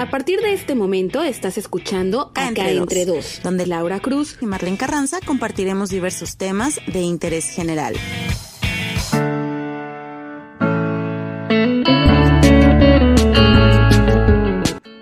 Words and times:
A 0.00 0.08
partir 0.08 0.40
de 0.40 0.54
este 0.54 0.74
momento 0.74 1.22
estás 1.22 1.58
escuchando 1.58 2.32
Acá, 2.34 2.70
entre, 2.70 3.04
dos, 3.04 3.42
donde 3.44 3.66
Laura 3.66 4.00
Cruz 4.00 4.38
y 4.40 4.46
Marlene 4.46 4.78
Carranza 4.78 5.18
compartiremos 5.26 5.90
diversos 5.90 6.38
temas 6.38 6.80
de 6.86 7.00
interés 7.00 7.50
general. 7.50 7.92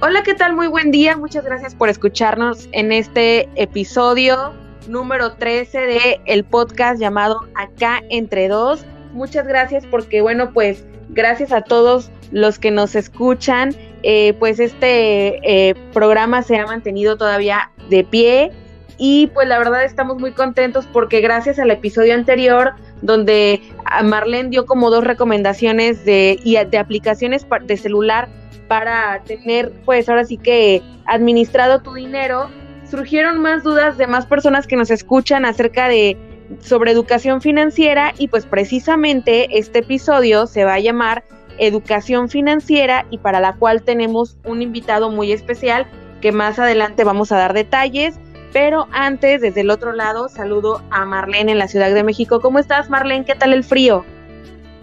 Hola, 0.00 0.24
¿qué 0.24 0.34
tal? 0.36 0.56
Muy 0.56 0.66
buen 0.66 0.90
día. 0.90 1.16
Muchas 1.16 1.44
gracias 1.44 1.76
por 1.76 1.88
escucharnos 1.90 2.68
en 2.72 2.90
este 2.90 3.48
episodio 3.54 4.52
número 4.88 5.34
13 5.34 5.78
de 5.78 6.20
el 6.26 6.42
podcast 6.42 7.00
llamado 7.00 7.46
Acá 7.54 8.02
entre 8.10 8.48
dos. 8.48 8.84
Muchas 9.12 9.46
gracias 9.46 9.86
porque, 9.86 10.22
bueno, 10.22 10.52
pues 10.52 10.84
gracias 11.10 11.52
a 11.52 11.62
todos 11.62 12.10
los 12.32 12.58
que 12.58 12.72
nos 12.72 12.94
escuchan, 12.94 13.76
eh, 14.02 14.34
pues 14.38 14.60
este 14.60 15.40
eh, 15.42 15.74
programa 15.92 16.42
se 16.42 16.56
ha 16.56 16.66
mantenido 16.66 17.16
todavía 17.16 17.70
de 17.88 18.04
pie 18.04 18.52
y 18.96 19.28
pues 19.28 19.48
la 19.48 19.58
verdad 19.58 19.84
estamos 19.84 20.18
muy 20.18 20.32
contentos 20.32 20.86
porque 20.92 21.20
gracias 21.20 21.58
al 21.58 21.70
episodio 21.70 22.14
anterior 22.14 22.74
donde 23.02 23.62
Marlene 24.04 24.50
dio 24.50 24.66
como 24.66 24.90
dos 24.90 25.04
recomendaciones 25.04 26.04
de, 26.04 26.40
de 26.68 26.78
aplicaciones 26.78 27.46
de 27.62 27.76
celular 27.76 28.28
para 28.66 29.22
tener 29.24 29.72
pues 29.84 30.08
ahora 30.08 30.24
sí 30.24 30.36
que 30.36 30.82
administrado 31.06 31.80
tu 31.80 31.94
dinero, 31.94 32.50
surgieron 32.88 33.40
más 33.40 33.62
dudas 33.64 33.98
de 33.98 34.06
más 34.06 34.26
personas 34.26 34.66
que 34.66 34.76
nos 34.76 34.90
escuchan 34.90 35.44
acerca 35.44 35.88
de 35.88 36.16
sobre 36.60 36.92
educación 36.92 37.40
financiera 37.40 38.14
y 38.16 38.28
pues 38.28 38.46
precisamente 38.46 39.58
este 39.58 39.80
episodio 39.80 40.46
se 40.46 40.64
va 40.64 40.74
a 40.74 40.80
llamar 40.80 41.24
educación 41.58 42.28
financiera 42.28 43.06
y 43.10 43.18
para 43.18 43.40
la 43.40 43.54
cual 43.54 43.82
tenemos 43.82 44.36
un 44.44 44.62
invitado 44.62 45.10
muy 45.10 45.32
especial 45.32 45.86
que 46.20 46.32
más 46.32 46.58
adelante 46.58 47.04
vamos 47.04 47.32
a 47.32 47.38
dar 47.38 47.54
detalles. 47.54 48.18
Pero 48.52 48.88
antes, 48.92 49.42
desde 49.42 49.60
el 49.60 49.70
otro 49.70 49.92
lado, 49.92 50.28
saludo 50.28 50.80
a 50.90 51.04
Marlene 51.04 51.52
en 51.52 51.58
la 51.58 51.68
Ciudad 51.68 51.92
de 51.92 52.02
México. 52.02 52.40
¿Cómo 52.40 52.58
estás, 52.58 52.88
Marlene? 52.88 53.26
¿Qué 53.26 53.34
tal 53.34 53.52
el 53.52 53.62
frío? 53.62 54.04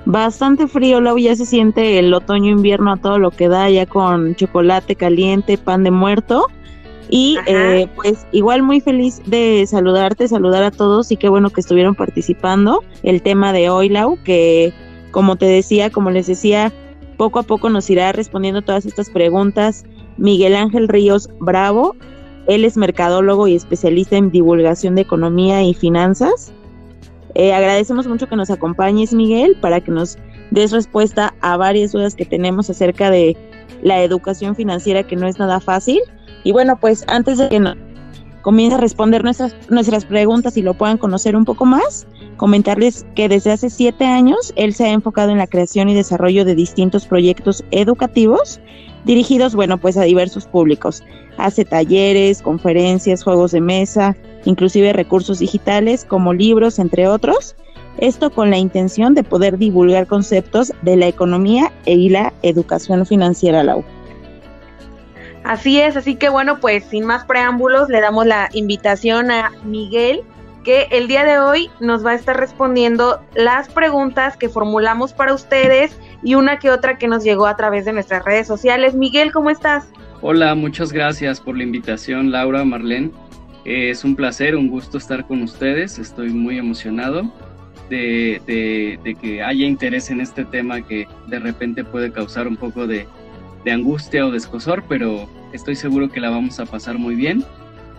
Bastante 0.06 0.68
frío, 0.68 1.02
Lau, 1.02 1.18
ya 1.18 1.36
se 1.36 1.48
siente 1.48 1.98
el 1.98 2.14
otoño-invierno 2.14 2.94
a 2.94 2.98
todo 2.98 3.18
lo 3.18 3.32
que 3.32 3.50
da, 3.50 3.68
ya 3.72 3.88
con 3.88 4.36
chocolate 4.36 4.96
caliente, 4.96 5.58
pan 5.58 5.84
de 5.84 5.90
muerto. 5.90 6.46
Y 7.10 7.38
eh, 7.48 7.88
pues 7.96 8.26
igual 8.32 8.62
muy 8.62 8.82
feliz 8.82 9.22
de 9.26 9.66
saludarte, 9.68 10.28
saludar 10.28 10.64
a 10.64 10.72
todos 10.72 11.12
y 11.12 11.18
qué 11.18 11.28
bueno 11.28 11.50
que 11.50 11.62
estuvieron 11.62 11.96
participando. 11.96 12.84
El 13.02 13.24
tema 13.24 13.52
de 13.52 13.70
hoy, 13.70 13.90
Lau, 13.90 14.20
que 14.24 14.74
como 15.16 15.38
te 15.38 15.46
decía, 15.46 15.90
como 15.92 16.12
les 16.12 16.28
decía, 16.28 16.74
poco 17.16 17.40
a 17.40 17.44
poco 17.44 17.70
nos 17.70 17.90
irá 17.90 18.12
respondiendo 18.12 18.62
todas 18.62 18.86
estas 18.86 19.10
preguntas 19.10 19.86
Miguel 20.18 20.58
Ángel 20.58 20.90
Ríos 20.90 21.30
Bravo. 21.40 21.96
Él 22.48 22.66
es 22.66 22.76
mercadólogo 22.76 23.48
y 23.48 23.56
especialista 23.56 24.18
en 24.18 24.30
divulgación 24.30 24.96
de 24.96 25.04
economía 25.04 25.64
y 25.64 25.74
finanzas. 25.74 26.52
Eh, 27.34 27.54
agradecemos 27.54 28.08
mucho 28.08 28.28
que 28.28 28.36
nos 28.36 28.50
acompañes, 28.50 29.14
Miguel, 29.14 29.56
para 29.62 29.80
que 29.80 29.90
nos 29.90 30.18
des 30.52 30.74
respuesta 30.74 31.34
a 31.40 31.56
varias 31.56 31.94
dudas 31.94 32.14
que 32.14 32.26
tenemos 32.26 32.70
acerca 32.70 33.10
de 33.10 33.38
la 33.84 34.04
educación 34.04 34.54
financiera, 34.54 35.04
que 35.04 35.16
no 35.16 35.28
es 35.28 35.40
nada 35.40 35.62
fácil. 35.62 36.02
Y 36.44 36.52
bueno, 36.52 36.78
pues 36.78 37.06
antes 37.08 37.38
de 37.38 37.48
que 37.48 37.62
nos 37.62 37.78
comience 38.42 38.76
a 38.76 38.80
responder 38.80 39.24
nuestras, 39.24 39.56
nuestras 39.70 40.04
preguntas 40.04 40.58
y 40.58 40.62
lo 40.62 40.74
puedan 40.74 40.98
conocer 40.98 41.38
un 41.38 41.46
poco 41.46 41.64
más, 41.64 42.06
Comentarles 42.38 43.06
que 43.16 43.30
desde 43.30 43.52
hace 43.52 43.70
siete 43.70 44.06
años 44.06 44.54
él 44.56 44.74
se 44.74 44.86
ha 44.86 44.92
enfocado 44.92 45.32
en 45.32 45.38
la 45.38 45.48
creación 45.48 45.88
y 45.88 45.94
desarrollo 45.94 46.44
de 46.44 46.56
distintos 46.56 47.06
proyectos 47.06 47.64
educativos 47.72 48.60
dirigidos, 49.06 49.56
bueno, 49.56 49.78
pues 49.78 49.98
a 49.98 50.04
diversos 50.04 50.46
públicos. 50.46 51.04
Hace 51.38 51.64
talleres, 51.64 52.42
conferencias, 52.42 53.24
juegos 53.24 53.52
de 53.52 53.62
mesa, 53.62 54.18
inclusive 54.44 54.92
recursos 54.94 55.40
digitales 55.40 56.04
como 56.04 56.34
libros, 56.34 56.80
entre 56.80 57.08
otros. 57.08 57.56
Esto 58.00 58.30
con 58.32 58.50
la 58.50 58.58
intención 58.58 59.14
de 59.14 59.24
poder 59.24 59.58
divulgar 59.58 60.08
conceptos 60.08 60.74
de 60.82 60.98
la 60.98 61.08
economía 61.08 61.72
y 61.86 62.10
la 62.10 62.34
educación 62.42 63.06
financiera, 63.06 63.64
Lau. 63.64 63.86
Así 65.46 65.80
es, 65.80 65.96
así 65.96 66.16
que 66.16 66.28
bueno, 66.28 66.60
pues 66.60 66.84
sin 66.86 67.06
más 67.06 67.24
preámbulos, 67.26 67.88
le 67.88 68.02
damos 68.02 68.26
la 68.26 68.50
invitación 68.54 69.30
a 69.30 69.52
Miguel 69.64 70.24
que 70.66 70.88
el 70.90 71.08
día 71.08 71.24
de 71.24 71.38
hoy 71.38 71.70
nos 71.80 72.04
va 72.04 72.12
a 72.12 72.16
estar 72.16 72.38
respondiendo 72.38 73.22
las 73.36 73.70
preguntas 73.70 74.36
que 74.36 74.50
formulamos 74.50 75.14
para 75.14 75.34
ustedes 75.34 75.98
y 76.24 76.34
una 76.34 76.58
que 76.58 76.72
otra 76.72 76.98
que 76.98 77.08
nos 77.08 77.24
llegó 77.24 77.46
a 77.46 77.56
través 77.56 77.86
de 77.86 77.94
nuestras 77.94 78.26
redes 78.26 78.48
sociales. 78.48 78.96
Miguel, 78.96 79.32
¿cómo 79.32 79.52
estás? 79.52 79.88
Hola, 80.22 80.56
muchas 80.56 80.92
gracias 80.92 81.40
por 81.40 81.56
la 81.56 81.64
invitación, 81.64 82.32
Laura, 82.32 82.66
Marlene. 82.66 83.12
Eh, 83.64 83.92
es 83.92 84.04
un 84.04 84.16
placer, 84.16 84.56
un 84.56 84.68
gusto 84.68 84.98
estar 84.98 85.28
con 85.28 85.44
ustedes. 85.44 86.00
Estoy 86.00 86.32
muy 86.32 86.58
emocionado 86.58 87.32
de, 87.92 88.42
que 89.22 89.44
haya 89.44 89.68
interés 89.68 90.10
en 90.10 90.20
este 90.20 90.46
tema 90.46 90.82
que 90.82 91.08
de 91.28 91.38
repente 91.38 91.84
puede 91.84 92.12
causar 92.12 92.48
un 92.48 92.58
poco 92.58 92.88
de, 92.88 93.06
de 93.64 93.72
angustia 93.72 94.26
o 94.26 94.32
de 94.32 94.38
escosor, 94.38 94.84
pero 94.90 95.30
estoy 95.54 95.76
seguro 95.76 96.10
que 96.10 96.20
la 96.20 96.32
vamos 96.32 96.60
a 96.60 96.66
pasar 96.66 96.98
muy 96.98 97.14
bien 97.14 97.46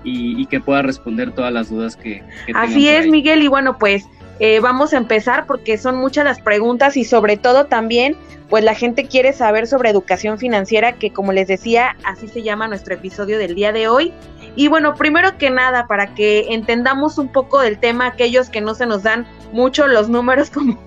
y, 0.06 0.46
que 0.46 0.60
pueda 0.60 0.82
responder 0.82 1.32
todas 1.32 1.52
las 1.52 1.68
dudas 1.68 1.96
que, 1.96 2.22
que 2.46 2.52
Así 2.54 2.88
es, 2.88 3.08
Miguel, 3.08 3.42
y 3.42 3.48
bueno, 3.48 3.76
pues 3.78 4.06
eh, 4.38 4.60
vamos 4.60 4.92
a 4.92 4.98
empezar 4.98 5.46
porque 5.46 5.78
son 5.78 5.96
muchas 5.96 6.24
las 6.24 6.40
preguntas 6.40 6.96
y 6.96 7.04
sobre 7.04 7.36
todo 7.36 7.66
también, 7.66 8.16
pues 8.48 8.62
la 8.62 8.74
gente 8.74 9.06
quiere 9.06 9.32
saber 9.32 9.66
sobre 9.66 9.90
educación 9.90 10.38
financiera, 10.38 10.92
que 10.92 11.10
como 11.10 11.32
les 11.32 11.48
decía, 11.48 11.96
así 12.04 12.28
se 12.28 12.42
llama 12.42 12.68
nuestro 12.68 12.94
episodio 12.94 13.38
del 13.38 13.54
día 13.54 13.72
de 13.72 13.88
hoy. 13.88 14.12
Y 14.54 14.68
bueno, 14.68 14.94
primero 14.94 15.36
que 15.38 15.50
nada, 15.50 15.86
para 15.86 16.14
que 16.14 16.54
entendamos 16.54 17.18
un 17.18 17.28
poco 17.28 17.60
del 17.60 17.78
tema, 17.78 18.06
aquellos 18.06 18.48
que 18.48 18.60
no 18.60 18.74
se 18.74 18.86
nos 18.86 19.02
dan 19.02 19.26
mucho 19.52 19.86
los 19.86 20.08
números 20.08 20.50
como, 20.54 20.78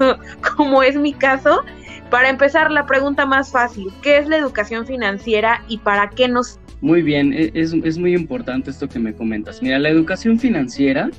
como 0.55 0.83
es 0.83 0.95
mi 0.95 1.13
caso, 1.13 1.63
para 2.09 2.29
empezar, 2.29 2.71
la 2.71 2.85
pregunta 2.85 3.25
más 3.25 3.51
fácil, 3.51 3.91
¿qué 4.01 4.17
es 4.17 4.27
la 4.27 4.37
educación 4.37 4.85
financiera 4.87 5.63
y 5.67 5.79
para 5.79 6.09
qué 6.09 6.27
nos 6.27 6.59
muy 6.81 7.01
bien, 7.01 7.33
e, 7.33 7.51
es, 7.53 7.97
muy 7.97 8.13
importante 8.13 8.69
esto 8.69 8.87
que 8.87 8.99
me 8.99 9.13
comentas. 9.13 9.61
Mira, 9.61 9.79
la 9.79 9.89
educación 9.89 10.39
financiera 10.39 11.09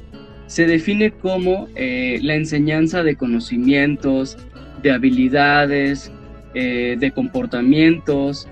se 0.47 0.67
define 0.67 1.13
como 1.13 1.69
eh, 1.77 2.19
la 2.23 2.35
enseñanza 2.35 3.03
de 3.03 3.17
conocimientos, 3.17 4.37
de 4.83 4.93
habilidades, 4.93 6.11
eh, 6.55 6.97
de 6.99 7.11
comportamientos 7.13 8.49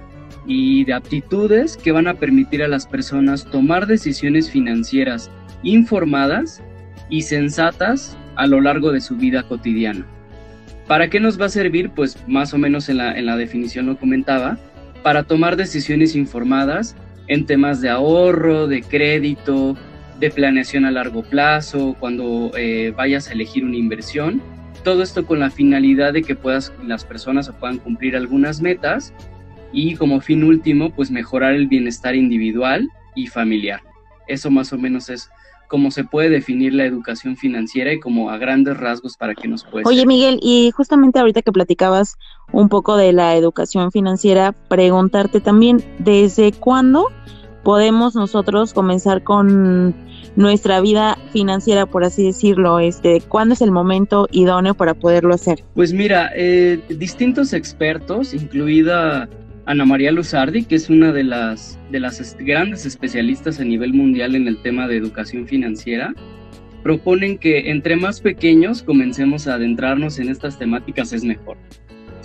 y 0.46 0.84
de 0.84 0.92
aptitudes 0.92 1.76
que 1.76 1.92
van 1.92 2.06
a 2.06 2.14
permitir 2.14 2.62
a 2.62 2.69
las 2.69 2.86
personas 2.86 3.44
tomar 3.50 3.86
decisiones 3.86 4.50
financieras 4.50 5.30
informadas 5.62 6.62
y 7.10 7.22
sensatas 7.22 8.16
a 8.36 8.46
lo 8.46 8.60
largo 8.60 8.92
de 8.92 9.00
su 9.00 9.16
vida 9.16 9.42
cotidiana. 9.42 10.06
¿Para 10.86 11.10
qué 11.10 11.20
nos 11.20 11.40
va 11.40 11.46
a 11.46 11.50
servir? 11.50 11.90
Pues 11.90 12.16
más 12.26 12.54
o 12.54 12.58
menos 12.58 12.88
en 12.88 12.98
la, 12.98 13.19
en 13.19 13.26
la 13.26 13.36
definición 13.36 13.86
lo 13.86 13.98
comentaba, 13.98 14.58
para 15.03 15.25
tomar 15.25 15.56
decisiones 15.56 16.14
informadas 16.14 16.97
en 17.26 17.47
temas 17.47 17.81
de 17.81 17.91
ahorro, 17.91 18.66
de 18.66 18.82
crédito, 18.82 19.76
de 20.19 20.31
planeación 20.31 20.84
a 20.84 20.91
largo 20.91 21.22
plazo, 21.22 21.97
cuando 22.00 22.50
eh, 22.56 22.92
vayas 22.97 23.28
a 23.28 23.32
elegir 23.32 23.64
una 23.64 23.76
inversión. 23.76 24.42
Todo 24.82 25.03
esto 25.03 25.26
con 25.26 25.38
la 25.38 25.50
finalidad 25.50 26.12
de 26.12 26.22
que 26.22 26.34
puedas, 26.34 26.72
las 26.84 27.04
personas 27.04 27.50
puedan 27.60 27.78
cumplir 27.78 28.16
algunas 28.16 28.60
metas 28.60 29.12
y 29.72 29.97
como 29.97 30.20
fin 30.20 30.44
último, 30.44 30.91
pues 30.91 31.10
mejorar 31.10 31.54
el 31.54 31.69
bienestar 31.69 32.14
individual 32.14 32.88
y 33.14 33.26
familiar. 33.26 33.81
Eso 34.26 34.50
más 34.50 34.72
o 34.72 34.78
menos 34.78 35.10
es 35.10 35.31
cómo 35.69 35.91
se 35.91 36.04
puede 36.04 36.31
definir 36.31 36.72
la 36.75 36.84
educación 36.84 37.37
financiera 37.37 37.92
y 37.92 38.00
como 38.00 38.31
a 38.31 38.38
grandes 38.38 38.76
rasgos 38.76 39.16
para 39.16 39.34
que 39.34 39.47
nos 39.47 39.64
pueda. 39.64 39.87
Oye, 39.87 40.06
Miguel, 40.06 40.41
y 40.42 40.70
justamente 40.75 41.19
ahorita 41.19 41.42
que 41.42 41.53
platicabas 41.53 42.16
un 42.53 42.69
poco 42.69 42.97
de 42.97 43.12
la 43.12 43.36
educación 43.36 43.92
financiera, 43.92 44.53
preguntarte 44.69 45.41
también, 45.41 45.82
¿desde 45.98 46.52
cuándo 46.52 47.06
podemos 47.62 48.14
nosotros 48.14 48.73
comenzar 48.73 49.23
con 49.23 49.94
nuestra 50.37 50.81
vida 50.81 51.19
financiera, 51.32 51.87
por 51.87 52.05
así 52.05 52.25
decirlo? 52.25 52.78
Este, 52.78 53.20
¿Cuándo 53.20 53.55
es 53.55 53.61
el 53.61 53.70
momento 53.70 54.28
idóneo 54.31 54.75
para 54.75 54.94
poderlo 54.94 55.34
hacer? 55.34 55.64
Pues 55.75 55.93
mira, 55.93 56.31
eh, 56.34 56.81
distintos 56.88 57.52
expertos, 57.52 58.32
incluida 58.34 59.28
Ana 59.67 59.84
María 59.84 60.12
Luzardi, 60.12 60.64
que 60.64 60.76
es 60.76 60.88
una 60.88 61.12
de 61.12 61.25
las, 61.25 61.78
de 61.90 62.00
las 62.00 62.37
grandes 62.38 62.87
especialistas 62.87 63.61
a 63.61 63.64
nivel 63.64 63.93
mundial 63.93 64.34
en 64.34 64.49
el 64.49 64.62
tema 64.62 64.88
de 64.88 64.96
educación 64.96 65.46
financiera, 65.46 66.14
proponen 66.82 67.37
que 67.37 67.70
entre 67.70 67.96
más 67.96 68.20
pequeños 68.20 68.82
comencemos 68.82 69.46
a 69.46 69.55
adentrarnos 69.55 70.19
en 70.19 70.31
estas 70.31 70.58
temáticas 70.58 71.12
es 71.12 71.23
mejor. 71.23 71.58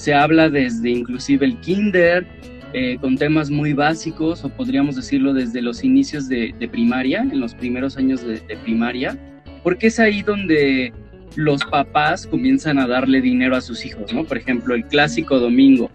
Se 0.04 0.14
habla 0.14 0.50
desde 0.50 0.90
inclusive 0.90 1.46
el 1.46 1.58
kinder, 1.62 2.28
eh, 2.74 2.98
con 3.00 3.18
temas 3.18 3.50
muy 3.50 3.72
básicos, 3.72 4.44
o 4.44 4.50
podríamos 4.50 4.98
decirlo 4.98 5.34
desde 5.34 5.62
los 5.62 5.82
inicios 5.82 6.28
de, 6.28 6.54
primaria, 6.70 7.22
en 7.22 7.40
los 7.40 7.56
primeros 7.56 7.96
años 7.96 8.22
de, 8.22 8.42
primaria, 8.66 9.18
porque 9.64 9.88
es 9.88 10.02
ahí 10.02 10.22
donde 10.22 10.92
los 11.38 11.64
papás 11.64 12.28
comienzan 12.28 12.80
a 12.80 12.88
darle 12.88 13.22
dinero 13.22 13.56
a 13.56 13.62
sus 13.62 13.86
hijos, 13.86 14.14
¿no? 14.14 14.26
Por 14.26 14.36
ejemplo, 14.36 14.76
el 14.76 14.84
clásico 14.88 15.40
domingo, 15.40 15.90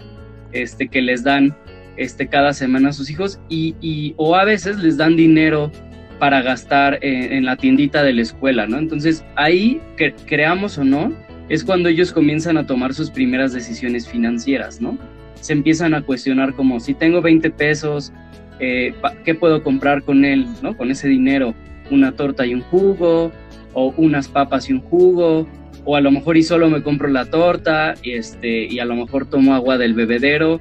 este, 0.53 0.89
que 0.89 1.03
les 1.03 1.23
dan 1.23 1.55
este, 1.99 2.29
cada 2.29 2.55
semana 2.55 2.89
a 2.89 2.93
sus 2.95 3.11
hijos 3.11 3.39
y, 3.51 4.15
o 4.17 4.37
a 4.37 4.47
veces 4.47 4.79
les 4.79 4.97
dan 4.97 5.17
dinero 5.17 5.71
para 6.19 6.41
gastar 6.41 6.99
en, 7.03 7.45
la 7.45 7.57
tiendita 7.57 8.03
de 8.03 8.15
la 8.15 8.23
escuela, 8.23 8.67
¿no? 8.67 8.79
Entonces 8.79 9.23
ahí, 9.37 9.83
que, 9.99 10.15
creamos 10.15 10.79
o 10.79 10.85
no, 10.85 11.13
es 11.49 11.65
cuando 11.65 11.89
ellos 11.89 12.13
comienzan 12.13 12.59
a 12.59 12.67
tomar 12.67 12.95
sus 12.95 13.11
primeras 13.11 13.53
decisiones 13.53 14.09
financieras, 14.09 14.81
¿no? 14.81 14.99
Se 15.41 15.53
empiezan 15.53 15.95
a 15.95 16.03
cuestionar 16.03 16.55
como 16.55 16.81
si 16.81 16.95
tengo 16.95 17.23
20 17.23 17.51
pesos, 17.51 18.13
eh, 18.61 18.95
¿qué 19.25 19.35
puedo 19.35 19.63
comprar 19.63 20.03
con 20.03 20.25
él, 20.25 20.47
¿no? 20.63 20.77
Con 20.77 20.91
ese 20.91 21.09
dinero, 21.09 21.55
una 21.91 22.13
torta 22.13 22.45
y 22.45 22.55
un 22.55 22.63
jugo, 22.63 23.33
o 23.73 23.95
unas 23.97 24.29
papas 24.29 24.69
y 24.69 24.73
un 24.73 24.81
jugo, 24.81 25.47
o 25.85 25.97
a 25.97 26.01
lo 26.01 26.11
mejor 26.11 26.37
y 26.37 26.43
solo 26.43 26.69
me 26.69 26.83
compro 26.83 27.09
la 27.09 27.27
torta 27.27 27.95
y, 28.03 28.13
este, 28.13 28.67
y 28.67 28.79
a 28.79 28.85
lo 28.85 28.97
mejor 28.97 29.27
tomo 29.27 29.55
agua 29.55 29.79
del 29.79 29.95
bebedero 29.95 30.61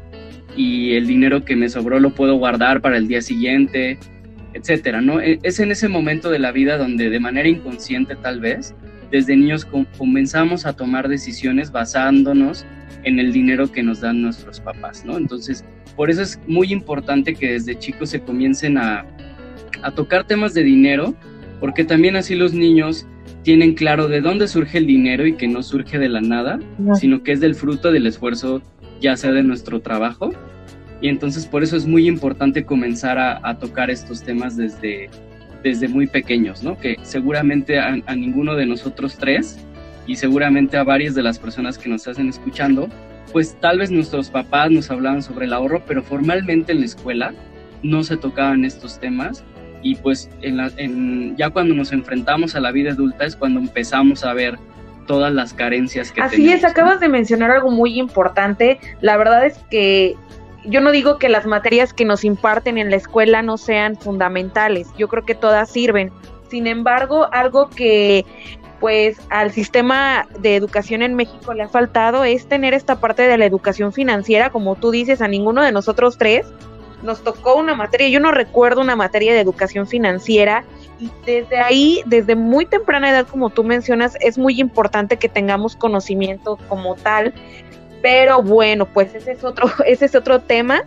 y 0.56 0.94
el 0.94 1.07
dinero 1.07 1.44
que 1.44 1.56
me 1.56 1.69
sobró 1.69 2.00
lo 2.00 2.12
puedo 2.12 2.36
guardar 2.36 2.81
para 2.81 2.98
el 2.98 3.07
día 3.07 3.22
siguiente, 3.22 3.98
etcétera, 4.54 5.01
¿no? 5.01 5.19
E, 5.19 5.40
es 5.44 5.60
en 5.60 5.72
ese 5.72 5.88
momento 5.88 6.30
de 6.30 6.40
la 6.40 6.51
vida 6.51 6.78
donde 6.78 7.10
de 7.10 7.19
manera 7.19 7.50
inconsciente 7.50 8.16
tal 8.16 8.40
vez, 8.40 8.75
desde 9.12 9.36
niños 9.36 9.65
comenzamos 9.98 10.65
a 10.65 10.74
tomar 10.74 11.07
decisiones 11.07 11.71
basándonos 11.71 12.65
en 13.04 13.19
el 13.19 13.31
dinero 13.31 13.71
que 13.71 13.83
nos 13.83 14.01
dan 14.01 14.21
nuestros 14.21 14.59
papás, 14.59 15.06
¿no? 15.06 15.18
Entonces, 15.18 15.63
por 15.95 16.09
eso 16.09 16.21
es 16.21 16.39
muy 16.48 16.71
importante 16.71 17.36
que 17.36 17.54
desde 17.54 17.77
chicos 17.77 18.09
se 18.09 18.21
comiencen 18.21 18.77
a, 18.77 19.06
a 19.81 19.92
tocar 19.92 20.25
temas 20.25 20.54
de 20.54 20.63
dinero, 20.63 21.15
porque 21.59 21.83
también 21.83 22.15
así 22.15 22.36
los 22.36 22.54
niños 22.54 23.07
tienen 23.48 23.75
claro 23.75 24.09
de 24.09 24.19
dónde 24.19 24.48
surge 24.48 24.77
el 24.77 24.88
dinero 24.88 25.25
y 25.25 25.38
que 25.38 25.48
no 25.48 25.63
surge 25.63 25.98
de 25.98 26.09
la 26.09 26.19
nada, 26.19 26.59
sino 26.95 27.24
que 27.24 27.31
es 27.31 27.39
del 27.39 27.56
fruto 27.56 27.92
del 27.92 28.06
esfuerzo, 28.06 28.62
ya 29.00 29.15
sea 29.15 29.31
de 29.31 29.42
nuestro 29.42 29.80
trabajo. 29.80 30.31
Y 31.00 31.09
entonces 31.09 31.45
por 31.45 31.63
eso 31.63 31.77
es 31.77 31.86
muy 31.86 32.07
importante 32.09 32.65
comenzar 32.65 33.18
a, 33.18 33.57
tocar 33.59 33.89
estos 33.89 34.24
temas 34.24 34.57
desde, 34.57 35.09
desde 35.63 35.88
muy 35.88 36.07
pequeños, 36.07 36.63
¿no? 36.63 36.77
Que 36.77 36.98
seguramente 37.01 37.80
a, 37.80 37.98
a, 38.06 38.15
ninguno 38.15 38.56
de 38.56 38.65
nosotros 38.65 39.18
tres 39.18 39.57
y 40.06 40.15
seguramente 40.15 40.77
a 40.77 40.83
varias 40.83 41.15
de 41.15 41.24
las 41.24 41.39
personas 41.39 41.77
que 41.77 41.89
nos 41.89 42.07
hacen 42.07 42.30
escuchando, 42.30 42.88
pues 43.31 43.56
tal 43.59 43.80
vez 43.80 43.92
nuestros 43.92 44.30
papás 44.30 44.71
nos 44.71 44.89
hablaban 44.89 45.21
sobre 45.21 45.45
el 45.45 45.54
ahorro, 45.54 45.83
pero 45.86 46.01
formalmente 46.01 46.71
en 46.71 46.80
la 46.80 46.86
escuela 46.86 47.33
no 47.83 48.04
se 48.04 48.18
tocaban 48.18 48.65
estos 48.65 49.00
temas 49.00 49.44
y 49.83 49.95
pues 49.95 50.30
en 50.42 51.36
ya 51.38 51.50
cuando 51.50 51.75
nos 51.75 51.92
enfrentamos 51.92 52.56
a 52.56 52.59
la 52.59 52.71
vida 52.71 52.92
adulta 52.92 53.25
es 53.25 53.36
cuando 53.36 53.59
empezamos 53.59 54.24
a 54.24 54.33
ver 54.33 54.57
todas 55.06 55.33
las 55.33 55.54
carencias 55.54 56.12
que 56.12 56.21
Así 56.21 56.51
es, 56.51 56.63
acabas 56.63 57.00
de 57.00 57.07
mencionar 57.07 57.50
algo 57.51 57.71
muy 57.71 57.98
importante. 57.98 58.80
La 59.01 59.18
verdad 59.18 59.45
es 59.45 59.57
que 59.69 60.15
yo 60.68 60.81
no 60.81 60.92
digo 60.92 61.18
que 61.18 61.30
las 61.30 61.46
materias 61.46 61.94
que 61.94 62.06
nos 62.06 62.24
imparten 62.24 62.78
en 62.78 62.90
la 62.90 62.98
escuela 62.98 63.42
no 63.42 63.58
sean 63.58 63.96
fundamentales, 63.96 64.90
yo 64.98 65.08
creo 65.08 65.25
que 65.25 65.36
todas 65.36 65.69
sirven. 65.69 66.12
Sin 66.50 66.68
embargo, 66.68 67.28
algo 67.31 67.69
que 67.69 68.25
pues 68.80 69.18
al 69.30 69.52
sistema 69.52 70.28
de 70.40 70.56
educación 70.56 71.02
en 71.02 71.16
México 71.16 71.54
le 71.54 71.64
ha 71.64 71.68
faltado 71.68 72.24
es 72.24 72.48
tener 72.48 72.75
esta 72.75 73.00
parte 73.00 73.24
de 73.24 73.38
la 73.38 73.46
educación 73.46 73.92
financiera, 73.92 74.52
como 74.52 74.75
tú 74.75 74.92
dices, 74.92 75.22
a 75.22 75.28
ninguno 75.28 75.64
de 75.64 75.72
nosotros 75.72 76.18
tres 76.18 76.46
nos 77.04 77.24
tocó 77.24 77.56
una 77.56 77.75
materia, 77.75 78.10
yo 78.10 78.19
no 78.19 78.31
recuerdo 78.31 78.81
una 78.81 78.96
materia 78.96 79.34
de 79.34 79.40
educación 79.40 79.88
financiera 79.88 80.64
y 81.00 81.12
desde 81.25 81.60
ahí, 81.60 82.02
desde 82.06 82.36
muy 82.36 82.66
temprana 82.66 83.12
edad, 83.12 83.28
como 83.28 83.50
tú 83.50 83.64
mencionas, 83.64 84.16
es 84.19 84.38
muy 84.38 84.60
importante 84.60 85.18
que 85.18 85.30
tengamos 85.30 85.75
conocimiento 85.75 86.58
como 86.68 86.96
tal, 86.96 87.34
pero 88.01 88.41
bueno, 88.41 88.85
pues 88.85 89.13
ese 89.15 89.31
es 89.31 89.44
otro, 89.44 89.69
ese 89.85 90.05
es 90.05 90.15
otro 90.15 90.41
tema. 90.41 90.83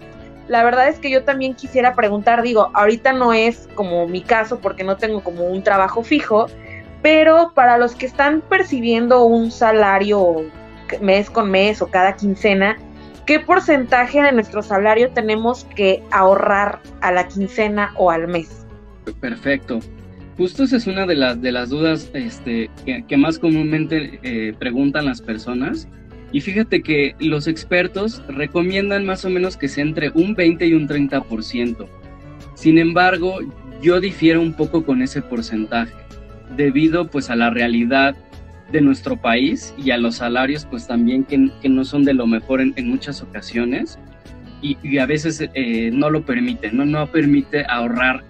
La 0.49 0.65
verdad 0.65 0.89
es 0.89 0.99
que 0.99 1.11
yo 1.11 1.23
también 1.23 1.55
quisiera 1.55 1.95
preguntar, 1.95 2.43
digo, 2.43 2.71
ahorita 2.75 3.13
no 3.13 3.33
es 3.33 3.69
como 3.75 4.09
mi 4.09 4.21
caso 4.21 4.59
porque 4.59 4.83
no 4.83 4.97
tengo 4.97 5.23
como 5.23 5.45
un 5.45 5.63
trabajo 5.63 6.03
fijo, 6.03 6.47
pero 7.03 7.53
para 7.55 7.79
los 7.79 7.95
que 7.95 8.07
están 8.07 8.41
percibiendo 8.41 9.25
un 9.25 9.51
salario 9.51 10.45
mes 11.01 11.31
con 11.31 11.51
mes 11.51 11.81
o 11.81 11.87
cada 11.87 12.17
quincena, 12.17 12.77
¿qué 13.27 13.39
porcentaje 13.39 14.21
de 14.23 14.33
nuestro 14.33 14.63
salario 14.63 15.11
tenemos 15.11 15.65
que 15.77 16.03
ahorrar 16.11 16.81
a 17.01 17.13
la 17.13 17.29
quincena 17.29 17.93
o 17.97 18.11
al 18.11 18.27
mes? 18.27 18.67
Perfecto. 19.21 19.79
Justo 20.37 20.65
esa 20.65 20.79
es 20.79 20.87
una 20.87 21.07
de 21.07 21.15
las, 21.17 21.41
de 21.41 21.53
las 21.53 21.69
dudas 21.69 22.11
este, 22.15 22.71
que, 22.85 23.17
más 23.17 23.39
comúnmente 23.39 24.19
eh, 24.23 24.55
preguntan 24.59 25.05
las 25.05 25.21
personas. 25.21 25.87
Y 26.33 26.41
fíjate 26.41 26.83
que 26.83 27.15
los 27.19 27.49
expertos 27.49 28.23
recomiendan 28.29 29.05
más 29.05 29.25
o 29.25 29.31
menos 29.31 29.57
que 29.57 29.69
sea 29.69 29.83
entre 29.83 30.11
un 30.15 30.35
20 30.35 30.67
y 30.67 30.75
un 30.75 30.87
30%. 30.87 31.87
Sin 32.55 32.79
embargo, 32.79 33.39
yo 33.83 34.01
difiero 34.01 34.41
un 34.41 34.53
poco 34.53 34.85
con 34.85 35.03
ese 35.03 35.23
porcentaje, 35.23 35.95
debido 36.57 37.09
pues 37.09 37.31
a 37.31 37.37
la 37.37 37.51
realidad 37.51 38.15
de 38.71 38.81
nuestro 38.81 39.17
país 39.17 39.75
y 39.77 39.91
a 39.91 39.99
los 39.99 40.17
salarios 40.17 40.65
pues 40.65 40.87
también 40.87 41.25
que, 41.25 41.39
no 41.69 41.85
son 41.85 42.05
de 42.05 42.15
lo 42.15 42.27
mejor 42.27 42.61
en, 42.61 42.73
en 42.77 42.89
muchas 42.89 43.23
ocasiones 43.23 43.99
y, 44.63 44.99
a 44.99 45.07
veces 45.07 45.43
eh, 45.55 45.91
no 45.93 46.11
lo 46.11 46.25
permite, 46.25 46.71
¿no? 46.73 46.85
no 46.85 47.07
permite 47.07 47.65
ahorrar 47.69 48.23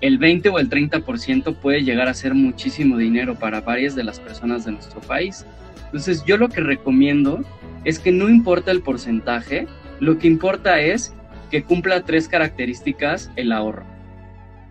el 0.00 0.18
20 0.18 0.50
o 0.50 0.58
el 0.58 0.68
30% 0.68 1.56
puede 1.56 1.82
llegar 1.82 2.08
a 2.08 2.14
ser 2.14 2.34
muchísimo 2.34 2.96
dinero 2.96 3.34
para 3.34 3.60
varias 3.60 3.94
de 3.94 4.04
las 4.04 4.20
personas 4.20 4.64
de 4.64 4.72
nuestro 4.72 5.00
país. 5.00 5.46
Entonces 5.94 6.24
yo 6.24 6.36
lo 6.36 6.48
que 6.48 6.60
recomiendo 6.60 7.44
es 7.84 8.00
que 8.00 8.10
no 8.10 8.28
importa 8.28 8.72
el 8.72 8.82
porcentaje, 8.82 9.68
lo 10.00 10.18
que 10.18 10.26
importa 10.26 10.80
es 10.80 11.14
que 11.52 11.62
cumpla 11.62 12.04
tres 12.04 12.26
características 12.26 13.30
el 13.36 13.52
ahorro. 13.52 13.86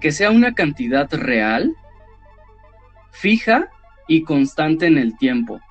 Que 0.01 0.11
sea 0.11 0.31
una 0.31 0.53
cantidad 0.53 1.09
real, 1.13 1.73
fija 3.13 3.69
y 4.09 4.23
constante 4.23 4.85
en 4.85 4.97
el 4.97 5.17
tiempo. 5.17 5.61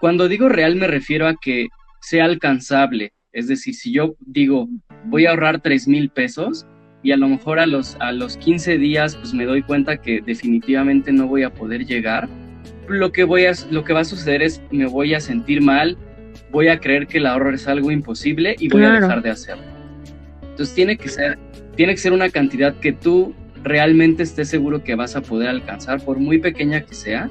Cuando 0.00 0.28
digo 0.28 0.48
real 0.48 0.76
me 0.76 0.86
refiero 0.86 1.28
a 1.28 1.34
que 1.34 1.68
sea 2.00 2.24
alcanzable. 2.24 3.12
Es 3.32 3.48
decir, 3.48 3.74
si 3.74 3.92
yo 3.92 4.14
digo 4.18 4.66
voy 5.04 5.26
a 5.26 5.32
ahorrar 5.32 5.60
3 5.60 5.88
mil 5.88 6.08
pesos 6.08 6.66
y 7.02 7.12
a 7.12 7.18
lo 7.18 7.28
mejor 7.28 7.58
a 7.58 7.66
los, 7.66 7.98
a 8.00 8.12
los 8.12 8.38
15 8.38 8.78
días 8.78 9.16
pues 9.16 9.34
me 9.34 9.44
doy 9.44 9.62
cuenta 9.62 9.98
que 9.98 10.22
definitivamente 10.22 11.12
no 11.12 11.26
voy 11.26 11.42
a 11.42 11.52
poder 11.52 11.84
llegar, 11.84 12.30
lo 12.92 13.12
que, 13.12 13.24
voy 13.24 13.46
a, 13.46 13.52
lo 13.70 13.84
que 13.84 13.92
va 13.92 14.00
a 14.00 14.04
suceder 14.04 14.42
es 14.42 14.62
me 14.70 14.86
voy 14.86 15.14
a 15.14 15.20
sentir 15.20 15.62
mal, 15.62 15.96
voy 16.50 16.68
a 16.68 16.78
creer 16.80 17.06
que 17.06 17.18
el 17.18 17.26
ahorro 17.26 17.54
es 17.54 17.66
algo 17.68 17.90
imposible 17.90 18.56
y 18.58 18.68
voy 18.68 18.84
a 18.84 18.92
dejar 18.92 19.22
de 19.22 19.30
hacerlo. 19.30 19.64
Entonces 20.42 20.74
tiene 20.74 20.96
que 20.96 21.08
ser, 21.08 21.38
tiene 21.76 21.92
que 21.92 21.98
ser 21.98 22.12
una 22.12 22.30
cantidad 22.30 22.74
que 22.74 22.92
tú 22.92 23.34
realmente 23.62 24.22
estés 24.22 24.48
seguro 24.48 24.82
que 24.82 24.94
vas 24.94 25.16
a 25.16 25.22
poder 25.22 25.48
alcanzar, 25.48 26.04
por 26.04 26.18
muy 26.18 26.38
pequeña 26.38 26.82
que 26.82 26.94
sea, 26.94 27.30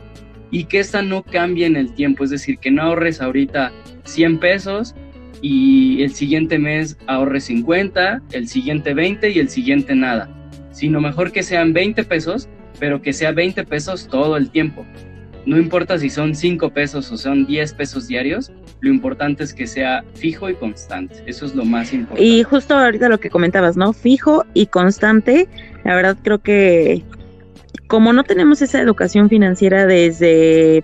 y 0.49 0.65
que 0.65 0.79
esta 0.79 1.01
no 1.01 1.23
cambie 1.23 1.65
en 1.65 1.75
el 1.75 1.93
tiempo, 1.93 2.23
es 2.23 2.29
decir, 2.29 2.57
que 2.57 2.71
no 2.71 2.81
ahorres 2.81 3.21
ahorita 3.21 3.71
100 4.03 4.39
pesos 4.39 4.95
y 5.41 6.03
el 6.03 6.13
siguiente 6.13 6.59
mes 6.59 6.97
ahorres 7.07 7.45
50, 7.45 8.21
el 8.31 8.47
siguiente 8.47 8.93
20 8.93 9.29
y 9.29 9.39
el 9.39 9.49
siguiente 9.49 9.95
nada, 9.95 10.29
sino 10.71 10.99
mejor 10.99 11.31
que 11.31 11.43
sean 11.43 11.73
20 11.73 12.03
pesos, 12.03 12.49
pero 12.79 13.01
que 13.01 13.13
sea 13.13 13.31
20 13.31 13.63
pesos 13.65 14.07
todo 14.07 14.37
el 14.37 14.49
tiempo. 14.49 14.85
No 15.45 15.57
importa 15.57 15.97
si 15.97 16.09
son 16.09 16.35
5 16.35 16.69
pesos 16.69 17.11
o 17.11 17.17
son 17.17 17.45
10 17.45 17.73
pesos 17.73 18.07
diarios, 18.07 18.51
lo 18.81 18.91
importante 18.91 19.43
es 19.43 19.53
que 19.53 19.67
sea 19.67 20.03
fijo 20.13 20.49
y 20.49 20.55
constante. 20.55 21.23
Eso 21.25 21.45
es 21.45 21.55
lo 21.55 21.65
más 21.65 21.93
importante. 21.93 22.23
Y 22.23 22.43
justo 22.43 22.75
ahorita 22.75 23.09
lo 23.09 23.19
que 23.19 23.29
comentabas, 23.29 23.77
¿no? 23.77 23.93
Fijo 23.93 24.45
y 24.53 24.67
constante. 24.67 25.47
La 25.83 25.95
verdad 25.95 26.17
creo 26.21 26.39
que 26.39 27.03
como 27.87 28.13
no 28.13 28.23
tenemos 28.23 28.61
esa 28.61 28.79
educación 28.79 29.29
financiera 29.29 29.85
desde 29.85 30.83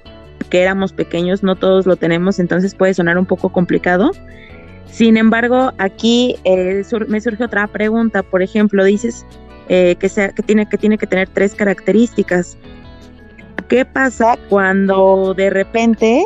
que 0.49 0.61
éramos 0.61 0.93
pequeños, 0.93 1.43
no 1.43 1.55
todos 1.55 1.85
lo 1.85 1.95
tenemos, 1.95 2.39
entonces 2.39 2.75
puede 2.75 2.93
sonar 2.93 3.17
un 3.17 3.25
poco 3.25 3.49
complicado. 3.49 4.11
Sin 4.91 5.17
embargo, 5.17 5.73
aquí 5.77 6.35
eh, 6.43 6.83
me 7.07 7.21
surge 7.21 7.43
otra 7.43 7.67
pregunta. 7.67 8.23
Por 8.23 8.41
ejemplo, 8.41 8.83
dices 8.83 9.25
eh, 9.69 9.95
que, 9.99 10.09
sea, 10.09 10.29
que, 10.29 10.43
tiene, 10.43 10.67
que 10.67 10.77
tiene 10.77 10.97
que 10.97 11.07
tener 11.07 11.29
tres 11.29 11.55
características. 11.55 12.57
¿Qué 13.67 13.85
pasa 13.85 14.37
cuando 14.49 15.33
de 15.35 15.49
repente 15.49 16.25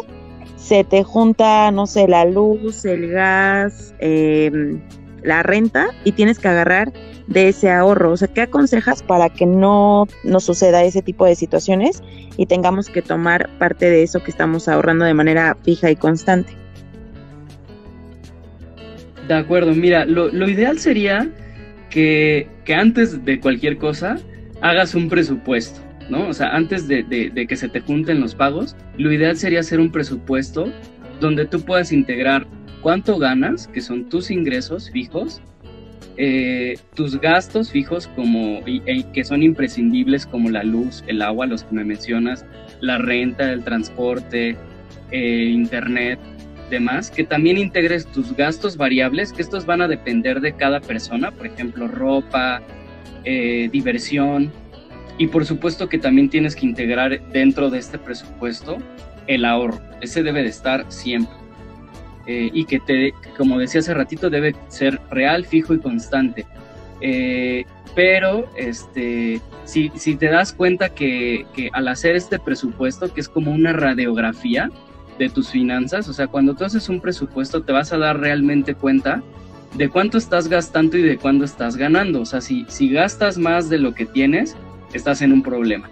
se 0.57 0.83
te 0.83 1.03
junta, 1.03 1.71
no 1.71 1.87
sé, 1.87 2.07
la 2.07 2.25
luz, 2.25 2.85
el 2.85 3.09
gas, 3.09 3.95
eh, 3.99 4.79
la 5.23 5.41
renta 5.41 5.87
y 6.03 6.11
tienes 6.11 6.39
que 6.39 6.47
agarrar 6.47 6.93
de 7.27 7.49
ese 7.49 7.71
ahorro? 7.71 8.11
O 8.11 8.17
sea, 8.17 8.27
¿qué 8.27 8.41
aconsejas 8.41 9.01
para 9.01 9.29
que 9.29 9.45
no 9.45 10.07
nos 10.23 10.43
suceda 10.43 10.83
ese 10.83 11.01
tipo 11.01 11.25
de 11.25 11.35
situaciones 11.35 12.03
y 12.37 12.45
tengamos 12.45 12.89
que 12.89 13.01
tomar 13.01 13.49
parte 13.57 13.89
de 13.89 14.03
eso 14.03 14.23
que 14.23 14.31
estamos 14.31 14.67
ahorrando 14.67 15.05
de 15.05 15.13
manera 15.13 15.57
fija 15.63 15.89
y 15.89 15.95
constante? 15.95 16.53
De 19.27 19.33
acuerdo, 19.33 19.73
mira, 19.73 20.05
lo, 20.05 20.29
ideal 20.49 20.79
sería 20.79 21.29
que, 21.89 22.49
antes 22.75 23.23
de 23.23 23.39
cualquier 23.39 23.77
cosa 23.77 24.17
hagas 24.61 24.93
un 24.93 25.09
presupuesto, 25.09 25.79
¿no? 26.11 26.27
O 26.27 26.33
sea, 26.33 26.49
antes 26.49 26.87
de, 26.87 27.05
que 27.47 27.55
se 27.55 27.69
te 27.69 27.79
junten 27.79 28.19
los 28.19 28.35
pagos, 28.35 28.75
lo 28.97 29.11
ideal 29.11 29.37
sería 29.37 29.61
hacer 29.61 29.79
un 29.79 29.91
presupuesto 29.91 30.71
donde 31.21 31.45
tú 31.45 31.61
puedas 31.61 31.91
integrar 31.91 32.45
cuánto 32.81 33.17
ganas, 33.17 33.67
que 33.67 33.79
son 33.79 34.09
tus 34.09 34.29
ingresos 34.29 34.91
fijos, 34.91 35.41
eh, 36.17 36.77
tus 36.95 37.19
gastos 37.19 37.71
fijos 37.71 38.07
como 38.15 38.59
y, 38.67 39.03
que 39.13 39.23
son 39.23 39.41
imprescindibles 39.41 40.25
como 40.25 40.49
la 40.49 40.63
luz, 40.63 41.03
el 41.07 41.21
agua, 41.21 41.47
los 41.47 41.63
que 41.63 41.75
me 41.75 41.85
mencionas, 41.85 42.45
la 42.81 42.97
renta, 42.97 43.51
el 43.53 43.63
transporte, 43.63 44.57
eh, 45.11 45.45
internet, 45.49 46.19
demás, 46.69 47.09
que 47.09 47.23
también 47.23 47.57
integres 47.57 48.05
tus 48.07 48.35
gastos 48.35 48.75
variables, 48.75 49.31
que 49.31 49.41
estos 49.41 49.65
van 49.65 49.81
a 49.81 49.87
depender 49.87 50.41
de 50.41 50.53
cada 50.53 50.81
persona, 50.81 51.31
por 51.31 51.47
ejemplo, 51.47 51.87
ropa, 51.87 52.61
eh, 53.23 53.69
diversión, 53.71 54.51
y 55.21 55.27
por 55.27 55.45
supuesto 55.45 55.87
que 55.87 55.99
también 55.99 56.31
tienes 56.31 56.55
que 56.55 56.65
integrar 56.65 57.21
dentro 57.31 57.69
de 57.69 57.77
este 57.77 57.99
presupuesto 57.99 58.79
el 59.27 59.45
ahorro. 59.45 59.79
Ese 60.01 60.23
debe 60.23 60.41
de 60.41 60.49
estar 60.49 60.83
siempre. 60.91 61.35
Eh, 62.25 62.49
y 62.51 62.65
que, 62.65 62.79
te, 62.79 63.13
como 63.37 63.59
decía 63.59 63.81
hace 63.81 63.93
ratito, 63.93 64.31
debe 64.31 64.55
ser 64.69 64.99
real, 65.11 65.45
fijo 65.45 65.75
y 65.75 65.79
constante. 65.79 66.47
Eh, 67.01 67.65
pero 67.93 68.49
este, 68.57 69.39
si, 69.63 69.91
si, 69.93 70.15
te 70.15 70.25
das 70.25 70.53
cuenta 70.53 70.89
que, 70.89 71.45
que, 71.53 71.69
al 71.71 71.87
hacer 71.87 72.15
este 72.15 72.39
presupuesto, 72.39 73.13
que 73.13 73.21
es 73.21 73.29
como 73.29 73.51
una 73.51 73.73
radiografía 73.73 74.71
de 75.19 75.29
tus 75.29 75.51
finanzas, 75.51 76.09
o 76.09 76.13
sea, 76.13 76.25
cuando 76.25 76.55
tú 76.55 76.65
haces 76.65 76.89
un 76.89 76.99
presupuesto 76.99 77.61
te 77.61 77.71
vas 77.71 77.93
a 77.93 77.99
dar 77.99 78.19
realmente 78.19 78.73
cuenta 78.73 79.21
de 79.75 79.87
cuánto 79.87 80.17
estás 80.17 80.47
gastando 80.47 80.97
y 80.97 81.03
de 81.03 81.19
cuándo 81.19 81.45
estás 81.45 81.77
ganando. 81.77 82.21
O 82.21 82.25
sea, 82.25 82.41
si, 82.41 82.65
si 82.69 82.89
gastas 82.89 83.37
más 83.37 83.69
de 83.69 83.77
lo 83.77 83.93
que 83.93 84.07
tienes, 84.07 84.57
estás 84.93 85.21
en 85.21 85.33
un 85.33 85.43
problema. 85.43 85.89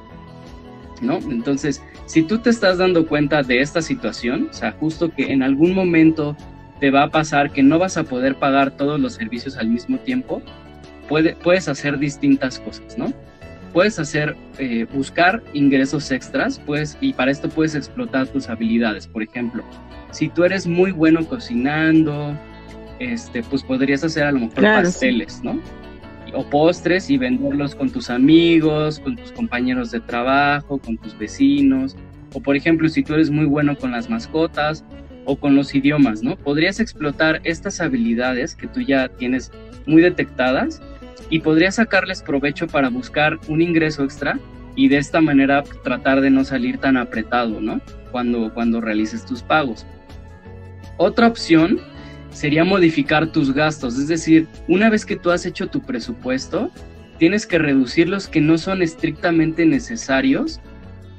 ¿No? 1.01 1.17
Entonces, 1.17 1.81
si 2.05 2.23
tú 2.23 2.39
te 2.39 2.49
estás 2.49 2.77
dando 2.77 3.07
cuenta 3.07 3.41
de 3.41 3.61
esta 3.61 3.81
situación, 3.81 4.49
o 4.49 4.53
sea, 4.53 4.73
justo 4.73 5.13
que 5.13 5.31
en 5.31 5.43
algún 5.43 5.73
momento 5.73 6.35
te 6.79 6.91
va 6.91 7.03
a 7.03 7.09
pasar 7.09 7.51
que 7.51 7.63
no 7.63 7.79
vas 7.79 7.97
a 7.97 8.03
poder 8.03 8.35
pagar 8.35 8.71
todos 8.71 8.99
los 8.99 9.13
servicios 9.13 9.57
al 9.57 9.69
mismo 9.69 9.97
tiempo, 9.99 10.41
puede, 11.07 11.35
puedes 11.35 11.67
hacer 11.67 11.99
distintas 11.99 12.59
cosas, 12.59 12.97
¿no? 12.97 13.13
Puedes 13.73 13.99
hacer, 13.99 14.35
eh, 14.57 14.87
buscar 14.93 15.43
ingresos 15.53 16.11
extras, 16.11 16.59
pues, 16.65 16.97
y 16.99 17.13
para 17.13 17.31
esto 17.31 17.49
puedes 17.49 17.75
explotar 17.75 18.27
tus 18.27 18.49
habilidades. 18.49 19.07
Por 19.07 19.23
ejemplo, 19.23 19.63
si 20.11 20.29
tú 20.29 20.43
eres 20.43 20.65
muy 20.65 20.91
bueno 20.91 21.25
cocinando, 21.27 22.35
este, 22.99 23.43
pues 23.43 23.63
podrías 23.63 24.03
hacer 24.03 24.23
a 24.23 24.31
lo 24.31 24.39
mejor 24.39 24.63
pasteles, 24.63 25.41
¿no? 25.43 25.59
O 26.36 26.50
postres 26.50 27.09
y 27.09 27.17
venderlos 27.17 27.75
con 27.75 27.89
tus 27.89 28.09
amigos, 28.09 29.00
con 29.00 29.15
tus 29.15 29.31
compañeros 29.31 29.91
de 29.91 30.00
trabajo, 30.00 30.77
con 30.77 30.98
tus 30.98 31.17
vecinos. 31.17 31.95
O 32.33 32.41
por 32.41 32.55
ejemplo, 32.55 32.88
si 32.89 33.03
tú 33.03 33.13
eres 33.13 33.29
muy 33.29 33.45
bueno 33.45 33.77
con 33.77 33.91
las 33.91 34.09
mascotas 34.09 34.83
o 35.25 35.36
con 35.36 35.55
los 35.55 35.74
idiomas, 35.75 36.24
¿no? 36.24 36.36
Podrías 36.36 36.79
explotar 36.79 37.41
estas 37.43 37.81
habilidades 37.81 38.55
que 38.55 38.67
tú 38.67 38.81
ya 38.81 39.09
tienes 39.09 39.51
muy 39.86 40.01
detectadas 40.01 40.81
y 41.29 41.39
podrías 41.39 41.75
sacarles 41.75 42.21
provecho 42.21 42.67
para 42.67 42.89
buscar 42.89 43.39
un 43.48 43.62
ingreso 43.62 44.03
extra 44.03 44.39
y 44.75 44.88
de 44.88 44.98
esta 44.98 45.21
manera 45.21 45.63
tratar 45.83 46.21
de 46.21 46.29
no 46.29 46.43
salir 46.43 46.77
tan 46.77 46.98
apretado, 46.98 47.59
¿no? 47.62 47.81
Cuando, 48.12 48.53
cuando 48.53 48.81
realices 48.81 49.25
tus 49.25 49.43
pagos. 49.43 49.86
Otra 50.98 51.27
opción 51.27 51.79
sería 52.31 52.63
modificar 52.63 53.31
tus 53.31 53.53
gastos. 53.53 53.98
Es 53.98 54.07
decir, 54.07 54.48
una 54.67 54.89
vez 54.89 55.05
que 55.05 55.15
tú 55.15 55.31
has 55.31 55.45
hecho 55.45 55.67
tu 55.67 55.81
presupuesto, 55.81 56.71
tienes 57.17 57.45
que 57.45 57.59
reducir 57.59 58.07
los 58.07 58.27
que 58.27 58.41
no 58.41 58.57
son 58.57 58.81
estrictamente 58.81 59.65
necesarios 59.65 60.59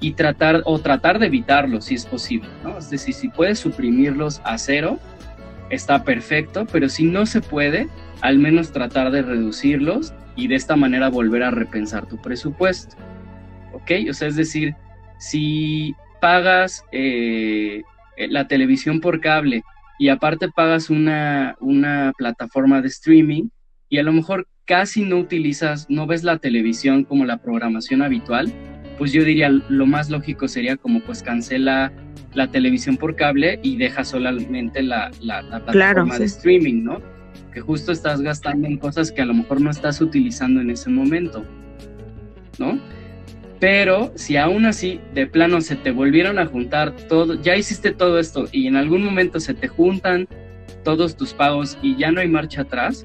y 0.01 0.13
tratar 0.13 0.63
o 0.65 0.79
tratar 0.79 1.19
de 1.19 1.27
evitarlos 1.27 1.87
si 1.87 1.95
es 1.95 2.07
posible, 2.07 2.49
¿no? 2.65 2.79
Es 2.79 2.89
decir, 2.89 3.15
si 3.15 3.29
puedes 3.29 3.59
suprimirlos 3.59 4.41
a 4.45 4.57
cero, 4.57 4.99
está 5.69 6.05
perfecto, 6.05 6.67
pero 6.73 6.89
si 6.89 7.05
no 7.05 7.27
se 7.27 7.43
puede, 7.43 7.89
al 8.23 8.39
menos 8.39 8.73
tratar 8.73 9.11
de 9.11 9.23
reducirlos 9.23 10.15
y 10.37 10.49
de 10.49 10.55
esta 10.55 10.75
manera 10.75 11.11
volver 11.11 11.43
a 11.43 11.51
repensar 11.51 12.07
tu 12.07 12.17
presupuesto. 12.17 12.97
¿Ok? 13.73 13.91
O 14.09 14.15
sea, 14.15 14.29
es 14.29 14.37
decir, 14.37 14.75
si 15.19 15.95
pagas 16.21 16.85
eh, 16.93 17.83
la 18.17 18.49
televisión 18.49 19.01
por 19.01 19.21
cable 19.21 19.63
y 20.01 20.09
aparte 20.09 20.49
pagas 20.49 20.89
una, 20.89 21.57
una 21.61 22.15
plataforma 22.17 22.81
de 22.81 22.89
streaming 22.89 23.51
y 23.91 23.99
a 23.99 24.03
lo 24.03 24.15
mejor 24.15 24.49
casi 24.65 25.03
no 25.03 25.19
utilizas, 25.19 25.91
no 25.91 26.07
ves 26.07 26.25
la 26.25 26.39
televisión 26.39 27.05
como 27.05 27.27
la 27.27 27.37
programación 27.37 28.01
habitual, 28.01 28.51
pues 28.97 29.13
yo 29.13 29.23
diría 29.25 29.51
lo 29.51 29.85
más 29.85 30.09
lógico 30.09 30.49
sería 30.49 30.79
como 30.79 31.01
pues 31.01 31.23
cancela 31.23 31.93
la 32.33 32.51
televisión 32.51 32.97
por 32.97 33.15
cable 33.15 33.61
y 33.63 33.77
deja 33.77 34.03
solamente 34.03 34.83
la, 34.83 35.11
la, 35.21 35.43
plataforma 35.67 36.19
de 36.19 36.25
streaming, 36.25 36.83
¿no? 36.83 37.03
Que 37.53 37.61
justo 37.61 37.93
estás 37.93 38.23
gastando 38.23 38.69
en 38.69 38.79
cosas 38.79 39.13
que 39.13 39.21
a 39.21 39.27
lo 39.27 39.35
mejor 39.35 39.61
no 39.61 39.71
estás 39.71 40.01
utilizando 40.01 40.63
en 40.63 40.71
ese 40.71 40.89
momento, 40.89 41.45
¿no? 42.59 42.81
Pero 43.61 44.11
si 44.17 44.39
aún 44.39 44.65
así 44.65 45.01
de 45.15 45.27
plano 45.27 45.61
se 45.61 45.77
te 45.77 45.91
volvieron 45.91 46.39
a 46.39 46.47
juntar 46.47 46.97
todo, 47.09 47.41
ya 47.41 47.57
hiciste 47.57 47.93
todo 47.93 48.19
esto 48.19 48.49
y 48.51 48.67
en 48.67 48.77
algún 48.77 49.05
momento 49.05 49.39
se 49.39 49.53
te 49.53 49.69
juntan 49.69 50.27
todos 50.83 51.15
tus 51.15 51.35
pagos 51.35 51.79
y 51.83 51.95
ya 51.97 52.11
no 52.11 52.21
hay 52.21 52.29
marcha 52.29 52.63
atrás, 52.63 53.05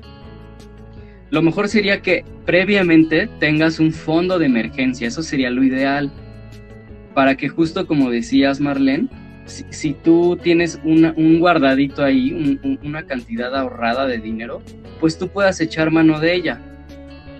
lo 1.29 1.41
mejor 1.41 1.67
sería 1.67 2.01
que 2.01 2.23
previamente 2.45 3.27
tengas 3.39 3.79
un 3.79 3.91
fondo 3.91 4.39
de 4.39 4.45
emergencia, 4.45 5.09
eso 5.09 5.23
sería 5.23 5.49
lo 5.49 5.61
ideal, 5.61 6.09
para 7.13 7.35
que 7.35 7.49
justo 7.49 7.85
como 7.85 8.09
decías 8.09 8.61
Marlene, 8.61 9.09
si, 9.45 9.93
tú 9.93 10.39
tienes 10.41 10.79
un 10.85 11.39
guardadito 11.39 12.03
ahí, 12.03 12.59
una 12.81 13.05
cantidad 13.05 13.53
ahorrada 13.55 14.07
de 14.07 14.19
dinero, 14.19 14.61
pues 15.01 15.17
tú 15.17 15.27
puedas 15.27 15.59
echar 15.59 15.91
mano 15.91 16.19
de 16.19 16.33
ella 16.33 16.61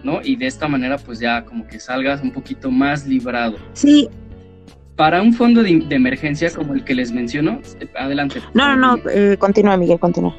¿no? 0.05 0.21
Y 0.23 0.35
de 0.35 0.45
esta 0.45 0.67
manera 0.67 0.97
pues 0.97 1.19
ya 1.19 1.43
como 1.43 1.67
que 1.67 1.79
salgas 1.79 2.21
un 2.21 2.31
poquito 2.31 2.71
más 2.71 3.05
librado. 3.05 3.57
Sí. 3.73 4.07
Para 4.95 5.21
un 5.21 5.33
fondo 5.33 5.61
de, 5.61 5.85
emergencia 5.89 6.49
como 6.51 6.73
el 6.73 6.85
que 6.85 6.95
les 6.95 7.11
menciono, 7.11 7.59
adelante. 7.97 8.39
No, 8.53 8.73
no, 8.75 8.95
no, 8.95 9.09
eh, 9.09 9.35
continúa 9.37 9.75
Miguel, 9.75 9.99
continúa. 9.99 10.33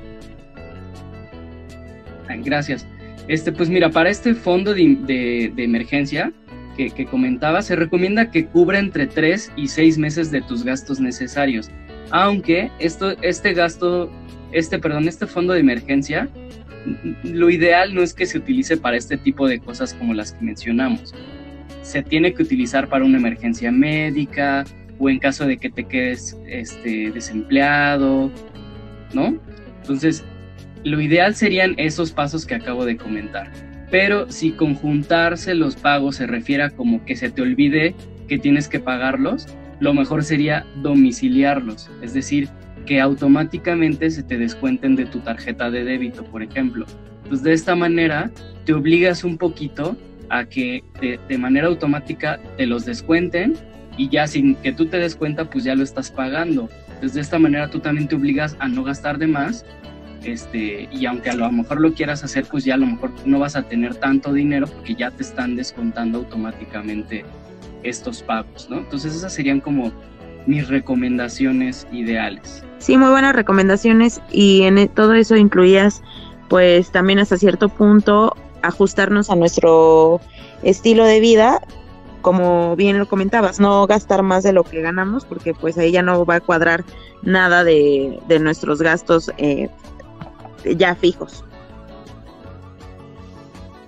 Gracias. 2.43 2.87
Este, 3.29 3.51
pues 3.51 3.69
mira, 3.69 3.91
para 3.91 4.09
este 4.09 4.35
fondo 4.35 4.73
de, 4.73 5.53
emergencia 5.57 6.33
que, 6.77 6.91
que, 6.91 7.05
comentaba, 7.05 7.61
se 7.61 7.75
recomienda 7.75 8.31
que 8.31 8.47
cubra 8.47 8.79
entre 8.79 9.07
3 9.07 9.53
y 9.57 9.69
6 9.69 9.99
meses 9.99 10.31
de 10.31 10.43
tus 10.43 10.65
gastos 10.65 11.01
necesarios. 11.01 11.71
Aunque 12.11 12.71
esto, 12.79 13.17
este 13.23 13.53
gasto, 13.53 14.11
este, 14.53 14.79
perdón, 14.79 15.09
este 15.09 15.27
fondo 15.27 15.55
de 15.55 15.61
emergencia 15.61 16.31
lo 17.25 17.51
ideal 17.51 17.95
no 17.95 18.03
es 18.03 18.15
que 18.15 18.27
se 18.27 18.39
utilice 18.39 18.77
para 18.77 18.97
este 18.97 19.17
tipo 19.17 19.47
de 19.49 19.59
cosas 19.59 19.95
como 19.95 20.15
las 20.15 20.33
que 20.33 20.45
mencionamos. 20.45 21.15
Se 21.83 22.03
tiene 22.03 22.35
que 22.35 22.43
utilizar 22.43 22.89
para 22.89 23.05
una 23.05 23.19
emergencia 23.19 23.71
médica 23.71 24.65
o 24.99 25.09
en 25.11 25.19
caso 25.19 25.47
de 25.47 25.59
que 25.59 25.71
te 25.71 25.85
quedes 25.85 26.37
este, 26.47 27.11
desempleado, 27.11 28.31
¿no? 29.13 29.39
Entonces, 29.83 30.25
lo 30.85 31.01
ideal 31.01 31.35
serían 31.35 31.75
esos 31.77 32.13
pasos 32.13 32.47
que 32.47 32.55
acabo 32.55 32.85
de 32.85 32.97
comentar. 32.97 33.51
Pero 33.91 34.31
si 34.31 34.53
conjuntarse 34.53 35.55
los 35.55 35.77
pagos 35.77 36.17
se 36.17 36.27
refiere 36.27 36.65
a 36.65 36.71
como 36.71 37.05
que 37.05 37.17
se 37.17 37.31
te 37.31 37.43
olvide 37.43 37.95
que 38.29 38.39
tienes 38.39 38.69
que 38.69 38.81
pagarlos, 38.81 39.47
lo 39.79 39.95
mejor 39.95 40.25
sería 40.25 40.67
domiciliarlos, 40.83 41.91
es 42.03 42.15
decir, 42.15 42.49
que 42.87 43.01
automáticamente 43.01 44.11
se 44.11 44.23
te 44.23 44.39
descuenten 44.39 44.97
de 44.97 45.07
tu 45.07 45.21
tarjeta 45.21 45.71
de 45.71 45.85
débito, 45.85 46.25
por 46.25 46.43
ejemplo. 46.43 46.87
Pues 47.29 47.43
de 47.43 47.53
esta 47.53 47.75
manera 47.75 48.31
te 48.65 48.73
obligas 48.73 49.25
un 49.25 49.37
poquito 49.37 49.97
a 50.29 50.45
que 50.45 50.83
de, 51.01 51.39
manera 51.39 51.67
automática 51.67 52.41
te 52.57 52.67
los 52.67 52.85
descuenten 52.85 53.55
y 53.97 54.09
ya 54.09 54.27
sin 54.27 54.55
que 54.57 54.73
tú 54.73 54.87
te 54.87 54.99
des 54.99 55.17
cuenta, 55.17 55.51
pues 55.51 55.65
ya 55.65 55.75
lo 55.75 55.83
estás 55.83 56.11
pagando. 56.11 56.69
Entonces 56.87 57.15
de 57.15 57.21
esta 57.21 57.39
manera 57.39 57.69
tú 57.69 57.81
también 57.81 58.09
te 58.09 58.15
obligas 58.15 58.57
a 58.61 58.69
no 58.69 58.85
gastar 58.85 59.19
de 59.19 59.27
más 59.27 59.65
este, 60.25 60.89
y 60.91 61.07
aunque 61.07 61.31
a 61.31 61.35
lo 61.35 61.51
mejor 61.53 61.81
lo 61.81 61.93
quieras 61.93 62.25
hacer, 62.25 62.47
pues 62.51 62.65
ya 62.65 62.75
a 62.75 62.79
lo 62.79 62.87
mejor 62.87 63.13
no 63.25 63.39
vas 63.39 63.55
a 63.55 63.63
tener 63.63 63.95
tanto 63.95 64.33
dinero 64.33 64.67
porque 64.67 64.95
ya 64.95 65.11
te 65.11 65.23
están 65.23 65.55
descontando 65.57 66.19
automáticamente 66.19 67.25
estos 67.83 68.23
pagos, 68.23 68.69
¿no? 68.69 68.79
Entonces 68.79 69.15
esas 69.15 69.33
serían 69.33 69.61
como 69.61 69.93
mis 70.47 70.69
recomendaciones 70.69 71.87
ideales. 71.93 72.65
Sí, 72.79 72.97
muy 72.97 73.11
buenas 73.11 73.35
recomendaciones 73.35 74.21
y 74.31 74.63
en 74.63 74.79
e, 74.79 74.89
todo 74.89 75.15
eso 75.15 75.37
incluías 75.37 76.03
pues 76.49 76.91
también 76.91 77.19
hasta 77.19 77.37
cierto 77.37 77.69
punto 77.69 78.37
ajustarnos 78.63 79.31
a 79.31 79.37
nuestro 79.37 80.21
estilo 80.63 81.05
de 81.05 81.21
vida, 81.21 81.61
como 82.23 82.77
bien 82.77 82.99
lo 82.99 83.09
comentabas, 83.09 83.61
no 83.61 83.87
gastar 83.87 84.23
más 84.23 84.45
de 84.45 84.53
lo 84.53 84.65
que 84.65 84.81
ganamos 84.81 85.25
porque 85.25 85.55
pues 85.55 85.79
ahí 85.79 85.93
ya 85.93 86.03
no 86.03 86.25
va 86.25 86.37
a 86.37 86.41
cuadrar 86.41 86.85
nada 87.23 87.65
de, 87.65 88.21
nuestros 88.41 88.81
gastos 88.81 89.31
eh, 89.39 89.69
ya 90.65 90.95
fijos. 90.95 91.45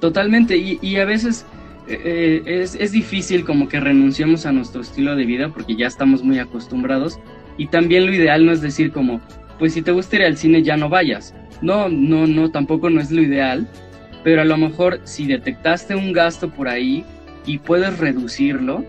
Totalmente, 0.01 0.57
y, 0.57 0.79
y 0.81 0.97
a 0.97 1.05
veces 1.05 1.45
eh, 1.89 2.43
es, 2.45 2.75
es, 2.75 2.93
difícil 2.93 3.45
como 3.45 3.69
que 3.69 3.81
renunciamos 3.81 4.47
a 4.47 4.53
nuestro 4.53 4.83
estilo 4.83 5.17
de 5.17 5.25
vida 5.25 5.49
porque 5.49 5.77
ya 5.77 5.87
estamos 5.87 6.23
muy 6.23 6.39
acostumbrados 6.39 7.19
y 7.57 7.67
también 7.69 8.07
lo 8.07 8.13
ideal 8.13 8.45
no 8.45 8.53
es 8.53 8.61
decir 8.61 8.93
como, 8.93 9.21
pues 9.59 9.75
si 9.75 9.83
te 9.83 9.93
gusta 9.93 10.17
ir 10.17 10.23
al 10.23 10.37
cine 10.37 10.63
ya 10.63 10.77
no 10.77 10.89
vayas. 10.89 11.35
No, 11.61 11.89
no, 11.89 12.27
no, 12.27 12.51
tampoco 12.51 12.89
no 12.89 13.01
es 13.01 13.11
lo 13.11 13.21
ideal, 13.21 13.67
pero 14.23 14.43
a 14.43 14.45
lo 14.45 14.57
mejor 14.57 15.01
si 15.05 15.27
detectaste 15.27 15.95
un 15.95 16.13
gasto 16.13 16.51
por 16.51 16.69
ahí 16.69 17.05
y 17.47 17.59
puedes 17.59 17.99
reducirlo, 17.99 18.85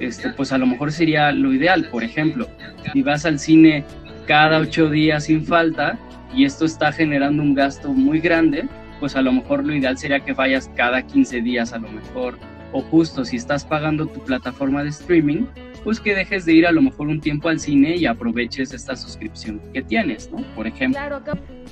este, 0.00 0.30
pues 0.30 0.52
a 0.52 0.58
lo 0.58 0.66
mejor 0.66 0.90
sería 0.90 1.30
lo 1.32 1.52
ideal. 1.52 1.88
Por 1.90 2.02
ejemplo, 2.02 2.48
si 2.92 3.02
vas 3.02 3.24
al 3.26 3.38
cine 3.38 3.84
cada 4.26 4.58
ocho 4.58 4.90
días 4.90 5.24
sin 5.24 5.44
falta 5.44 5.98
y 6.34 6.44
esto 6.44 6.64
está 6.64 6.92
generando 6.92 7.42
un 7.42 7.54
gasto 7.54 7.92
muy 7.92 8.20
grande, 8.20 8.68
pues 9.00 9.16
a 9.16 9.22
lo 9.22 9.32
mejor 9.32 9.64
lo 9.64 9.74
ideal 9.74 9.98
sería 9.98 10.20
que 10.20 10.32
vayas 10.32 10.70
cada 10.76 11.02
15 11.02 11.40
días 11.40 11.72
a 11.72 11.78
lo 11.78 11.88
mejor. 11.88 12.38
O 12.72 12.82
justo 12.82 13.24
si 13.24 13.36
estás 13.36 13.64
pagando 13.64 14.06
tu 14.06 14.20
plataforma 14.20 14.84
de 14.84 14.90
streaming, 14.90 15.46
pues 15.82 15.98
que 15.98 16.14
dejes 16.14 16.44
de 16.44 16.52
ir 16.52 16.66
a 16.66 16.72
lo 16.72 16.82
mejor 16.82 17.08
un 17.08 17.20
tiempo 17.20 17.48
al 17.48 17.58
cine 17.58 17.96
y 17.96 18.06
aproveches 18.06 18.72
esta 18.72 18.94
suscripción 18.94 19.60
que 19.72 19.82
tienes, 19.82 20.30
¿no? 20.30 20.44
Por 20.54 20.66
ejemplo. 20.66 21.00
Claro, 21.00 21.22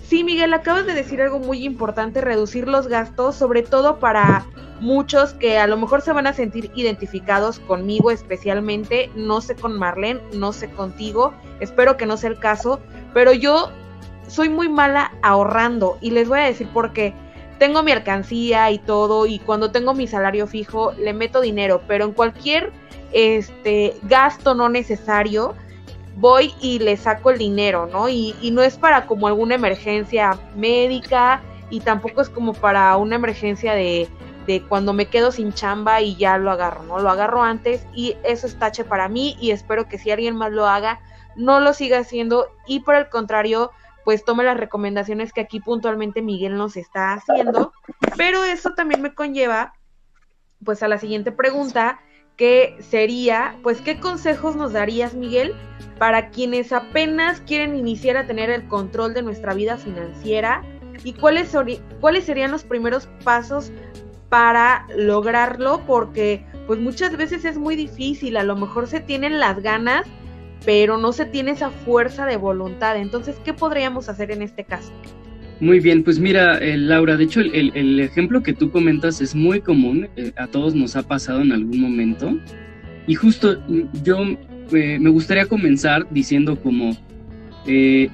sí, 0.03 0.25
Miguel, 0.25 0.53
acabas 0.55 0.87
de 0.87 0.95
decir 0.95 1.21
algo 1.21 1.39
muy 1.39 1.65
importante, 1.65 2.21
reducir 2.21 2.67
los 2.67 2.89
gastos, 2.89 3.37
sobre 3.37 3.63
todo 3.63 3.99
para 3.99 4.47
muchos 4.81 5.35
que 5.35 5.59
a 5.59 5.67
lo 5.67 5.77
mejor 5.77 6.03
se 6.03 6.13
van 6.13 6.27
a 6.27 6.33
sentir 6.33 6.71
identificados 6.75 7.59
conmigo 7.61 8.11
especialmente, 8.11 9.11
no 9.15 9.41
sé 9.41 9.57
con 9.57 9.79
Marlene, 9.79 10.21
no 10.35 10.53
sé 10.53 10.71
contigo, 10.71 11.35
espero 11.61 11.97
que 11.97 12.07
no 12.07 12.17
sea 12.17 12.31
el 12.31 12.39
caso, 12.39 12.81
pero 13.13 13.33
yo 13.33 13.73
soy 14.29 14.49
muy 14.49 14.69
mala 14.69 15.13
ahorrando 15.23 15.99
y 16.01 16.11
les 16.11 16.29
voy 16.29 16.41
a 16.41 16.45
decir 16.45 16.69
por 16.69 16.93
qué. 16.93 17.15
Tengo 17.59 17.83
mi 17.83 17.91
alcancía 17.91 18.71
y 18.71 18.79
todo 18.79 19.27
y 19.27 19.41
cuando 19.41 19.73
tengo 19.73 19.95
mi 19.95 20.07
salario 20.07 20.47
fijo 20.47 20.93
le 20.93 21.13
meto 21.13 21.41
dinero, 21.41 21.83
pero 21.89 22.05
en 22.05 22.13
cualquier 22.13 22.73
este 23.13 23.97
gasto 24.03 24.55
no 24.55 24.69
necesario 24.69 25.55
voy 26.17 26.55
y 26.61 26.79
le 26.79 26.97
saco 26.97 27.31
el 27.31 27.39
dinero, 27.39 27.87
¿no? 27.87 28.09
Y, 28.09 28.35
y 28.41 28.51
no 28.51 28.63
es 28.63 28.77
para 28.77 29.07
como 29.07 29.27
alguna 29.27 29.55
emergencia 29.55 30.39
médica 30.55 31.43
y 31.71 31.81
tampoco 31.81 32.21
es 32.21 32.29
como 32.29 32.55
para 32.55 32.97
una 32.97 33.17
emergencia 33.17 33.75
de, 33.75 34.09
de 34.49 34.63
cuando 34.63 34.95
me 34.95 35.07
quedo 35.07 35.31
sin 35.31 35.53
chamba 35.53 36.01
y 36.01 36.17
ya 36.17 36.39
lo 36.39 36.51
agarro, 36.51 36.83
¿no? 36.83 36.99
Lo 36.99 37.11
agarro 37.11 37.43
antes 37.43 37.87
y 37.95 38.17
eso 38.25 38.47
es 38.47 38.59
tache 38.59 38.83
para 38.83 39.09
mí 39.09 39.37
y 39.41 39.51
espero 39.51 39.89
que 39.89 39.99
si 39.99 40.11
alguien 40.11 40.37
más 40.37 40.51
lo 40.51 40.67
haga, 40.67 41.01
no 41.37 41.61
lo 41.61 41.73
siga 41.73 41.99
haciendo 41.99 42.49
y 42.67 42.81
por 42.81 42.95
el 42.95 43.09
contrario, 43.11 43.71
pues 44.09 44.25
tome 44.25 44.43
las 44.43 44.57
recomendaciones 44.57 45.35
que 45.35 45.43
aquí 45.43 45.61
puntualmente 45.61 46.23
Miguel 46.23 46.57
nos 46.57 46.79
está 46.79 47.13
haciendo. 47.13 47.75
Pero 48.17 48.43
eso 48.43 48.71
también 48.73 49.03
me 49.03 49.13
conlleva, 49.13 49.75
pues, 50.65 50.83
a 50.83 50.89
la 50.89 50.97
siguiente 50.97 51.31
pregunta, 51.31 52.01
que 52.35 52.75
sería, 52.81 53.57
pues, 53.63 53.83
¿qué 53.83 54.01
consejos 54.01 54.57
nos 54.57 54.73
darías, 54.73 55.13
Miguel, 55.13 55.55
para 55.99 56.31
quienes 56.31 56.73
apenas 56.73 57.43
quieren 57.43 57.77
iniciar 57.77 58.17
a 58.17 58.27
tener 58.27 58.49
el 58.49 58.67
control 58.67 59.13
de 59.13 59.21
nuestra 59.21 59.53
vida 59.53 59.77
financiera? 59.77 60.63
¿Y 61.05 61.13
cuáles, 61.13 61.55
cuáles 62.01 62.25
serían 62.25 62.51
los 62.51 62.65
primeros 62.65 63.11
pasos 63.25 63.73
para 64.31 64.87
lograrlo? 64.97 65.83
Porque, 65.87 66.47
pues, 66.67 66.81
muchas 66.81 67.15
veces 67.15 67.45
es 67.45 67.59
muy 67.59 67.77
difícil, 67.77 68.39
a 68.39 68.43
lo 68.43 68.57
mejor 68.57 68.87
se 68.87 69.01
tienen 69.01 69.39
las 69.39 69.63
ganas, 69.63 70.07
pero 70.65 70.99
no 70.99 71.13
se 71.13 71.25
tiene 71.25 71.53
esa 71.53 71.71
fuerza 71.71 72.27
de 72.27 72.37
voluntad. 72.37 72.97
Entonces, 72.97 73.37
¿qué 73.45 73.53
podríamos 73.53 74.09
hacer 74.09 74.31
en 74.31 74.43
este 74.43 74.65
caso? 74.65 74.93
Muy 75.61 75.81
bien, 75.81 76.05
pues 76.05 76.21
mira, 76.21 76.59
eh, 76.59 76.77
Laura, 76.77 77.17
de 77.17 77.25
hecho 77.25 77.41
el, 77.41 77.99
ejemplo 77.99 78.45
que 78.45 78.53
tú 78.53 78.71
comentas 78.71 79.21
es 79.21 79.35
muy 79.35 79.61
común, 79.61 80.09
eh, 80.15 80.33
a 80.37 80.47
todos 80.47 80.73
nos 80.75 80.95
ha 80.95 81.03
pasado 81.03 81.41
en 81.41 81.51
algún 81.51 81.81
momento. 81.81 82.39
Y 83.09 83.17
justo 83.17 83.61
mm, 83.67 83.81
yo 84.05 84.19
eh, 84.73 84.99
me 85.01 85.11
gustaría 85.11 85.47
comenzar 85.47 86.07
diciendo 86.11 86.57
como, 86.61 86.97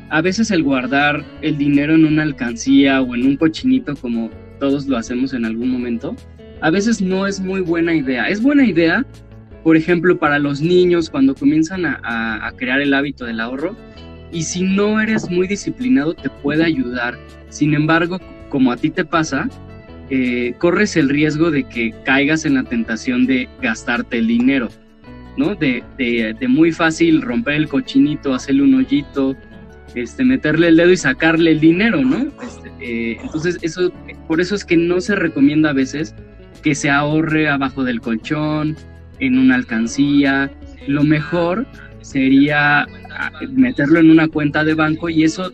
a 0.08 0.20
veces 0.20 0.50
el 0.50 0.64
guardar 0.64 1.24
el 1.42 1.56
dinero 1.58 1.94
en 1.94 2.06
una 2.06 2.22
alcancía 2.22 3.00
o 3.02 3.14
en 3.14 3.24
un 3.24 3.36
cochinito, 3.36 3.94
como 3.94 4.30
todos 4.58 4.86
lo 4.86 4.96
hacemos 4.96 5.32
en 5.32 5.44
algún 5.44 5.70
momento, 5.70 6.16
a 6.60 6.70
veces 6.70 7.00
no 7.02 7.26
es 7.26 7.40
muy 7.40 7.60
buena 7.60 7.94
idea. 7.94 8.28
Es 8.28 8.42
buena 8.42 8.64
idea 8.64 9.04
por 9.64 9.78
ejemplo, 9.78 10.18
para 10.18 10.38
los 10.38 10.60
niños 10.60 11.08
cuando 11.08 11.34
comienzan 11.34 11.86
a, 11.86 12.52
crear 12.56 12.80
el 12.82 12.92
hábito 12.92 13.24
del 13.24 13.40
ahorro. 13.40 13.74
Y 14.30 14.42
si 14.42 14.62
no 14.62 15.00
eres 15.00 15.30
muy 15.30 15.48
disciplinado, 15.48 16.12
te 16.12 16.28
puede 16.28 16.64
ayudar. 16.64 17.18
Sin 17.48 17.72
embargo, 17.72 18.20
como 18.50 18.70
a 18.70 18.76
ti 18.76 18.90
te 18.90 19.06
pasa, 19.06 19.48
eh, 20.10 20.54
corres 20.58 20.96
el 20.96 21.08
riesgo 21.08 21.50
de 21.50 21.64
que 21.64 21.94
caigas 22.04 22.44
en 22.44 22.54
la 22.54 22.64
tentación 22.64 23.26
de 23.26 23.48
gastarte 23.62 24.18
el 24.18 24.26
dinero, 24.26 24.68
¿no? 25.38 25.54
De, 25.54 25.82
muy 26.46 26.70
fácil 26.70 27.22
romper 27.22 27.54
el 27.54 27.68
cochinito, 27.68 28.34
hacerle 28.34 28.64
un 28.64 28.74
hoyito, 28.74 29.34
este, 29.94 30.24
meterle 30.24 30.68
el 30.68 30.76
dedo 30.76 30.90
y 30.90 30.96
sacarle 30.98 31.52
el 31.52 31.60
dinero, 31.60 32.02
¿no? 32.02 32.30
Este, 32.42 32.70
eh, 32.80 33.18
entonces, 33.22 33.58
eso, 33.62 33.90
por 34.28 34.42
eso 34.42 34.56
es 34.56 34.64
que 34.64 34.76
no 34.76 35.00
se 35.00 35.14
recomienda 35.14 35.70
a 35.70 35.72
veces 35.72 36.14
que 36.62 36.74
se 36.74 36.90
ahorre 36.90 37.48
abajo 37.48 37.82
del 37.82 38.02
colchón, 38.02 38.76
en 39.18 39.38
una 39.38 39.56
alcancía. 39.56 40.50
Lo 40.86 41.02
mejor 41.04 41.66
sería 42.00 42.82
ah, 42.82 43.32
meterlo 43.50 44.00
en 44.00 44.10
una 44.10 44.28
cuenta 44.28 44.64
de 44.64 44.74
banco 44.74 45.08
y 45.08 45.24
eso 45.24 45.52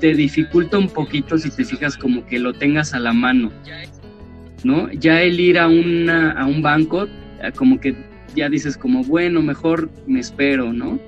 te 0.00 0.14
dificulta 0.14 0.78
un 0.78 0.88
poquito 0.88 1.36
si 1.38 1.50
te 1.50 1.64
fijas 1.64 1.96
como 1.96 2.24
que 2.26 2.38
lo 2.38 2.54
tengas 2.54 2.94
a 2.94 2.98
la 2.98 3.12
mano, 3.12 3.52
¿no? 4.64 4.90
Ya 4.92 5.20
el 5.22 5.38
ir 5.38 5.58
a, 5.58 5.68
una, 5.68 6.32
a 6.32 6.46
un 6.46 6.62
banco, 6.62 7.06
ah, 7.42 7.50
como 7.52 7.78
que 7.78 7.94
ya 8.34 8.48
dices 8.48 8.76
como, 8.76 9.04
bueno, 9.04 9.42
mejor 9.42 9.90
me 10.06 10.20
espero, 10.20 10.72
¿no? 10.72 10.98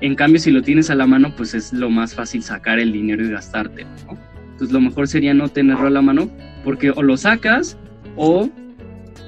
En 0.00 0.14
cambio, 0.14 0.38
si 0.40 0.50
lo 0.50 0.62
tienes 0.62 0.90
a 0.90 0.94
la 0.94 1.06
mano, 1.06 1.34
pues 1.34 1.54
es 1.54 1.72
lo 1.72 1.90
más 1.90 2.14
fácil 2.14 2.42
sacar 2.42 2.78
el 2.78 2.92
dinero 2.92 3.24
y 3.24 3.30
gastarte, 3.30 3.84
¿no? 4.06 4.18
Entonces 4.52 4.72
lo 4.72 4.80
mejor 4.80 5.08
sería 5.08 5.34
no 5.34 5.48
tenerlo 5.48 5.86
a 5.86 5.90
la 5.90 6.02
mano, 6.02 6.30
porque 6.64 6.90
o 6.90 7.02
lo 7.02 7.16
sacas 7.16 7.78
o 8.16 8.50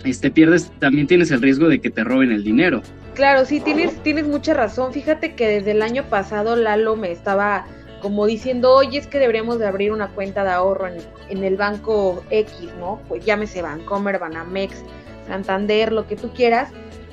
este, 0.04 0.30
pierdes, 0.30 0.70
también 0.78 1.06
tienes 1.06 1.30
el 1.30 1.42
riesgo 1.42 1.68
de 1.68 1.80
que 1.80 1.90
te 1.90 2.04
roben 2.04 2.32
el 2.32 2.44
dinero. 2.44 2.82
Claro, 3.14 3.44
sí, 3.44 3.60
tienes, 3.60 4.02
tienes 4.02 4.26
mucha 4.26 4.54
razón. 4.54 4.92
Fíjate 4.92 5.34
que 5.34 5.46
desde 5.48 5.72
el 5.72 5.82
año 5.82 6.04
pasado 6.04 6.56
Lalo 6.56 6.96
me 6.96 7.10
estaba 7.10 7.66
como 8.00 8.26
diciendo, 8.26 8.74
oye, 8.74 8.98
es 8.98 9.06
que 9.06 9.18
deberíamos 9.18 9.58
de 9.58 9.66
abrir 9.66 9.92
una 9.92 10.08
cuenta 10.08 10.42
de 10.42 10.50
ahorro 10.50 10.88
en, 11.28 11.44
el 11.44 11.56
banco 11.56 12.24
X, 12.30 12.70
¿no? 12.78 13.00
Pues 13.08 13.24
llámese 13.24 13.62
Bancomer, 13.62 14.18
Banamex, 14.18 14.82
Santander, 15.26 15.92
lo 15.92 16.06
que 16.06 16.16
tú 16.16 16.32
quieras. 16.32 16.70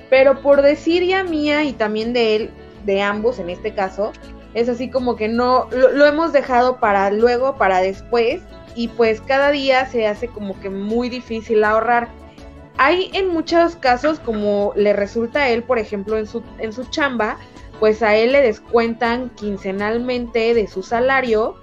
Pero 0.10 0.42
por 0.42 0.62
decir 0.62 1.04
ya 1.04 1.24
mía 1.24 1.64
y 1.64 1.74
también 1.74 2.14
de 2.14 2.36
él, 2.36 2.50
de 2.86 3.02
ambos 3.02 3.40
en 3.40 3.50
este 3.50 3.74
caso, 3.74 4.14
es 4.54 4.70
así 4.70 4.90
como 4.90 5.16
que 5.18 5.28
no, 5.28 5.68
lo 5.72 6.06
hemos 6.06 6.32
dejado 6.32 6.80
para 6.80 7.12
luego, 7.12 7.58
para 7.58 7.80
después, 7.82 8.42
y 8.76 8.88
pues 8.88 9.22
cada 9.22 9.52
día 9.52 9.86
se 9.88 10.08
hace 10.08 10.28
como 10.28 10.60
que 10.60 10.70
muy 10.70 11.10
difícil 11.10 11.64
ahorrar. 11.64 12.10
Hay 12.78 13.10
en 13.14 13.30
muchos 13.30 13.76
casos, 13.76 14.20
como 14.20 14.74
le 14.76 14.94
resulta 14.94 15.44
a 15.44 15.50
él, 15.50 15.64
por 15.64 15.80
ejemplo, 15.80 16.18
en 16.18 16.28
su, 16.28 16.44
en 16.60 16.74
su 16.74 16.86
chamba, 16.86 17.38
pues 17.80 18.04
a 18.04 18.16
él 18.16 18.32
le 18.32 18.42
descuentan 18.42 19.30
quincenalmente 19.32 20.54
de 20.54 20.68
su 20.68 20.84
salario 20.84 21.56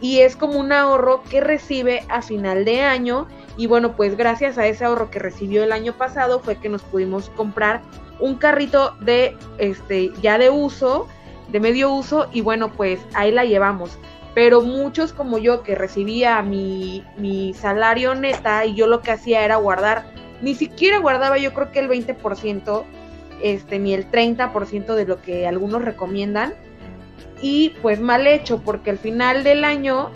y 0.00 0.20
es 0.20 0.36
como 0.36 0.58
un 0.58 0.72
ahorro 0.72 1.22
que 1.22 1.40
recibe 1.40 2.04
a 2.08 2.22
final 2.22 2.64
de 2.64 2.82
año 2.82 3.26
y 3.56 3.66
bueno, 3.66 3.96
pues 3.96 4.16
gracias 4.16 4.58
a 4.58 4.66
ese 4.66 4.84
ahorro 4.84 5.10
que 5.10 5.18
recibió 5.18 5.62
el 5.62 5.72
año 5.72 5.92
pasado 5.92 6.40
fue 6.40 6.56
que 6.56 6.68
nos 6.68 6.82
pudimos 6.82 7.30
comprar 7.30 7.82
un 8.18 8.36
carrito 8.36 8.94
de 9.00 9.36
este 9.58 10.12
ya 10.20 10.38
de 10.38 10.50
uso, 10.50 11.06
de 11.48 11.60
medio 11.60 11.92
uso 11.92 12.28
y 12.32 12.40
bueno, 12.40 12.72
pues 12.72 13.00
ahí 13.14 13.30
la 13.30 13.44
llevamos. 13.44 13.98
Pero 14.34 14.62
muchos 14.62 15.12
como 15.12 15.38
yo 15.38 15.62
que 15.62 15.76
recibía 15.76 16.42
mi, 16.42 17.04
mi 17.16 17.54
salario 17.54 18.16
neta 18.16 18.66
y 18.66 18.74
yo 18.74 18.88
lo 18.88 19.00
que 19.00 19.12
hacía 19.12 19.44
era 19.44 19.56
guardar 19.56 20.04
ni 20.42 20.54
siquiera 20.54 20.98
guardaba 20.98 21.38
yo 21.38 21.52
creo 21.54 21.70
que 21.70 21.80
el 21.80 21.88
20%, 21.88 22.84
este, 23.42 23.78
ni 23.78 23.94
el 23.94 24.10
30% 24.10 24.94
de 24.94 25.06
lo 25.06 25.20
que 25.20 25.46
algunos 25.46 25.84
recomiendan. 25.84 26.54
Y 27.40 27.70
pues 27.82 28.00
mal 28.00 28.26
hecho, 28.26 28.60
porque 28.62 28.90
al 28.90 28.98
final 28.98 29.44
del 29.44 29.64
año 29.64 30.10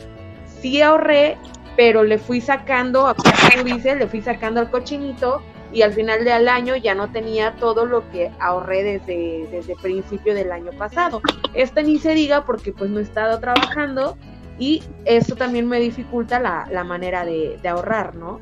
sí 0.60 0.80
ahorré, 0.82 1.36
pero 1.76 2.02
le 2.02 2.18
fui 2.18 2.40
sacando, 2.40 3.14
como 3.14 3.64
dices, 3.64 3.98
le 3.98 4.06
fui 4.06 4.22
sacando 4.22 4.60
al 4.60 4.70
cochinito 4.70 5.42
y 5.72 5.82
al 5.82 5.92
final 5.92 6.24
del 6.24 6.48
año 6.48 6.76
ya 6.76 6.94
no 6.94 7.10
tenía 7.12 7.54
todo 7.56 7.84
lo 7.84 8.08
que 8.10 8.30
ahorré 8.40 8.82
desde, 8.82 9.46
desde 9.50 9.76
principio 9.76 10.34
del 10.34 10.50
año 10.50 10.72
pasado. 10.72 11.20
Este 11.54 11.82
ni 11.82 11.98
se 11.98 12.14
diga 12.14 12.44
porque 12.44 12.72
pues 12.72 12.90
no 12.90 12.98
he 12.98 13.02
estado 13.02 13.38
trabajando 13.38 14.16
y 14.58 14.82
eso 15.04 15.36
también 15.36 15.68
me 15.68 15.78
dificulta 15.78 16.40
la, 16.40 16.66
la 16.70 16.84
manera 16.84 17.24
de, 17.24 17.58
de 17.62 17.68
ahorrar, 17.68 18.14
¿no? 18.16 18.40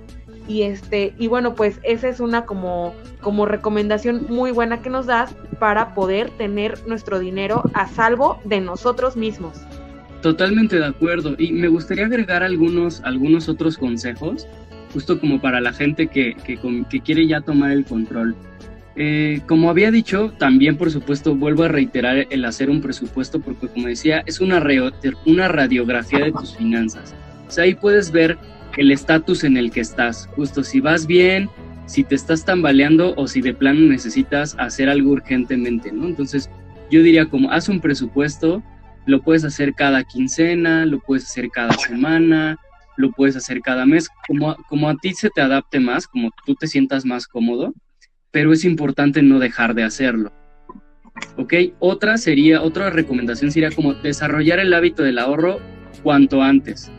Y 0.48 0.62
este, 0.62 1.12
y 1.18 1.26
bueno, 1.26 1.54
pues 1.54 1.80
esa 1.82 2.08
es 2.08 2.20
una 2.20 2.44
como, 2.44 2.94
como 3.20 3.46
recomendación 3.46 4.26
muy 4.28 4.52
buena 4.52 4.80
que 4.80 4.90
nos 4.90 5.06
das 5.06 5.34
para 5.58 5.94
poder 5.94 6.30
tener 6.30 6.86
nuestro 6.86 7.18
dinero 7.18 7.62
a 7.74 7.88
salvo 7.88 8.40
de 8.44 8.60
nosotros 8.60 9.16
mismos. 9.16 9.60
Totalmente 10.22 10.78
de 10.78 10.86
acuerdo. 10.86 11.34
Y 11.38 11.52
me 11.52 11.68
gustaría 11.68 12.06
agregar 12.06 12.42
algunos, 12.42 13.00
algunos 13.04 13.48
otros 13.48 13.76
consejos, 13.76 14.46
justo 14.92 15.20
como 15.20 15.40
para 15.40 15.60
la 15.60 15.72
gente 15.72 16.06
que, 16.06 16.34
que, 16.44 16.58
que 16.88 17.00
quiere 17.00 17.26
ya 17.26 17.40
tomar 17.40 17.72
el 17.72 17.84
control. 17.84 18.36
Eh, 18.98 19.42
como 19.46 19.68
había 19.68 19.90
dicho, 19.90 20.32
también 20.38 20.78
por 20.78 20.90
supuesto 20.90 21.34
vuelvo 21.34 21.64
a 21.64 21.68
reiterar 21.68 22.26
el 22.30 22.44
hacer 22.46 22.70
un 22.70 22.80
presupuesto 22.80 23.40
porque 23.40 23.68
como 23.68 23.88
decía, 23.88 24.22
es 24.24 24.40
una, 24.40 24.64
una 25.26 25.48
radiografía 25.48 26.20
de 26.20 26.32
tus 26.32 26.56
finanzas. 26.56 27.14
O 27.46 27.50
sea, 27.50 27.64
ahí 27.64 27.74
puedes 27.74 28.10
ver 28.10 28.38
el 28.76 28.90
estatus 28.90 29.44
en 29.44 29.56
el 29.56 29.70
que 29.70 29.80
estás. 29.80 30.28
Justo 30.36 30.62
si 30.62 30.80
vas 30.80 31.06
bien, 31.06 31.48
si 31.86 32.04
te 32.04 32.14
estás 32.14 32.44
tambaleando 32.44 33.14
o 33.16 33.26
si 33.26 33.40
de 33.40 33.54
plano 33.54 33.80
necesitas 33.80 34.56
hacer 34.58 34.88
algo 34.88 35.12
urgentemente, 35.12 35.92
¿no? 35.92 36.06
Entonces, 36.06 36.50
yo 36.90 37.02
diría 37.02 37.26
como 37.26 37.50
haz 37.50 37.68
un 37.68 37.80
presupuesto, 37.80 38.62
lo 39.06 39.22
puedes 39.22 39.44
hacer 39.44 39.74
cada 39.74 40.04
quincena, 40.04 40.84
lo 40.84 41.00
puedes 41.00 41.24
hacer 41.24 41.48
cada 41.50 41.72
semana, 41.74 42.56
lo 42.96 43.12
puedes 43.12 43.36
hacer 43.36 43.60
cada 43.60 43.86
mes, 43.86 44.08
como, 44.26 44.56
como 44.68 44.88
a 44.88 44.96
ti 44.96 45.14
se 45.14 45.30
te 45.30 45.40
adapte 45.40 45.80
más, 45.80 46.06
como 46.06 46.30
tú 46.44 46.54
te 46.54 46.66
sientas 46.66 47.04
más 47.04 47.26
cómodo, 47.26 47.72
pero 48.30 48.52
es 48.52 48.64
importante 48.64 49.22
no 49.22 49.38
dejar 49.38 49.74
de 49.74 49.84
hacerlo. 49.84 50.32
¿Ok? 51.36 51.54
Otra 51.78 52.18
sería, 52.18 52.62
otra 52.62 52.90
recomendación 52.90 53.50
sería 53.50 53.70
como 53.70 53.94
desarrollar 53.94 54.58
el 54.58 54.74
hábito 54.74 55.02
del 55.02 55.18
ahorro 55.18 55.60
cuanto 56.02 56.42
antes. 56.42 56.90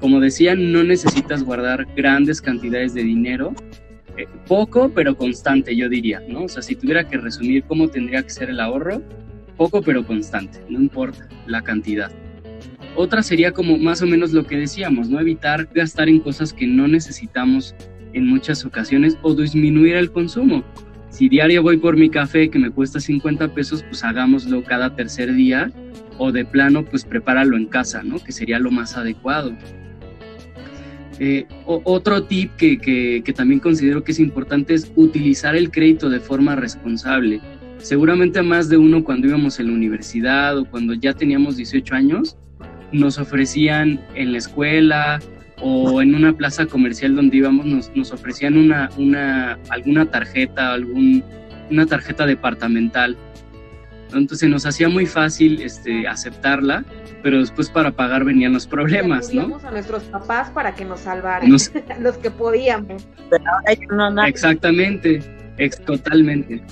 Como 0.00 0.20
decía, 0.20 0.54
no 0.54 0.84
necesitas 0.84 1.42
guardar 1.42 1.86
grandes 1.96 2.40
cantidades 2.40 2.94
de 2.94 3.02
dinero, 3.02 3.54
eh, 4.16 4.26
poco 4.46 4.90
pero 4.94 5.16
constante, 5.16 5.76
yo 5.76 5.88
diría, 5.88 6.22
¿no? 6.28 6.44
O 6.44 6.48
sea, 6.48 6.62
si 6.62 6.74
tuviera 6.74 7.04
que 7.08 7.18
resumir 7.18 7.64
cómo 7.64 7.88
tendría 7.88 8.22
que 8.22 8.30
ser 8.30 8.50
el 8.50 8.60
ahorro, 8.60 9.02
poco 9.56 9.82
pero 9.82 10.06
constante, 10.06 10.60
no 10.68 10.80
importa 10.80 11.28
la 11.46 11.62
cantidad. 11.62 12.10
Otra 12.94 13.22
sería 13.22 13.52
como 13.52 13.76
más 13.76 14.00
o 14.02 14.06
menos 14.06 14.32
lo 14.32 14.46
que 14.46 14.56
decíamos, 14.56 15.08
¿no? 15.08 15.20
Evitar 15.20 15.68
gastar 15.74 16.08
en 16.08 16.20
cosas 16.20 16.52
que 16.52 16.66
no 16.66 16.88
necesitamos 16.88 17.74
en 18.14 18.26
muchas 18.26 18.64
ocasiones 18.64 19.18
o 19.22 19.34
disminuir 19.34 19.96
el 19.96 20.10
consumo. 20.10 20.64
Si 21.10 21.28
diario 21.28 21.62
voy 21.62 21.76
por 21.76 21.96
mi 21.96 22.08
café 22.08 22.50
que 22.50 22.58
me 22.58 22.70
cuesta 22.70 23.00
50 23.00 23.54
pesos, 23.54 23.82
pues 23.82 24.02
hagámoslo 24.02 24.62
cada 24.64 24.94
tercer 24.94 25.34
día 25.34 25.70
o 26.18 26.32
de 26.32 26.44
plano, 26.44 26.84
pues 26.84 27.04
prepáralo 27.04 27.56
en 27.56 27.66
casa, 27.66 28.02
¿no? 28.02 28.18
Que 28.18 28.32
sería 28.32 28.58
lo 28.58 28.70
más 28.70 28.96
adecuado. 28.96 29.54
Eh, 31.18 31.46
otro 31.64 32.24
tip 32.24 32.54
que, 32.56 32.78
que, 32.78 33.32
también 33.32 33.60
considero 33.60 34.04
que 34.04 34.12
es 34.12 34.20
importante 34.20 34.74
es 34.74 34.92
utilizar 34.96 35.56
el 35.56 35.70
crédito 35.70 36.10
de 36.10 36.20
forma 36.20 36.56
responsable. 36.56 37.40
Seguramente 37.78 38.42
más 38.42 38.68
de 38.68 38.76
uno 38.76 39.02
cuando 39.04 39.28
íbamos 39.28 39.58
en 39.58 39.68
la 39.68 39.72
universidad 39.72 40.58
o 40.58 40.64
cuando 40.66 40.94
ya 40.94 41.14
teníamos 41.14 41.56
18 41.56 41.94
años, 41.94 42.36
nos 42.92 43.18
ofrecían 43.18 44.00
en 44.14 44.32
la 44.32 44.38
escuela 44.38 45.20
o 45.62 46.02
en 46.02 46.14
una 46.14 46.32
plaza 46.34 46.66
comercial 46.66 47.16
donde 47.16 47.38
íbamos, 47.38 47.66
nos, 47.66 47.90
nos 47.94 48.12
ofrecían 48.12 48.56
una, 48.56 48.90
una, 48.98 49.58
alguna 49.70 50.10
tarjeta, 50.10 50.72
algún, 50.72 51.24
una 51.70 51.86
tarjeta 51.86 52.26
departamental. 52.26 53.16
Entonces 54.18 54.48
nos 54.48 54.66
hacía 54.66 54.88
muy 54.88 55.06
fácil 55.06 55.62
este, 55.62 56.06
aceptarla 56.08 56.84
pero 57.26 57.40
después 57.40 57.68
para 57.68 57.90
pagar 57.90 58.24
venían 58.24 58.52
los 58.52 58.68
problemas, 58.68 59.34
¿no? 59.34 59.58
a 59.64 59.70
nuestros 59.72 60.04
papás 60.04 60.48
para 60.50 60.76
que 60.76 60.84
nos 60.84 61.00
salvaran, 61.00 61.50
los 62.00 62.18
que 62.18 62.30
podíamos. 62.30 63.04
Exactamente, 64.28 65.20
totalmente, 65.84 66.62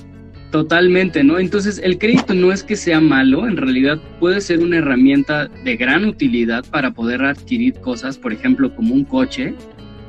totalmente, 0.53 1.25
¿no? 1.25 1.41
Entonces 1.41 1.81
el 1.83 1.99
crédito 1.99 2.35
no 2.35 2.53
es 2.53 2.63
que 2.63 2.77
sea 2.77 3.01
malo, 3.01 3.49
en 3.49 3.57
realidad 3.57 3.99
puede 4.21 4.41
ser 4.41 4.61
una 4.61 4.77
herramienta 4.77 5.49
de 5.49 5.77
gran 5.77 6.05
utilidad 6.05 6.65
para 6.71 6.93
poder 6.93 7.25
adquirir 7.25 7.75
cosas, 7.81 8.17
por 8.17 8.33
ejemplo, 8.33 8.73
como 8.77 8.95
un 8.95 9.03
coche, 9.03 9.57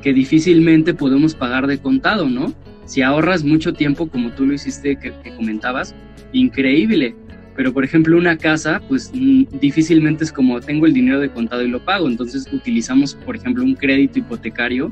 que 0.04 0.14
difícilmente 0.14 0.94
podemos 0.94 1.34
pagar 1.34 1.66
de 1.66 1.80
contado, 1.80 2.30
¿no? 2.30 2.54
Si 2.86 3.02
ahorras 3.02 3.44
mucho 3.44 3.74
tiempo, 3.74 4.08
como 4.08 4.30
tú 4.30 4.46
lo 4.46 4.54
hiciste, 4.54 4.96
que 5.00 5.36
comentabas, 5.36 5.96
increíble 6.34 7.16
pero, 7.56 7.74
por 7.74 7.86
ejemplo, 7.86 8.18
una 8.18 8.38
casa, 8.38 8.82
pues 8.88 9.12
mm, 9.14 9.44
difícilmente 9.60 10.26
es 10.26 10.32
como 10.32 10.60
tengo 10.60 10.86
el 10.86 10.94
dinero 10.94 11.20
de 11.20 11.30
contado 11.30 11.64
y 11.64 11.70
lo 11.70 11.84
pago. 11.84 12.08
Entonces 12.08 12.48
utilizamos, 12.52 13.16
por 13.16 13.36
ejemplo, 13.36 13.64
un 13.64 13.76
crédito 13.76 14.20
hipotecario 14.20 14.92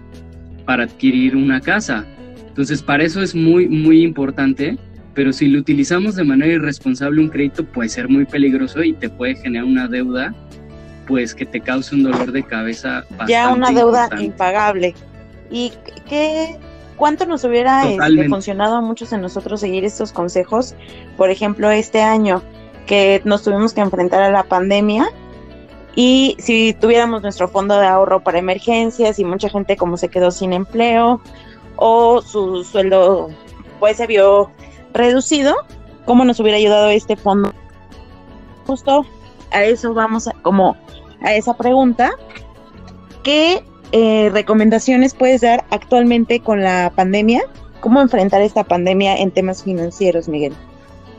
para 0.66 0.84
adquirir 0.84 1.36
una 1.36 1.60
casa. 1.60 2.06
Entonces, 2.48 2.82
para 2.82 3.04
eso 3.04 3.22
es 3.22 3.36
muy, 3.36 3.68
muy 3.68 4.02
importante. 4.02 4.78
Pero 5.14 5.32
si 5.32 5.48
lo 5.48 5.60
utilizamos 5.60 6.16
de 6.16 6.24
manera 6.24 6.54
irresponsable, 6.54 7.22
un 7.22 7.30
crédito 7.30 7.66
puede 7.66 7.90
ser 7.90 8.10
muy 8.10 8.26
peligroso 8.26 8.82
y 8.82 8.94
te 8.94 9.10
puede 9.10 9.36
generar 9.36 9.66
una 9.66 9.88
deuda, 9.88 10.34
pues 11.06 11.36
que 11.36 11.46
te 11.46 11.60
cause 11.60 11.94
un 11.94 12.04
dolor 12.04 12.32
de 12.32 12.42
cabeza. 12.42 13.04
Bastante 13.12 13.32
ya 13.32 13.54
una 13.54 13.72
deuda 13.72 14.10
impagable. 14.20 14.96
¿Y 15.52 15.72
qué, 16.10 16.58
cuánto 17.04 17.26
nos 17.26 17.44
hubiera 17.44 17.86
este, 17.86 18.30
funcionado 18.30 18.78
a 18.78 18.82
muchos 18.82 19.10
de 19.10 19.18
nosotros 19.18 19.60
seguir 19.60 19.84
estos 19.84 20.14
consejos? 20.14 20.74
Por 21.18 21.32
ejemplo, 21.32 21.70
este 21.70 22.02
año 22.02 22.42
que 22.86 23.22
nos 23.26 23.44
tuvimos 23.44 23.74
que 23.74 23.82
enfrentar 23.82 24.24
a 24.24 24.32
la 24.32 24.44
pandemia 24.44 25.10
y 25.96 26.38
si 26.40 26.74
tuviéramos 26.74 27.22
nuestro 27.22 27.50
fondo 27.50 27.78
de 27.78 27.88
ahorro 27.88 28.24
para 28.24 28.40
emergencias 28.40 29.20
y 29.20 29.26
mucha 29.26 29.50
gente 29.50 29.76
como 29.76 29.98
se 29.98 30.08
quedó 30.08 30.32
sin 30.32 30.54
empleo 30.54 31.20
o 31.76 32.22
su 32.22 32.64
sueldo 32.64 33.28
pues 33.82 33.98
se 33.98 34.08
vio 34.08 34.50
reducido, 34.94 35.56
¿cómo 36.06 36.24
nos 36.24 36.40
hubiera 36.40 36.58
ayudado 36.58 36.88
este 36.88 37.18
fondo? 37.18 37.52
Justo 38.66 39.06
a 39.52 39.66
eso 39.66 39.94
vamos 39.94 40.30
a, 40.30 40.32
como 40.42 40.78
a 41.22 41.34
esa 41.34 41.54
pregunta. 41.54 42.12
¿Qué 43.24 43.62
eh, 43.94 44.32
recomendaciones 44.34 45.14
puedes 45.14 45.42
dar 45.42 45.66
actualmente 45.70 46.40
con 46.40 46.64
la 46.64 46.92
pandemia? 46.96 47.44
¿Cómo 47.80 48.02
enfrentar 48.02 48.42
esta 48.42 48.64
pandemia 48.64 49.18
en 49.18 49.30
temas 49.30 49.64
financieros, 49.64 50.28
Miguel? 50.28 50.54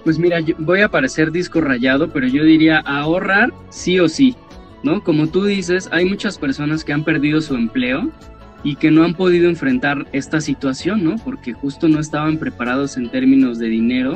Pues 0.02 0.18
mira, 0.18 0.40
voy 0.58 0.80
a 0.80 0.88
parecer 0.88 1.30
disco 1.30 1.60
rayado, 1.60 2.10
pero 2.10 2.26
yo 2.26 2.42
diría 2.42 2.78
ahorrar 2.80 3.52
sí 3.70 4.00
o 4.00 4.08
sí, 4.08 4.34
¿no? 4.82 5.04
Como 5.04 5.28
tú 5.28 5.44
dices, 5.44 5.88
hay 5.92 6.04
muchas 6.04 6.36
personas 6.36 6.82
que 6.82 6.92
han 6.92 7.04
perdido 7.04 7.40
su 7.40 7.54
empleo 7.54 8.10
y 8.64 8.74
que 8.74 8.90
no 8.90 9.04
han 9.04 9.14
podido 9.14 9.48
enfrentar 9.48 10.06
esta 10.12 10.40
situación, 10.40 11.04
¿no? 11.04 11.16
Porque 11.24 11.52
justo 11.52 11.86
no 11.88 12.00
estaban 12.00 12.38
preparados 12.38 12.96
en 12.96 13.08
términos 13.08 13.60
de 13.60 13.68
dinero. 13.68 14.14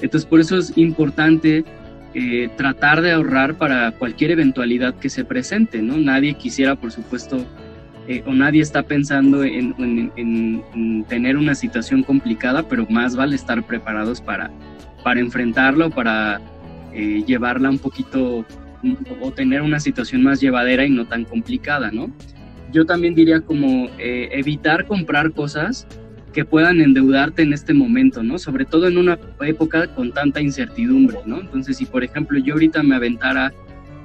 Entonces, 0.00 0.24
por 0.24 0.40
eso 0.40 0.56
es 0.56 0.72
importante 0.78 1.66
eh, 2.14 2.48
tratar 2.56 3.02
de 3.02 3.12
ahorrar 3.12 3.58
para 3.58 3.92
cualquier 3.92 4.30
eventualidad 4.30 4.94
que 4.94 5.10
se 5.10 5.24
presente, 5.24 5.82
¿no? 5.82 5.98
Nadie 5.98 6.32
quisiera, 6.34 6.76
por 6.76 6.92
supuesto, 6.92 7.44
eh, 8.06 8.22
o 8.26 8.34
nadie 8.34 8.60
está 8.60 8.82
pensando 8.82 9.42
en, 9.44 11.04
tener 11.08 11.36
una 11.36 11.54
situación 11.54 12.02
complicada, 12.02 12.68
pero 12.68 12.86
más 12.90 13.16
vale 13.16 13.34
estar 13.34 13.62
preparados 13.64 14.20
para, 14.20 14.50
para 15.02 15.20
enfrentarlo, 15.20 15.90
para 15.90 16.40
eh, 16.92 17.22
llevarla 17.26 17.70
un 17.70 17.78
poquito 17.78 18.44
o 19.22 19.30
tener 19.32 19.62
una 19.62 19.80
situación 19.80 20.22
más 20.22 20.40
llevadera 20.40 20.84
y 20.84 20.90
no 20.90 21.06
tan 21.06 21.24
complicada, 21.24 21.90
¿no? 21.90 22.10
Yo 22.72 22.84
también 22.84 23.14
diría 23.14 23.40
como 23.40 23.88
eh, 23.98 24.28
evitar 24.32 24.86
comprar 24.86 25.32
cosas 25.32 25.86
que 26.34 26.44
puedan 26.44 26.80
endeudarte 26.80 27.42
en 27.42 27.52
este 27.52 27.72
momento, 27.72 28.22
¿no? 28.22 28.38
Sobre 28.38 28.66
todo 28.66 28.88
en 28.88 28.98
una 28.98 29.18
época 29.40 29.86
con 29.94 30.12
tanta 30.12 30.42
incertidumbre, 30.42 31.18
¿no? 31.24 31.40
Entonces, 31.40 31.78
si 31.78 31.86
por 31.86 32.04
ejemplo 32.04 32.38
yo 32.38 32.54
ahorita 32.54 32.82
me 32.82 32.96
aventara 32.96 33.54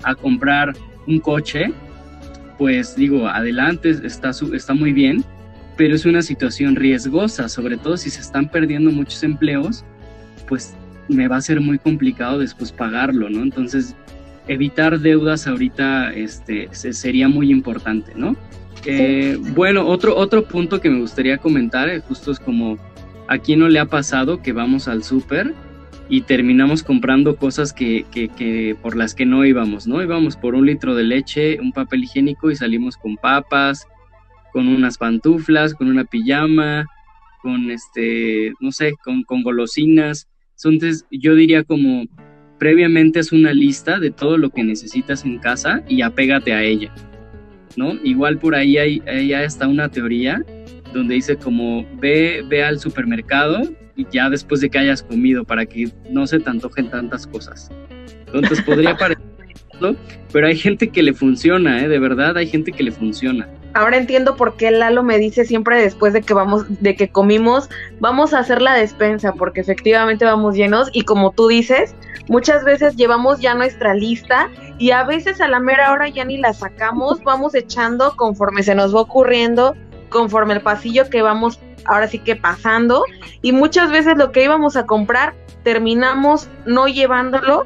a 0.04 0.16
comprar 0.16 0.74
un 1.08 1.20
coche, 1.20 1.74
pues 2.60 2.96
digo, 2.98 3.28
adelante, 3.28 3.90
está, 4.04 4.32
está 4.54 4.74
muy 4.74 4.92
bien, 4.92 5.24
pero 5.78 5.96
es 5.96 6.06
una 6.06 6.22
situación 6.22 6.76
riesgosa, 6.76 7.48
sobre 7.48 7.78
todo 7.78 7.96
si 7.96 8.10
se 8.10 8.20
están 8.20 8.50
perdiendo 8.50 8.92
muchos 8.92 9.24
empleos, 9.24 9.86
pues 10.46 10.76
me 11.08 11.30
va 11.30 11.38
a 11.38 11.42
ser 11.42 11.62
muy 11.62 11.80
complicado 11.80 12.38
después 12.38 12.74
pagarlo, 12.74 13.30
¿no? 13.30 13.42
Entonces, 13.44 13.96
evitar 14.50 15.00
deudas 15.00 15.48
ahorita 15.48 16.14
este, 16.14 16.68
sería 16.74 17.30
muy 17.30 17.50
importante, 17.50 18.12
¿no? 18.14 18.36
Eh, 18.86 19.38
bueno, 19.56 19.88
otro, 19.88 20.18
otro 20.18 20.44
punto 20.44 20.82
que 20.82 20.90
me 20.90 21.00
gustaría 21.00 21.38
comentar, 21.38 21.88
eh, 21.88 22.02
justo 22.02 22.32
es 22.32 22.42
como, 22.42 22.78
¿a 23.30 23.38
quién 23.38 23.60
no 23.60 23.70
le 23.70 23.80
ha 23.80 23.86
pasado 23.86 24.42
que 24.42 24.52
vamos 24.52 24.90
al 24.90 25.04
súper 25.04 25.54
y 26.10 26.22
terminamos 26.22 26.82
comprando 26.82 27.36
cosas 27.36 27.72
que, 27.72 28.04
que, 28.12 28.76
por 28.82 28.98
las 28.98 29.14
que 29.14 29.28
no 29.28 29.46
íbamos, 29.46 29.86
¿no? 29.86 30.02
Íbamos 30.02 30.36
por 30.36 30.56
un 30.56 30.66
litro 30.66 30.96
de 30.96 31.04
leche, 31.04 31.60
un 31.62 31.72
papel 31.72 32.04
higiénico 32.04 32.50
y 32.50 32.56
salimos 32.56 32.98
con 32.98 33.16
papas, 33.16 33.88
con 34.52 34.68
unas 34.68 34.98
pantuflas, 34.98 35.76
con 35.76 35.88
una 35.88 36.06
pijama, 36.06 36.88
con 37.44 37.70
este, 37.70 38.54
no 38.60 38.72
sé, 38.72 38.94
con, 39.04 39.22
con 39.24 39.44
golosinas. 39.44 40.28
Entonces 40.56 41.06
yo 41.12 41.36
diría 41.36 41.64
como 41.64 42.06
previamente 42.58 43.20
es 43.20 43.32
una 43.32 43.54
lista 43.54 44.00
de 44.00 44.10
todo 44.10 44.38
lo 44.38 44.50
que 44.50 44.64
necesitas 44.64 45.24
en 45.24 45.38
casa 45.38 45.84
y 45.88 46.02
apégate 46.02 46.54
a 46.54 46.64
ella, 46.64 46.92
¿no? 47.78 47.94
Igual 48.04 48.40
por 48.40 48.56
ahí 48.56 48.78
hay, 48.78 49.02
ya 49.28 49.44
está 49.44 49.68
una 49.68 49.90
teoría 49.90 50.44
donde 50.92 51.16
dice 51.16 51.38
como 51.38 51.86
ve, 52.00 52.44
ve 52.48 52.64
al 52.64 52.80
supermercado 52.80 53.62
y 54.00 54.08
ya 54.12 54.30
después 54.30 54.62
de 54.62 54.70
que 54.70 54.80
hayas 54.80 55.04
comido 55.04 55.44
para 55.44 55.66
que 55.66 55.90
no 56.10 56.26
se 56.26 56.40
te 56.40 56.50
antojen 56.50 56.90
tantas 56.90 57.28
cosas. 57.28 57.70
Entonces 58.28 58.62
podría 58.62 58.96
parecer, 58.98 59.26
pero 60.32 60.48
hay 60.48 60.58
gente 60.58 60.90
que 60.90 61.04
le 61.04 61.14
funciona, 61.14 61.84
¿eh? 61.84 61.90
de 61.90 62.00
verdad 62.00 62.38
hay 62.38 62.48
gente 62.48 62.72
que 62.72 62.84
le 62.84 62.92
funciona. 62.92 63.48
ahora 63.74 63.98
entiendo 63.98 64.36
por 64.36 64.56
qué 64.56 64.72
Lalo 64.72 65.04
me 65.04 65.18
dice 65.18 65.44
siempre 65.44 65.82
después 65.82 66.14
de 66.14 66.22
que 66.22 66.34
vamos, 66.34 66.66
de 66.82 66.96
que 66.96 67.10
comimos, 67.10 67.70
vamos 68.00 68.34
a 68.34 68.40
hacer 68.40 68.62
la 68.62 68.74
despensa, 68.74 69.34
porque 69.34 69.62
efectivamente 69.62 70.24
vamos 70.24 70.56
llenos 70.56 70.90
y 70.94 71.02
como 71.02 71.32
tú 71.32 71.48
dices, 71.48 71.94
muchas 72.30 72.64
veces 72.64 72.96
llevamos 72.96 73.42
ya 73.42 73.54
nuestra 73.54 73.94
lista 73.94 74.50
y 74.78 74.92
a 74.92 75.04
veces 75.04 75.42
a 75.42 75.48
la 75.50 75.60
mera 75.60 75.92
hora 75.92 76.08
ya 76.08 76.24
ni 76.24 76.38
la 76.38 76.54
sacamos, 76.54 77.22
vamos 77.24 77.54
echando 77.54 78.16
conforme 78.16 78.64
se 78.64 78.76
nos 78.76 78.96
va 78.96 79.02
ocurriendo, 79.02 79.76
conforme 80.10 80.54
el 80.54 80.62
pasillo 80.62 81.10
que 81.10 81.22
vamos 81.22 81.60
ahora 81.86 82.08
sí 82.08 82.20
que 82.20 82.36
pasando 82.36 83.04
y 83.42 83.52
muchas 83.52 83.92
veces 83.92 84.18
lo 84.18 84.32
que 84.32 84.44
íbamos 84.44 84.76
a 84.76 84.86
comprar 84.86 85.34
terminamos 85.64 86.50
no 86.66 86.88
llevándolo 86.88 87.66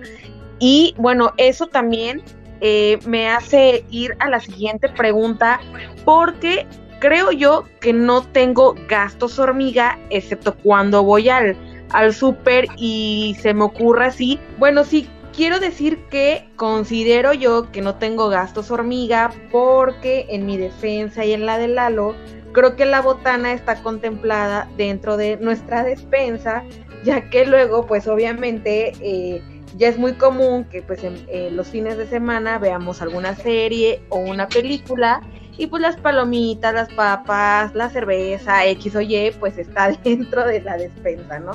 y 0.60 0.96
bueno, 0.98 1.34
eso 1.38 1.68
también 1.68 2.24
eh, 2.62 3.00
me 3.06 3.30
hace 3.30 3.84
ir 3.90 4.16
a 4.20 4.30
la 4.30 4.40
siguiente 4.40 4.88
pregunta 4.90 5.60
porque 6.06 6.66
creo 7.00 7.32
yo 7.34 7.66
que 7.82 7.92
no 7.92 8.24
tengo 8.24 8.76
gastos 8.88 9.38
hormiga, 9.40 10.00
excepto 10.10 10.56
cuando 10.56 11.04
voy 11.04 11.28
al, 11.28 11.58
al 11.92 12.14
súper 12.14 12.68
y 12.78 13.36
se 13.42 13.54
me 13.54 13.66
ocurre 13.66 14.06
así. 14.06 14.40
Bueno, 14.58 14.86
sí, 14.86 15.10
quiero 15.36 15.60
decir 15.60 16.00
que 16.10 16.48
considero 16.56 17.34
yo 17.34 17.70
que 17.72 17.82
no 17.82 17.96
tengo 17.96 18.30
gastos 18.30 18.72
hormiga 18.72 19.34
porque 19.52 20.28
en 20.30 20.46
mi 20.46 20.56
defensa 20.56 21.26
y 21.26 21.34
en 21.34 21.46
la 21.46 21.58
de 21.58 21.68
Lalo, 21.68 22.16
creo 22.54 22.76
que 22.76 22.86
la 22.86 23.02
botana 23.02 23.52
está 23.52 23.82
contemplada 23.82 24.70
dentro 24.78 25.18
de 25.18 25.38
nuestra 25.38 25.84
despensa, 25.84 26.64
ya 27.04 27.30
que 27.30 27.46
luego, 27.46 27.86
pues 27.86 28.08
obviamente, 28.08 28.94
eh, 29.02 29.42
ya 29.76 29.90
es 29.90 29.98
muy 29.98 30.14
común 30.14 30.66
que 30.66 30.82
pues 30.82 31.04
en 31.04 31.56
los 31.56 31.68
fines 31.68 31.98
de 31.98 32.08
semana 32.08 32.60
veamos 32.60 33.02
alguna 33.02 33.36
serie 33.36 34.04
o 34.10 34.20
una 34.20 34.48
película 34.48 35.22
y 35.58 35.68
pues 35.68 35.82
las 35.82 35.98
palomitas, 35.98 36.74
las 36.74 36.94
papas, 36.94 37.74
la 37.76 37.90
cerveza, 37.90 38.66
X 38.66 38.96
o 38.96 39.02
Y, 39.02 39.32
pues 39.40 39.58
está 39.58 39.92
dentro 40.04 40.46
de 40.46 40.62
la 40.62 40.78
despensa, 40.78 41.40
¿no? 41.40 41.52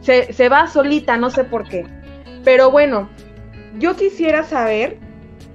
Se, 0.00 0.32
se 0.32 0.48
va 0.48 0.66
solita, 0.66 1.16
no 1.16 1.30
sé 1.30 1.44
por 1.44 1.68
qué. 1.68 1.86
Pero 2.44 2.70
bueno, 2.70 3.08
yo 3.78 3.96
quisiera 3.96 4.44
saber 4.44 4.98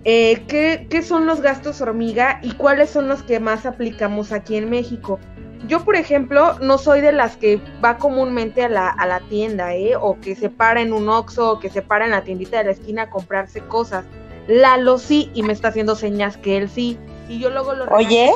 eh, 0.06 0.44
¿qué, 0.48 0.88
¿qué 0.90 1.02
son 1.02 1.26
los 1.26 1.42
gastos 1.42 1.82
hormiga 1.82 2.40
y 2.44 2.54
cuáles 2.54 2.90
son 2.90 3.08
los 3.08 3.24
que 3.24 3.40
más 3.40 3.66
aplicamos 3.66 4.32
aquí 4.32 4.58
en 4.58 4.70
México 4.70 5.20
yo, 5.68 5.84
por 5.86 5.96
ejemplo, 5.96 6.58
no 6.60 6.78
soy 6.78 7.02
de 7.02 7.12
las 7.12 7.38
que 7.38 7.62
va 7.84 7.98
comúnmente 7.98 8.64
a 8.64 8.70
la, 8.70 8.90
a 8.90 9.06
la 9.08 9.22
tienda, 9.22 9.74
¿eh? 9.76 9.96
O 9.96 10.20
que 10.20 10.36
se 10.36 10.50
para 10.50 10.82
en 10.82 10.92
un 10.92 11.08
Oxxo 11.08 11.52
o 11.52 11.60
que 11.60 11.70
se 11.70 11.82
para 11.82 12.06
en 12.06 12.12
la 12.12 12.24
tiendita 12.24 12.58
de 12.58 12.66
la 12.66 12.72
esquina 12.72 13.04
a 13.04 13.10
comprarse 13.10 13.62
cosas. 13.62 14.06
Lalo 14.48 14.98
sí, 14.98 15.32
y 15.34 15.44
me 15.44 15.54
está 15.54 15.70
haciendo 15.70 15.96
señas 15.96 16.36
que 16.38 16.58
él 16.58 16.70
sí. 16.70 16.98
Y 17.30 17.40
yo 17.40 17.50
luego 17.50 17.74
lo... 17.74 17.86
Oye. 17.86 18.32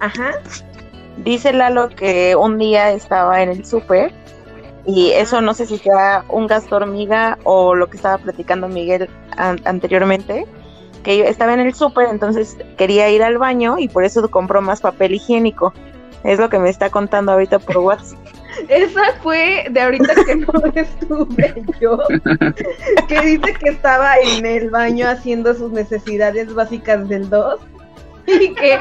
Ajá. 0.00 0.32
Dice 1.18 1.52
Lalo 1.52 1.90
que 1.90 2.34
un 2.34 2.58
día 2.58 2.90
estaba 2.90 3.40
en 3.40 3.50
el 3.50 3.64
súper 3.64 4.12
y 4.84 5.12
eso 5.12 5.40
no 5.40 5.54
sé 5.54 5.66
si 5.66 5.78
sea 5.78 6.24
un 6.28 6.48
gasto 6.48 6.76
hormiga 6.76 7.38
o 7.44 7.76
lo 7.76 7.88
que 7.88 7.96
estaba 7.96 8.18
platicando 8.18 8.68
Miguel 8.68 9.08
anteriormente, 9.36 10.44
que 11.04 11.28
estaba 11.28 11.54
en 11.54 11.60
el 11.60 11.74
súper, 11.74 12.08
entonces 12.08 12.56
quería 12.76 13.08
ir 13.10 13.22
al 13.22 13.38
baño 13.38 13.78
y 13.78 13.88
por 13.88 14.04
eso 14.04 14.28
compró 14.28 14.60
más 14.60 14.80
papel 14.80 15.14
higiénico. 15.14 15.72
Es 16.24 16.40
lo 16.40 16.48
que 16.48 16.58
me 16.58 16.70
está 16.70 16.90
contando 16.90 17.32
ahorita 17.32 17.60
por 17.60 17.76
WhatsApp. 17.78 18.18
Esa 18.68 19.02
fue 19.22 19.66
de 19.70 19.80
ahorita 19.80 20.14
que 20.26 20.36
no 20.36 20.48
estuve 20.74 21.62
yo, 21.80 21.98
que 23.08 23.20
dice 23.20 23.54
que 23.54 23.70
estaba 23.70 24.14
en 24.16 24.46
el 24.46 24.70
baño 24.70 25.08
haciendo 25.08 25.54
sus 25.54 25.72
necesidades 25.72 26.54
básicas 26.54 27.08
del 27.08 27.28
2 27.28 27.60
y 28.26 28.54
que 28.54 28.78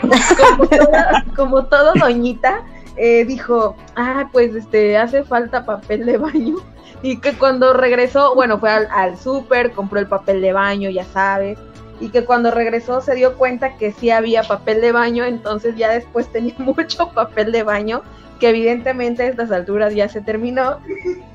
como, 1.35 1.65
todo 1.65 1.93
doñita 1.99 2.61
eh, 2.97 3.25
dijo, 3.25 3.75
ah, 3.95 4.29
pues 4.31 4.55
este, 4.55 4.95
hace 4.95 5.23
falta 5.23 5.65
papel 5.65 6.05
de 6.05 6.17
baño 6.17 6.57
y 7.01 7.19
que 7.19 7.33
cuando 7.33 7.73
regresó, 7.73 8.35
bueno, 8.35 8.59
fue 8.59 8.69
al, 8.69 8.87
al 8.91 9.17
súper, 9.17 9.71
compró 9.71 9.99
el 9.99 10.07
papel 10.07 10.39
de 10.39 10.53
baño, 10.53 10.89
ya 10.91 11.03
sabes, 11.03 11.57
y 11.99 12.09
que 12.09 12.25
cuando 12.25 12.51
regresó 12.51 13.01
se 13.01 13.15
dio 13.15 13.37
cuenta 13.37 13.77
que 13.77 13.91
sí 13.91 14.09
había 14.09 14.43
papel 14.43 14.81
de 14.81 14.91
baño, 14.91 15.25
entonces 15.25 15.75
ya 15.75 15.91
después 15.91 16.31
tenía 16.31 16.55
mucho 16.59 17.09
papel 17.09 17.51
de 17.51 17.63
baño, 17.63 18.01
que 18.39 18.49
evidentemente 18.49 19.23
a 19.23 19.27
estas 19.27 19.51
alturas 19.51 19.93
ya 19.95 20.09
se 20.09 20.21
terminó, 20.21 20.79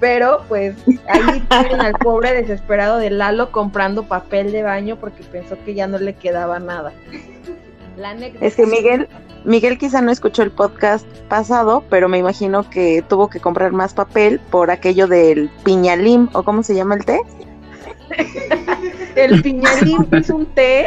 pero 0.00 0.44
pues 0.48 0.76
ahí 1.08 1.40
tienen 1.48 1.80
al 1.80 1.94
pobre 1.94 2.34
desesperado 2.34 2.98
de 2.98 3.10
Lalo 3.10 3.50
comprando 3.50 4.04
papel 4.04 4.52
de 4.52 4.62
baño 4.62 4.96
porque 4.96 5.22
pensó 5.24 5.56
que 5.64 5.74
ya 5.74 5.86
no 5.86 5.98
le 5.98 6.14
quedaba 6.14 6.58
nada. 6.58 6.92
es 8.40 8.56
que 8.56 8.66
Miguel, 8.66 9.08
Miguel 9.44 9.78
quizá 9.78 10.02
no 10.02 10.10
escuchó 10.10 10.42
el 10.42 10.50
podcast 10.50 11.06
pasado, 11.28 11.84
pero 11.88 12.08
me 12.08 12.18
imagino 12.18 12.68
que 12.68 13.02
tuvo 13.08 13.30
que 13.30 13.40
comprar 13.40 13.72
más 13.72 13.94
papel 13.94 14.40
por 14.50 14.70
aquello 14.70 15.06
del 15.06 15.48
piñalim, 15.64 16.28
o 16.34 16.42
cómo 16.42 16.62
se 16.62 16.74
llama 16.74 16.96
el 16.96 17.04
té. 17.04 17.20
El 19.16 19.42
piñalín 19.42 20.06
es 20.12 20.30
un 20.30 20.46
té, 20.46 20.86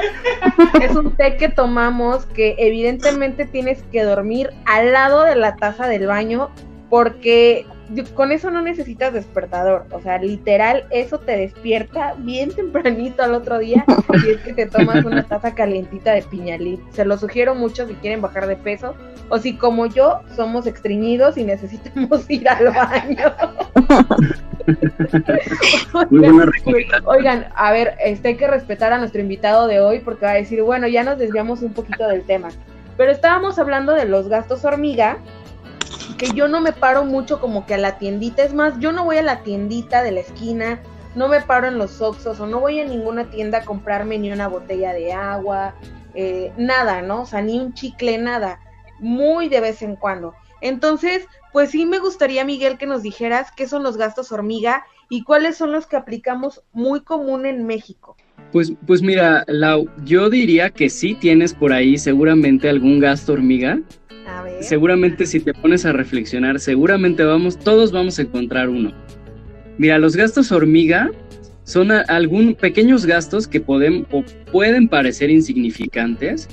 es 0.81 0.95
un 0.95 1.11
té 1.15 1.35
que 1.37 1.49
tomamos 1.49 2.25
que 2.27 2.55
evidentemente 2.57 3.45
tienes 3.45 3.83
que 3.91 4.03
dormir 4.03 4.51
al 4.65 4.93
lado 4.93 5.23
de 5.23 5.35
la 5.35 5.55
taza 5.55 5.87
del 5.87 6.07
baño 6.07 6.49
porque 6.89 7.65
con 8.13 8.31
eso 8.31 8.51
no 8.51 8.61
necesitas 8.61 9.13
despertador, 9.13 9.85
o 9.91 10.01
sea, 10.01 10.17
literal, 10.17 10.85
eso 10.91 11.19
te 11.19 11.37
despierta 11.37 12.15
bien 12.17 12.51
tempranito 12.51 13.23
al 13.23 13.33
otro 13.33 13.59
día 13.59 13.85
y 14.25 14.31
es 14.31 14.37
que 14.41 14.53
te 14.53 14.65
tomas 14.65 15.03
una 15.03 15.23
taza 15.23 15.53
calientita 15.53 16.13
de 16.13 16.21
piñalín. 16.23 16.81
Se 16.91 17.05
lo 17.05 17.17
sugiero 17.17 17.55
mucho 17.55 17.87
si 17.87 17.93
quieren 17.95 18.21
bajar 18.21 18.47
de 18.47 18.55
peso 18.55 18.95
o 19.29 19.37
si 19.37 19.57
como 19.57 19.87
yo 19.87 20.21
somos 20.35 20.67
extriñidos 20.67 21.37
y 21.37 21.43
necesitamos 21.43 22.25
ir 22.29 22.47
al 22.47 22.73
baño. 22.73 23.33
oigan, 27.05 27.47
a 27.55 27.71
ver, 27.71 27.95
este 28.03 28.29
hay 28.29 28.37
que 28.37 28.47
respetar 28.47 28.93
a 28.93 28.97
nuestro 28.97 29.21
invitado 29.21 29.67
de 29.67 29.79
hoy 29.79 29.99
porque 29.99 30.25
va 30.25 30.31
a 30.31 30.35
decir, 30.35 30.61
bueno, 30.61 30.87
ya 30.87 31.03
nos 31.03 31.17
desviamos 31.17 31.61
un 31.61 31.73
poquito 31.73 32.07
del 32.07 32.23
tema. 32.23 32.49
Pero 32.97 33.11
estábamos 33.11 33.57
hablando 33.59 33.93
de 33.93 34.05
los 34.05 34.27
gastos 34.27 34.65
hormiga, 34.65 35.17
que 36.17 36.31
yo 36.33 36.47
no 36.47 36.61
me 36.61 36.71
paro 36.71 37.03
mucho 37.03 37.39
como 37.39 37.65
que 37.65 37.73
a 37.73 37.77
la 37.77 37.97
tiendita, 37.97 38.43
es 38.43 38.53
más, 38.53 38.79
yo 38.79 38.91
no 38.91 39.05
voy 39.05 39.17
a 39.17 39.23
la 39.23 39.43
tiendita 39.43 40.03
de 40.03 40.11
la 40.11 40.19
esquina, 40.19 40.79
no 41.15 41.27
me 41.27 41.41
paro 41.41 41.67
en 41.67 41.77
los 41.77 42.01
Oxxos 42.01 42.39
o 42.39 42.47
no 42.47 42.59
voy 42.59 42.79
a 42.79 42.85
ninguna 42.85 43.29
tienda 43.29 43.59
a 43.59 43.65
comprarme 43.65 44.17
ni 44.17 44.31
una 44.31 44.47
botella 44.47 44.93
de 44.93 45.13
agua, 45.13 45.75
eh, 46.13 46.51
nada, 46.57 47.01
¿no? 47.01 47.23
O 47.23 47.25
sea, 47.25 47.41
ni 47.41 47.59
un 47.59 47.73
chicle, 47.73 48.17
nada, 48.17 48.59
muy 48.99 49.49
de 49.49 49.61
vez 49.61 49.81
en 49.81 49.95
cuando. 49.95 50.33
Entonces, 50.61 51.25
pues 51.51 51.71
sí 51.71 51.85
me 51.85 51.99
gustaría, 51.99 52.45
Miguel, 52.45 52.77
que 52.77 52.85
nos 52.85 53.03
dijeras 53.03 53.49
qué 53.55 53.67
son 53.67 53.83
los 53.83 53.97
gastos 53.97 54.31
hormiga 54.31 54.83
y 55.09 55.23
cuáles 55.23 55.57
son 55.57 55.71
los 55.71 55.87
que 55.87 55.95
aplicamos 55.95 56.61
muy 56.73 57.01
común 57.01 57.45
en 57.45 57.65
México. 57.65 58.15
Pues, 58.51 58.73
pues 58.87 59.01
mira, 59.01 59.43
Lau, 59.47 59.89
yo 60.03 60.29
diría 60.29 60.69
que 60.69 60.89
sí 60.89 61.15
tienes 61.15 61.53
por 61.53 61.73
ahí 61.73 61.97
seguramente 61.97 62.69
algún 62.69 62.99
gasto 62.99 63.33
hormiga. 63.33 63.79
A 64.27 64.43
ver. 64.43 64.63
Seguramente 64.63 65.25
si 65.25 65.39
te 65.39 65.53
pones 65.53 65.85
a 65.85 65.93
reflexionar, 65.93 66.59
seguramente 66.59 67.23
vamos, 67.23 67.57
todos 67.57 67.91
vamos 67.91 68.19
a 68.19 68.23
encontrar 68.23 68.69
uno. 68.69 68.91
Mira, 69.77 69.97
los 69.97 70.15
gastos 70.15 70.51
hormiga 70.51 71.09
son 71.63 71.91
algún 71.91 72.55
pequeños 72.55 73.05
gastos 73.05 73.47
que 73.47 73.61
pueden, 73.61 74.05
o 74.11 74.23
pueden 74.51 74.87
parecer 74.87 75.29
insignificantes, 75.29 76.49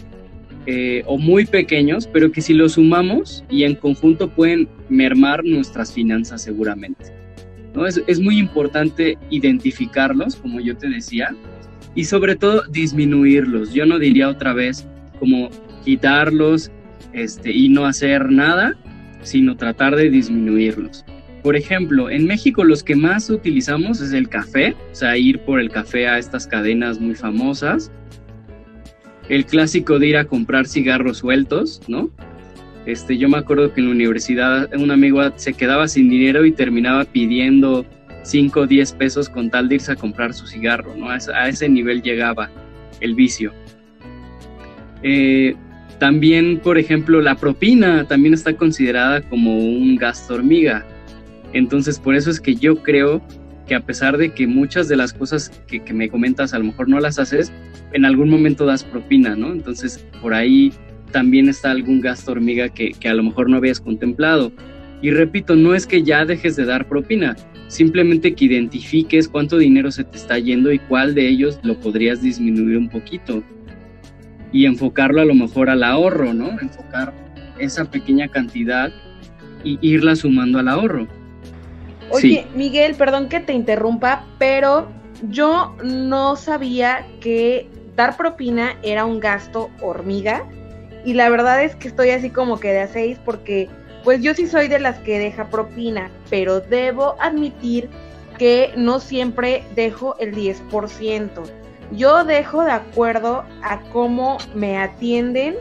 eh, 0.70 1.02
o 1.06 1.16
muy 1.16 1.46
pequeños, 1.46 2.06
pero 2.12 2.30
que 2.30 2.42
si 2.42 2.52
los 2.52 2.72
sumamos 2.72 3.42
y 3.48 3.64
en 3.64 3.74
conjunto 3.74 4.28
pueden 4.28 4.68
mermar 4.90 5.42
nuestras 5.42 5.90
finanzas 5.94 6.42
seguramente. 6.42 7.06
¿no? 7.74 7.86
Es, 7.86 8.02
es 8.06 8.20
muy 8.20 8.38
importante 8.38 9.16
identificarlos, 9.30 10.36
como 10.36 10.60
yo 10.60 10.76
te 10.76 10.90
decía, 10.90 11.34
y 11.94 12.04
sobre 12.04 12.36
todo 12.36 12.64
disminuirlos. 12.68 13.72
Yo 13.72 13.86
no 13.86 13.98
diría 13.98 14.28
otra 14.28 14.52
vez 14.52 14.86
como 15.18 15.48
quitarlos 15.86 16.70
este, 17.14 17.50
y 17.50 17.70
no 17.70 17.86
hacer 17.86 18.30
nada, 18.30 18.76
sino 19.22 19.56
tratar 19.56 19.96
de 19.96 20.10
disminuirlos. 20.10 21.02
Por 21.42 21.56
ejemplo, 21.56 22.10
en 22.10 22.26
México 22.26 22.62
los 22.62 22.82
que 22.82 22.94
más 22.94 23.30
utilizamos 23.30 24.02
es 24.02 24.12
el 24.12 24.28
café, 24.28 24.76
o 24.92 24.94
sea, 24.94 25.16
ir 25.16 25.38
por 25.40 25.60
el 25.60 25.70
café 25.70 26.08
a 26.08 26.18
estas 26.18 26.46
cadenas 26.46 27.00
muy 27.00 27.14
famosas, 27.14 27.90
el 29.28 29.46
clásico 29.46 29.98
de 29.98 30.06
ir 30.08 30.16
a 30.16 30.24
comprar 30.24 30.66
cigarros 30.66 31.18
sueltos, 31.18 31.82
¿no? 31.88 32.10
Este, 32.86 33.18
yo 33.18 33.28
me 33.28 33.36
acuerdo 33.36 33.72
que 33.72 33.80
en 33.80 33.88
la 33.88 33.92
universidad 33.92 34.74
un 34.74 34.90
amigo 34.90 35.20
se 35.36 35.52
quedaba 35.52 35.88
sin 35.88 36.08
dinero 36.08 36.46
y 36.46 36.52
terminaba 36.52 37.04
pidiendo 37.04 37.84
5 38.22 38.60
o 38.60 38.66
10 38.66 38.92
pesos 38.92 39.28
con 39.28 39.50
tal 39.50 39.68
de 39.68 39.76
irse 39.76 39.92
a 39.92 39.96
comprar 39.96 40.32
su 40.32 40.46
cigarro, 40.46 40.94
¿no? 40.96 41.10
A 41.10 41.48
ese 41.48 41.68
nivel 41.68 42.02
llegaba 42.02 42.50
el 43.00 43.14
vicio. 43.14 43.52
Eh, 45.02 45.54
también, 45.98 46.60
por 46.60 46.78
ejemplo, 46.78 47.20
la 47.20 47.34
propina 47.34 48.04
también 48.04 48.34
está 48.34 48.54
considerada 48.54 49.20
como 49.22 49.58
un 49.58 49.96
gasto 49.96 50.34
hormiga. 50.34 50.86
Entonces, 51.52 51.98
por 51.98 52.14
eso 52.14 52.30
es 52.30 52.40
que 52.40 52.54
yo 52.54 52.82
creo 52.82 53.20
que 53.68 53.74
a 53.74 53.80
pesar 53.80 54.16
de 54.16 54.30
que 54.30 54.46
muchas 54.46 54.88
de 54.88 54.96
las 54.96 55.12
cosas 55.12 55.50
que, 55.68 55.80
me 55.92 56.08
comentas 56.08 56.54
a 56.54 56.58
lo 56.58 56.64
mejor 56.64 56.88
no 56.88 56.98
las 56.98 57.18
haces, 57.18 57.52
en 57.92 58.04
algún 58.04 58.30
momento 58.30 58.66
das 58.66 58.82
propina, 58.82 59.36
¿no? 59.36 59.52
Entonces, 59.52 60.04
por 60.20 60.34
ahí 60.34 60.72
también 61.12 61.48
está 61.48 61.70
algún 61.70 62.00
gasto 62.00 62.32
hormiga 62.32 62.68
que, 62.68 62.90
que 62.90 63.08
a 63.08 63.14
lo 63.14 63.22
mejor 63.22 63.48
no 63.48 63.58
habías 63.58 63.80
contemplado. 63.80 64.50
Y 65.00 65.10
repito, 65.10 65.54
no 65.54 65.74
es 65.74 65.86
que 65.86 66.02
ya 66.02 66.24
dejes 66.24 66.56
de 66.56 66.64
dar 66.64 66.88
propina, 66.88 67.36
simplemente 67.68 68.34
que 68.34 68.46
identifiques 68.46 69.28
cuánto 69.28 69.58
dinero 69.58 69.92
se 69.92 70.02
te 70.02 70.16
está 70.16 70.38
yendo 70.38 70.72
y 70.72 70.78
cuál 70.80 71.14
de 71.14 71.28
ellos 71.28 71.60
lo 71.62 71.78
podrías 71.78 72.22
disminuir 72.22 72.76
un 72.76 72.88
poquito 72.88 73.44
y 74.52 74.64
enfocarlo 74.66 75.20
a 75.20 75.24
lo 75.24 75.34
mejor 75.34 75.70
al 75.70 75.82
ahorro, 75.82 76.32
¿no? 76.32 76.58
Enfocar 76.60 77.12
esa 77.58 77.90
pequeña 77.90 78.28
cantidad 78.28 78.90
y 79.62 79.78
irla 79.82 80.16
sumando 80.16 80.58
al 80.58 80.68
ahorro. 80.68 81.06
Oye, 82.10 82.46
Miguel, 82.54 82.94
perdón 82.94 83.28
que 83.28 83.40
te 83.40 83.52
interrumpa, 83.52 84.24
pero 84.38 84.88
yo 85.28 85.74
no 85.82 86.36
sabía 86.36 87.06
que 87.20 87.68
dar 87.96 88.16
propina 88.16 88.76
era 88.82 89.04
un 89.04 89.20
gasto 89.20 89.70
hormiga 89.80 90.44
y 91.04 91.14
la 91.14 91.28
verdad 91.28 91.62
es 91.62 91.74
que 91.76 91.88
estoy 91.88 92.10
así 92.10 92.30
como 92.30 92.60
que 92.60 92.72
de 92.72 92.80
a 92.80 92.88
seis 92.88 93.18
porque 93.24 93.68
pues 94.04 94.22
yo 94.22 94.34
sí 94.34 94.46
soy 94.46 94.68
de 94.68 94.78
las 94.78 94.98
que 95.00 95.18
deja 95.18 95.48
propina, 95.48 96.10
pero 96.30 96.60
debo 96.60 97.16
admitir 97.20 97.90
que 98.38 98.72
no 98.76 99.00
siempre 99.00 99.64
dejo 99.74 100.16
el 100.18 100.34
10%. 100.34 101.30
Yo 101.92 102.24
dejo 102.24 102.64
de 102.64 102.70
acuerdo 102.70 103.44
a 103.62 103.80
cómo 103.92 104.38
me 104.54 104.78
atienden 104.78 105.56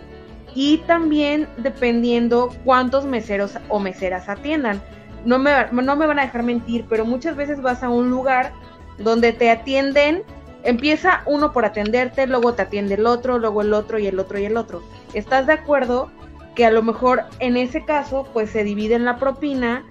y 0.53 0.77
también 0.79 1.47
dependiendo 1.57 2.49
cuántos 2.63 3.05
meseros 3.05 3.57
o 3.69 3.79
meseras 3.79 4.29
atiendan. 4.29 4.81
No 5.25 5.39
me, 5.39 5.51
no 5.71 5.95
me 5.95 6.07
van 6.07 6.19
a 6.19 6.23
dejar 6.23 6.43
mentir, 6.43 6.85
pero 6.89 7.05
muchas 7.05 7.35
veces 7.35 7.61
vas 7.61 7.83
a 7.83 7.89
un 7.89 8.09
lugar 8.09 8.53
donde 8.97 9.33
te 9.33 9.49
atienden, 9.49 10.23
empieza 10.63 11.21
uno 11.25 11.51
por 11.51 11.65
atenderte, 11.65 12.27
luego 12.27 12.53
te 12.53 12.63
atiende 12.63 12.95
el 12.95 13.05
otro, 13.05 13.37
luego 13.37 13.61
el 13.61 13.73
otro 13.73 13.99
y 13.99 14.07
el 14.07 14.19
otro 14.19 14.39
y 14.39 14.45
el 14.45 14.57
otro. 14.57 14.81
¿Estás 15.13 15.47
de 15.47 15.53
acuerdo 15.53 16.11
que 16.55 16.65
a 16.65 16.71
lo 16.71 16.81
mejor 16.81 17.23
en 17.39 17.55
ese 17.57 17.85
caso 17.85 18.27
pues 18.33 18.49
se 18.49 18.63
dividen 18.63 19.05
la 19.05 19.17
propina 19.17 19.85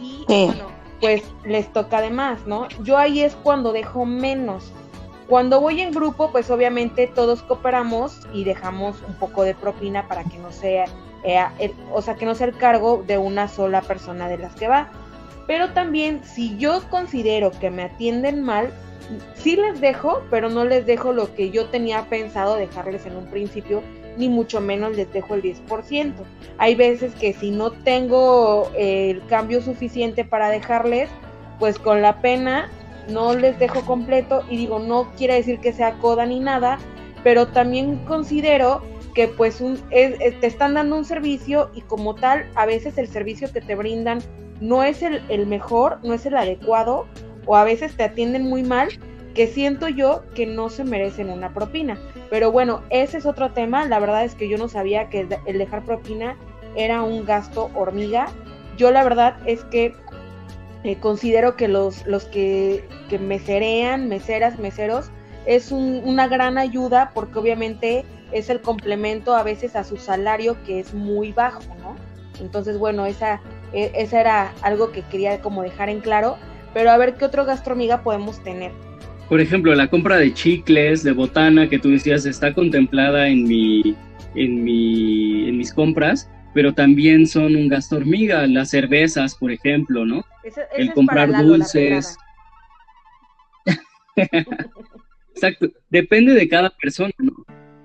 y 0.00 0.24
bueno, 0.26 0.66
pues 1.00 1.22
les 1.44 1.72
toca 1.72 2.00
de 2.00 2.10
más, 2.10 2.46
¿no? 2.46 2.68
Yo 2.82 2.98
ahí 2.98 3.22
es 3.22 3.34
cuando 3.36 3.72
dejo 3.72 4.04
menos. 4.04 4.72
Cuando 5.28 5.60
voy 5.60 5.80
en 5.80 5.92
grupo, 5.92 6.30
pues 6.30 6.50
obviamente 6.50 7.06
todos 7.06 7.42
cooperamos 7.42 8.20
y 8.34 8.44
dejamos 8.44 9.02
un 9.08 9.14
poco 9.14 9.42
de 9.42 9.54
propina 9.54 10.06
para 10.06 10.24
que 10.24 10.36
no 10.38 10.52
sea, 10.52 10.84
eh, 11.24 11.72
o 11.92 12.02
sea, 12.02 12.14
que 12.14 12.26
no 12.26 12.34
sea 12.34 12.46
el 12.46 12.56
cargo 12.56 13.02
de 13.06 13.18
una 13.18 13.48
sola 13.48 13.80
persona 13.80 14.28
de 14.28 14.38
las 14.38 14.54
que 14.54 14.68
va. 14.68 14.90
Pero 15.46 15.70
también, 15.70 16.22
si 16.24 16.56
yo 16.56 16.82
considero 16.90 17.50
que 17.50 17.70
me 17.70 17.82
atienden 17.82 18.42
mal, 18.42 18.70
sí 19.34 19.56
les 19.56 19.80
dejo, 19.80 20.22
pero 20.30 20.48
no 20.48 20.64
les 20.64 20.86
dejo 20.86 21.12
lo 21.12 21.34
que 21.34 21.50
yo 21.50 21.66
tenía 21.66 22.04
pensado 22.08 22.56
dejarles 22.56 23.06
en 23.06 23.16
un 23.16 23.26
principio, 23.26 23.82
ni 24.16 24.28
mucho 24.28 24.60
menos 24.60 24.96
les 24.96 25.12
dejo 25.12 25.34
el 25.34 25.42
10%. 25.42 26.12
Hay 26.58 26.74
veces 26.74 27.14
que 27.14 27.32
si 27.32 27.50
no 27.50 27.72
tengo 27.72 28.70
eh, 28.76 29.10
el 29.10 29.26
cambio 29.26 29.60
suficiente 29.60 30.24
para 30.24 30.48
dejarles, 30.48 31.10
pues 31.58 31.78
con 31.78 32.00
la 32.00 32.20
pena 32.20 32.70
no 33.08 33.34
les 33.34 33.58
dejo 33.58 33.82
completo 33.82 34.44
y 34.48 34.56
digo, 34.56 34.78
no 34.78 35.12
quiere 35.16 35.34
decir 35.34 35.58
que 35.60 35.72
sea 35.72 35.94
coda 35.94 36.24
ni 36.26 36.40
nada, 36.40 36.78
pero 37.22 37.48
también 37.48 37.96
considero 38.06 38.82
que 39.14 39.28
pues 39.28 39.60
un, 39.60 39.76
te 39.90 40.46
están 40.46 40.74
dando 40.74 40.96
un 40.96 41.04
servicio 41.04 41.70
y 41.74 41.82
como 41.82 42.14
tal, 42.14 42.50
a 42.54 42.66
veces 42.66 42.98
el 42.98 43.08
servicio 43.08 43.52
que 43.52 43.60
te 43.60 43.74
brindan 43.74 44.18
no 44.60 44.82
es 44.82 45.02
el, 45.02 45.22
el 45.28 45.46
mejor, 45.46 45.98
no 46.02 46.14
es 46.14 46.26
el 46.26 46.36
adecuado 46.36 47.06
o 47.46 47.56
a 47.56 47.64
veces 47.64 47.96
te 47.96 48.04
atienden 48.04 48.44
muy 48.44 48.62
mal 48.62 48.88
que 49.34 49.46
siento 49.48 49.88
yo 49.88 50.22
que 50.34 50.46
no 50.46 50.70
se 50.70 50.84
merecen 50.84 51.28
una 51.28 51.52
propina. 51.52 51.98
Pero 52.30 52.52
bueno, 52.52 52.82
ese 52.90 53.18
es 53.18 53.26
otro 53.26 53.52
tema. 53.52 53.84
La 53.84 53.98
verdad 53.98 54.24
es 54.24 54.34
que 54.34 54.48
yo 54.48 54.56
no 54.56 54.68
sabía 54.68 55.08
que 55.08 55.26
el 55.46 55.58
dejar 55.58 55.84
propina 55.84 56.36
era 56.76 57.02
un 57.02 57.24
gasto 57.24 57.70
hormiga. 57.74 58.28
Yo 58.76 58.90
la 58.90 59.02
verdad 59.04 59.36
es 59.44 59.64
que 59.64 59.94
eh, 60.84 60.96
considero 61.00 61.56
que 61.56 61.68
los, 61.68 62.06
los 62.06 62.24
que, 62.26 62.86
que 63.08 63.18
meserean, 63.18 64.08
meseras, 64.08 64.58
meseros, 64.58 65.10
es 65.46 65.72
una 65.72 66.28
gran 66.28 66.56
ayuda 66.56 67.10
porque 67.14 67.38
obviamente 67.38 68.04
es 68.34 68.50
el 68.50 68.60
complemento 68.60 69.34
a 69.34 69.42
veces 69.42 69.76
a 69.76 69.84
su 69.84 69.96
salario 69.96 70.62
que 70.64 70.80
es 70.80 70.92
muy 70.92 71.32
bajo, 71.32 71.62
¿no? 71.80 71.96
Entonces, 72.40 72.76
bueno, 72.76 73.06
esa, 73.06 73.40
e, 73.72 73.92
esa 73.94 74.20
era 74.20 74.52
algo 74.60 74.92
que 74.92 75.02
quería 75.02 75.40
como 75.40 75.62
dejar 75.62 75.88
en 75.88 76.00
claro. 76.00 76.36
Pero 76.74 76.90
a 76.90 76.96
ver 76.98 77.14
qué 77.14 77.24
otro 77.24 77.44
gasto 77.44 77.70
hormiga 77.70 78.02
podemos 78.02 78.42
tener 78.42 78.72
por 79.28 79.40
ejemplo, 79.40 79.74
la 79.74 79.88
compra 79.88 80.18
de 80.18 80.34
chicles, 80.34 81.02
de 81.02 81.12
botana, 81.12 81.68
que 81.68 81.78
tú 81.78 81.90
decías, 81.90 82.26
está 82.26 82.52
contemplada 82.52 83.28
en, 83.28 83.44
mi, 83.44 83.96
en, 84.34 84.62
mi, 84.62 85.48
en 85.48 85.56
mis 85.56 85.72
compras, 85.72 86.30
pero 86.52 86.74
también 86.74 87.26
son 87.26 87.56
un 87.56 87.68
gasto 87.68 87.96
hormiga, 87.96 88.46
las 88.46 88.70
cervezas, 88.70 89.34
por 89.34 89.50
ejemplo, 89.50 90.04
¿no? 90.04 90.24
El 90.76 90.92
comprar 90.92 91.42
dulces. 91.42 92.16
Exacto, 95.34 95.68
depende 95.88 96.34
de 96.34 96.48
cada 96.48 96.70
persona, 96.70 97.12
¿no? 97.18 97.32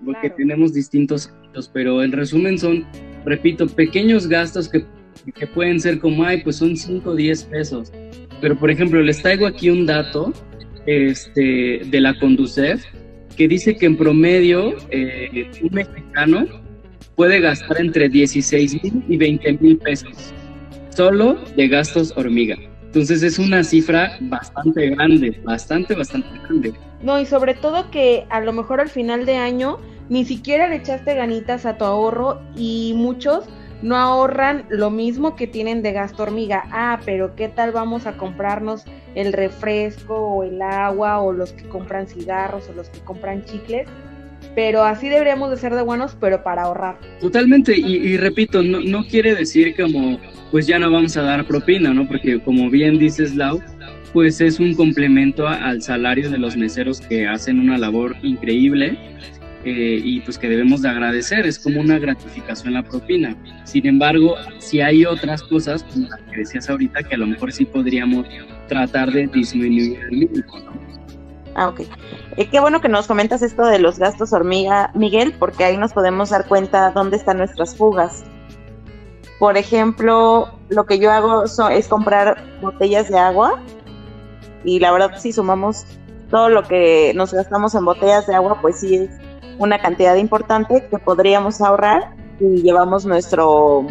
Porque 0.05 0.29
tenemos 0.29 0.73
distintos 0.73 1.31
pero 1.73 2.03
en 2.03 2.11
resumen 2.11 2.57
son, 2.57 2.85
repito, 3.25 3.67
pequeños 3.67 4.27
gastos 4.27 4.69
que, 4.69 4.85
que 5.33 5.47
pueden 5.47 5.79
ser 5.79 5.99
como, 5.99 6.23
ay, 6.23 6.41
pues 6.43 6.57
son 6.57 6.75
5 6.75 7.09
o 7.09 7.15
10 7.15 7.43
pesos. 7.45 7.91
Pero, 8.41 8.57
por 8.57 8.71
ejemplo, 8.71 9.01
les 9.01 9.21
traigo 9.21 9.45
aquí 9.45 9.69
un 9.69 9.85
dato 9.85 10.33
este, 10.85 11.81
de 11.85 12.01
la 12.01 12.17
Conducef 12.19 12.83
que 13.35 13.47
dice 13.47 13.75
que 13.75 13.85
en 13.85 13.97
promedio 13.97 14.75
eh, 14.91 15.49
un 15.61 15.73
mexicano 15.73 16.45
puede 17.15 17.39
gastar 17.39 17.79
entre 17.79 18.09
16 18.09 18.83
mil 18.83 19.03
y 19.07 19.17
20 19.17 19.53
mil 19.59 19.77
pesos 19.77 20.33
solo 20.89 21.37
de 21.55 21.67
gastos 21.67 22.13
hormiga. 22.17 22.57
Entonces 22.89 23.21
es 23.21 23.37
una 23.37 23.63
cifra 23.63 24.17
bastante 24.19 24.89
grande, 24.89 25.39
bastante, 25.43 25.93
bastante 25.93 26.27
grande. 26.43 26.73
No, 27.03 27.19
y 27.19 27.27
sobre 27.27 27.53
todo 27.53 27.91
que 27.91 28.25
a 28.31 28.41
lo 28.41 28.51
mejor 28.51 28.81
al 28.81 28.89
final 28.89 29.27
de 29.27 29.37
año 29.37 29.77
ni 30.09 30.25
siquiera 30.25 30.67
le 30.67 30.77
echaste 30.77 31.13
ganitas 31.13 31.67
a 31.67 31.77
tu 31.77 31.85
ahorro 31.85 32.41
y 32.55 32.93
muchos 32.95 33.45
no 33.83 33.95
ahorran 33.95 34.65
lo 34.69 34.89
mismo 34.89 35.35
que 35.35 35.45
tienen 35.45 35.83
de 35.83 35.93
gasto 35.93 36.23
hormiga. 36.23 36.63
Ah, 36.71 36.99
pero 37.05 37.35
¿qué 37.35 37.47
tal 37.47 37.71
vamos 37.71 38.07
a 38.07 38.17
comprarnos 38.17 38.85
el 39.13 39.33
refresco 39.33 40.15
o 40.15 40.43
el 40.43 40.59
agua 40.59 41.19
o 41.21 41.31
los 41.31 41.53
que 41.53 41.69
compran 41.69 42.07
cigarros 42.07 42.67
o 42.69 42.73
los 42.73 42.89
que 42.89 43.01
compran 43.01 43.45
chicles? 43.45 43.87
Pero 44.55 44.83
así 44.83 45.09
deberíamos 45.09 45.51
de 45.51 45.57
ser 45.57 45.75
de 45.75 45.83
buenos, 45.83 46.17
pero 46.19 46.43
para 46.43 46.63
ahorrar. 46.63 46.97
Totalmente, 47.21 47.77
y, 47.77 48.17
repito, 48.17 48.63
no, 48.63 48.79
no, 48.79 49.05
quiere 49.05 49.35
decir 49.35 49.75
como, 49.75 50.17
pues 50.51 50.67
ya 50.67 50.79
no 50.79 50.91
vamos 50.91 51.15
a 51.17 51.21
dar 51.23 51.45
propina, 51.45 51.93
¿no? 51.93 52.07
Porque 52.07 52.39
como 52.39 52.69
bien 52.69 52.97
dices, 52.97 53.35
Lau, 53.35 53.61
pues 54.13 54.41
es 54.41 54.59
un 54.59 54.73
complemento 54.73 55.47
al 55.47 55.81
salario 55.81 56.29
de 56.29 56.37
los 56.37 56.57
meseros 56.57 57.01
que 57.01 57.27
hacen 57.27 57.59
una 57.59 57.77
labor 57.77 58.15
increíble 58.23 58.97
eh, 59.65 60.01
y 60.03 60.21
pues 60.21 60.37
que 60.37 60.47
debemos 60.47 60.81
de 60.81 60.89
agradecer, 60.89 61.45
es 61.45 61.59
como 61.59 61.81
una 61.81 61.99
gratificación 61.99 62.73
la 62.73 62.83
propina. 62.83 63.35
Sin 63.65 63.85
embargo, 63.85 64.35
si 64.59 64.81
hay 64.81 65.05
otras 65.05 65.43
cosas, 65.43 65.83
como 65.83 66.07
las 66.07 66.21
que 66.21 66.37
decías 66.37 66.69
ahorita, 66.69 67.03
que 67.03 67.15
a 67.15 67.17
lo 67.17 67.27
mejor 67.27 67.51
sí 67.51 67.65
podríamos 67.65 68.25
tratar 68.67 69.11
de 69.11 69.27
disminuir 69.27 69.99
el 69.99 70.11
mínimo, 70.11 70.79
Ah, 71.55 71.67
ok. 71.67 71.81
Eh, 72.37 72.47
qué 72.49 72.61
bueno 72.61 72.79
que 72.79 72.87
nos 72.87 73.07
comentas 73.07 73.41
esto 73.41 73.65
de 73.65 73.79
los 73.79 73.99
gastos 73.99 74.31
hormiga, 74.31 74.91
Miguel, 74.93 75.33
porque 75.37 75.65
ahí 75.65 75.77
nos 75.77 75.91
podemos 75.91 76.29
dar 76.29 76.47
cuenta 76.47 76.91
dónde 76.91 77.17
están 77.17 77.39
nuestras 77.39 77.75
fugas. 77.75 78.23
Por 79.39 79.57
ejemplo, 79.57 80.49
lo 80.67 80.85
que 80.85 80.99
yo 80.99 81.11
hago 81.11 81.45
es 81.45 81.87
comprar 81.87 82.43
botellas 82.61 83.09
de 83.09 83.17
agua 83.17 83.59
y 84.65 84.79
la 84.79 84.91
verdad 84.91 85.11
si 85.17 85.31
sumamos 85.31 85.85
todo 86.29 86.49
lo 86.49 86.63
que 86.63 87.13
nos 87.15 87.33
gastamos 87.33 87.73
en 87.73 87.85
botellas 87.85 88.27
de 88.27 88.35
agua, 88.35 88.59
pues 88.61 88.81
sí 88.81 88.95
es 88.95 89.09
una 89.57 89.81
cantidad 89.81 90.15
importante 90.15 90.87
que 90.89 90.97
podríamos 90.99 91.61
ahorrar 91.61 92.13
y 92.39 92.61
llevamos 92.61 93.05
nuestro, 93.05 93.87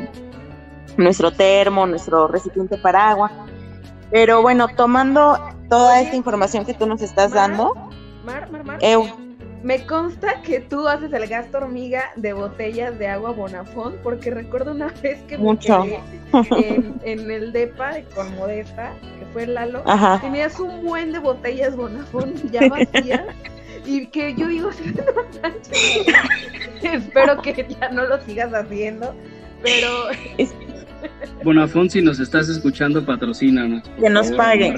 nuestro 0.97 1.33
termo, 1.33 1.87
nuestro 1.87 2.29
recipiente 2.29 2.77
para 2.77 3.11
agua. 3.11 3.31
Pero 4.11 4.43
bueno, 4.43 4.69
tomando 4.69 5.39
toda 5.69 6.01
esta 6.01 6.17
información 6.17 6.65
que 6.65 6.75
tú 6.75 6.87
nos 6.87 7.03
estás 7.03 7.33
dando, 7.33 7.75
Mar, 8.25 8.51
Mar, 8.51 8.65
Mar, 8.65 8.79
me 9.63 9.85
consta 9.87 10.41
que 10.43 10.61
tú 10.61 10.87
haces 10.87 11.13
el 11.13 11.27
gasto 11.27 11.59
hormiga 11.59 12.05
de 12.17 12.33
botellas 12.33 12.99
de 12.99 13.09
agua 13.09 13.33
Bonafón, 13.33 13.97
porque 14.03 14.31
recuerdo 14.31 14.73
una 14.73 14.89
vez 15.03 15.21
que 15.23 15.39
Mucho. 15.39 15.85
en, 17.03 17.31
el 17.31 17.53
DEPA 17.53 18.03
con 18.15 18.35
Modesta, 18.37 18.93
que 19.19 19.27
fue 19.33 19.47
Lalo, 19.47 19.83
tenías 20.21 20.59
un 20.61 20.85
buen 20.85 21.13
de 21.13 21.19
botellas 21.19 21.77
Bonafón 21.77 22.35
ya 22.53 22.69
vacías 22.69 23.25
y 23.85 24.07
que 24.07 24.35
yo 24.35 24.49
digo, 24.49 24.71
espero 26.83 27.43
que 27.43 27.67
ya 27.69 27.89
no 27.89 28.07
lo 28.07 28.21
sigas 28.23 28.53
haciendo, 28.53 29.15
pero... 29.63 29.89
Bonafón, 31.45 31.89
si 31.89 32.03
nos 32.03 32.19
estás 32.19 32.49
escuchando, 32.49 33.07
patrocínanos. 33.07 33.89
Que 34.01 34.11
nos 34.11 34.33
paguen. 34.33 34.77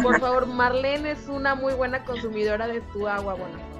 Por 0.00 0.20
favor, 0.20 0.46
Marlene 0.46 1.10
es 1.10 1.26
una 1.28 1.56
muy 1.56 1.74
buena 1.74 2.04
consumidora 2.04 2.68
de 2.68 2.80
tu 2.92 3.08
agua, 3.08 3.34
Bonafón. 3.34 3.79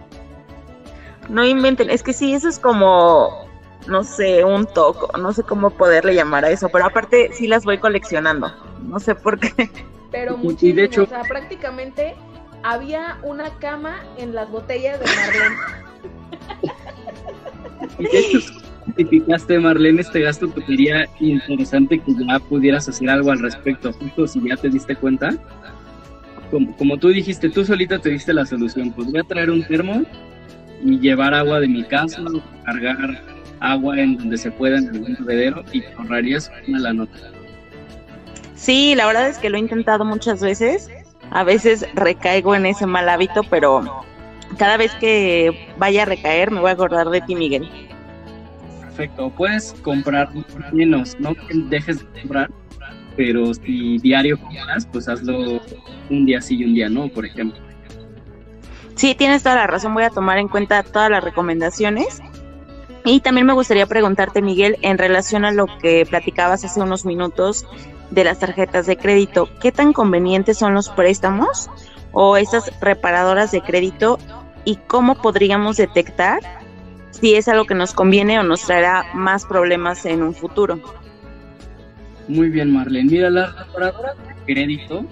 No 1.31 1.45
inventen, 1.45 1.91
es 1.91 2.03
que 2.03 2.13
sí, 2.13 2.35
eso 2.35 2.49
es 2.49 2.59
como 2.59 3.49
no 3.87 4.05
sé, 4.05 4.45
un 4.45 4.67
toco, 4.67 5.17
no 5.19 5.33
sé 5.33 5.43
cómo 5.43 5.71
poderle 5.71 6.15
llamar 6.15 6.45
a 6.45 6.51
eso, 6.51 6.69
pero 6.69 6.87
aparte 6.87 7.31
sí 7.33 7.47
las 7.47 7.65
voy 7.65 7.79
coleccionando, 7.79 8.53
no 8.87 9.01
sé 9.01 9.15
por 9.15 9.39
qué. 9.39 9.71
Pero 10.11 10.37
muchísimo, 10.37 10.77
de 10.77 10.85
hecho, 10.85 11.03
o 11.05 11.07
sea, 11.07 11.23
prácticamente 11.23 12.15
había 12.63 13.19
una 13.23 13.51
cama 13.59 14.03
en 14.19 14.35
las 14.35 14.51
botellas 14.51 14.99
de 15.01 15.07
Marlene. 15.07 15.57
Y 17.99 18.05
de 18.05 18.19
hecho, 18.19 18.39
justificaste, 18.87 19.59
Marlene, 19.59 20.01
este 20.01 20.21
gasto, 20.21 20.49
te 20.49 20.65
sería 20.67 21.09
interesante 21.21 21.99
que 22.01 22.13
ya 22.13 22.39
pudieras 22.41 22.89
hacer 22.89 23.09
algo 23.09 23.31
al 23.31 23.39
respecto, 23.39 23.93
justo 23.93 24.27
si 24.27 24.49
ya 24.49 24.57
te 24.57 24.69
diste 24.69 24.97
cuenta. 24.97 25.31
Como, 26.51 26.77
como 26.77 26.97
tú 26.99 27.09
dijiste, 27.09 27.49
tú 27.49 27.65
solita 27.65 28.01
te 28.01 28.11
diste 28.11 28.35
la 28.35 28.45
solución. 28.45 28.93
Pues 28.93 29.11
voy 29.11 29.21
a 29.21 29.25
traer 29.25 29.51
un 29.51 29.63
termo 29.63 30.05
y 30.83 30.99
llevar 30.99 31.35
agua 31.35 31.61
de 31.61 31.69
mi 31.69 31.85
casa, 31.85 32.23
cargar 32.65 33.23
agua 33.61 33.99
en 33.99 34.17
donde 34.17 34.39
se 34.39 34.51
pueda 34.51 34.79
en 34.79 34.89
algún 34.89 35.17
bebedero 35.21 35.65
y 35.73 35.85
ahorrarías 35.99 36.51
una 36.67 36.79
la 36.79 36.93
nota. 36.93 37.19
Sí, 38.55 38.95
la 38.95 39.07
verdad 39.07 39.29
es 39.29 39.39
que 39.39 39.49
lo 39.51 39.57
he 39.57 39.61
intentado 39.61 40.05
muchas 40.05 40.41
veces. 40.41 40.91
A 41.31 41.45
veces 41.45 41.87
recaigo 41.95 42.55
en 42.55 42.67
ese 42.67 42.87
mal 42.87 43.09
hábito, 43.09 43.43
pero 43.45 44.05
cada 44.59 44.77
vez 44.77 44.93
que 44.97 45.69
vaya 45.79 46.03
a 46.03 46.07
recaer 46.07 46.51
me 46.51 46.61
voy 46.61 46.71
a 46.71 46.73
acordar 46.73 47.09
de 47.09 47.21
ti, 47.21 47.35
Miguel. 47.35 47.69
Perfecto. 48.81 49.31
Puedes 49.31 49.73
comprar 49.83 50.31
menos, 50.73 51.17
no 51.21 51.35
que 51.35 51.55
dejes 51.69 52.01
de 52.01 52.21
comprar, 52.21 52.51
pero 53.17 53.55
si 53.55 53.99
diario 53.99 54.39
compras, 54.41 54.87
pues 54.91 55.09
hazlo 55.09 55.61
un 56.11 56.27
día 56.27 56.41
sí 56.41 56.57
y 56.57 56.65
un 56.65 56.75
día 56.75 56.89
no, 56.89 57.09
por 57.09 57.25
ejemplo. 57.25 57.70
Sí, 59.01 59.15
tienes 59.15 59.43
toda 59.43 59.55
la 59.55 59.67
razón. 59.67 59.95
Voy 59.95 60.03
a 60.03 60.11
tomar 60.11 60.37
en 60.37 60.49
cuenta 60.49 60.83
todas 60.83 61.11
las 61.11 61.25
recomendaciones. 61.25 62.21
Y 63.03 63.21
también 63.21 63.47
me 63.47 63.55
gustaría 63.55 63.87
preguntarte, 63.87 64.43
Miguel, 64.43 64.77
en 64.83 64.99
relación 64.99 65.47
a 65.47 65.53
lo 65.53 65.69
que 65.79 66.05
platicabas 66.05 66.67
hace 66.67 66.83
unos 66.83 67.07
minutos 67.07 67.65
de 68.11 68.25
las 68.25 68.41
tarjetas 68.41 68.85
de 68.85 68.99
crédito, 68.99 69.49
¿qué 69.59 69.73
tan 69.73 69.95
convenientes 69.95 70.59
son 70.59 70.75
los 70.75 70.91
préstamos 70.91 71.71
o 72.13 72.37
esas 72.37 72.79
reparadoras 72.83 73.53
de 73.53 73.63
crédito 73.63 74.19
y 74.67 74.77
cómo 74.77 75.15
podríamos 75.15 75.79
detectar 75.79 76.41
si 77.11 77.37
es 77.37 77.49
algo 77.49 77.65
que 77.65 77.75
nos 77.75 77.95
conviene 77.95 78.39
o 78.39 78.43
nos 78.43 78.67
traerá 78.67 79.07
más 79.15 79.47
problemas 79.47 80.05
en 80.05 80.23
un 80.23 80.35
futuro? 80.35 80.79
Muy 82.29 82.51
bien, 82.51 82.71
Marlene. 82.71 83.11
Mira, 83.11 83.31
las 83.31 83.57
reparadoras 83.57 84.17
de 84.19 84.35
crédito 84.45 85.07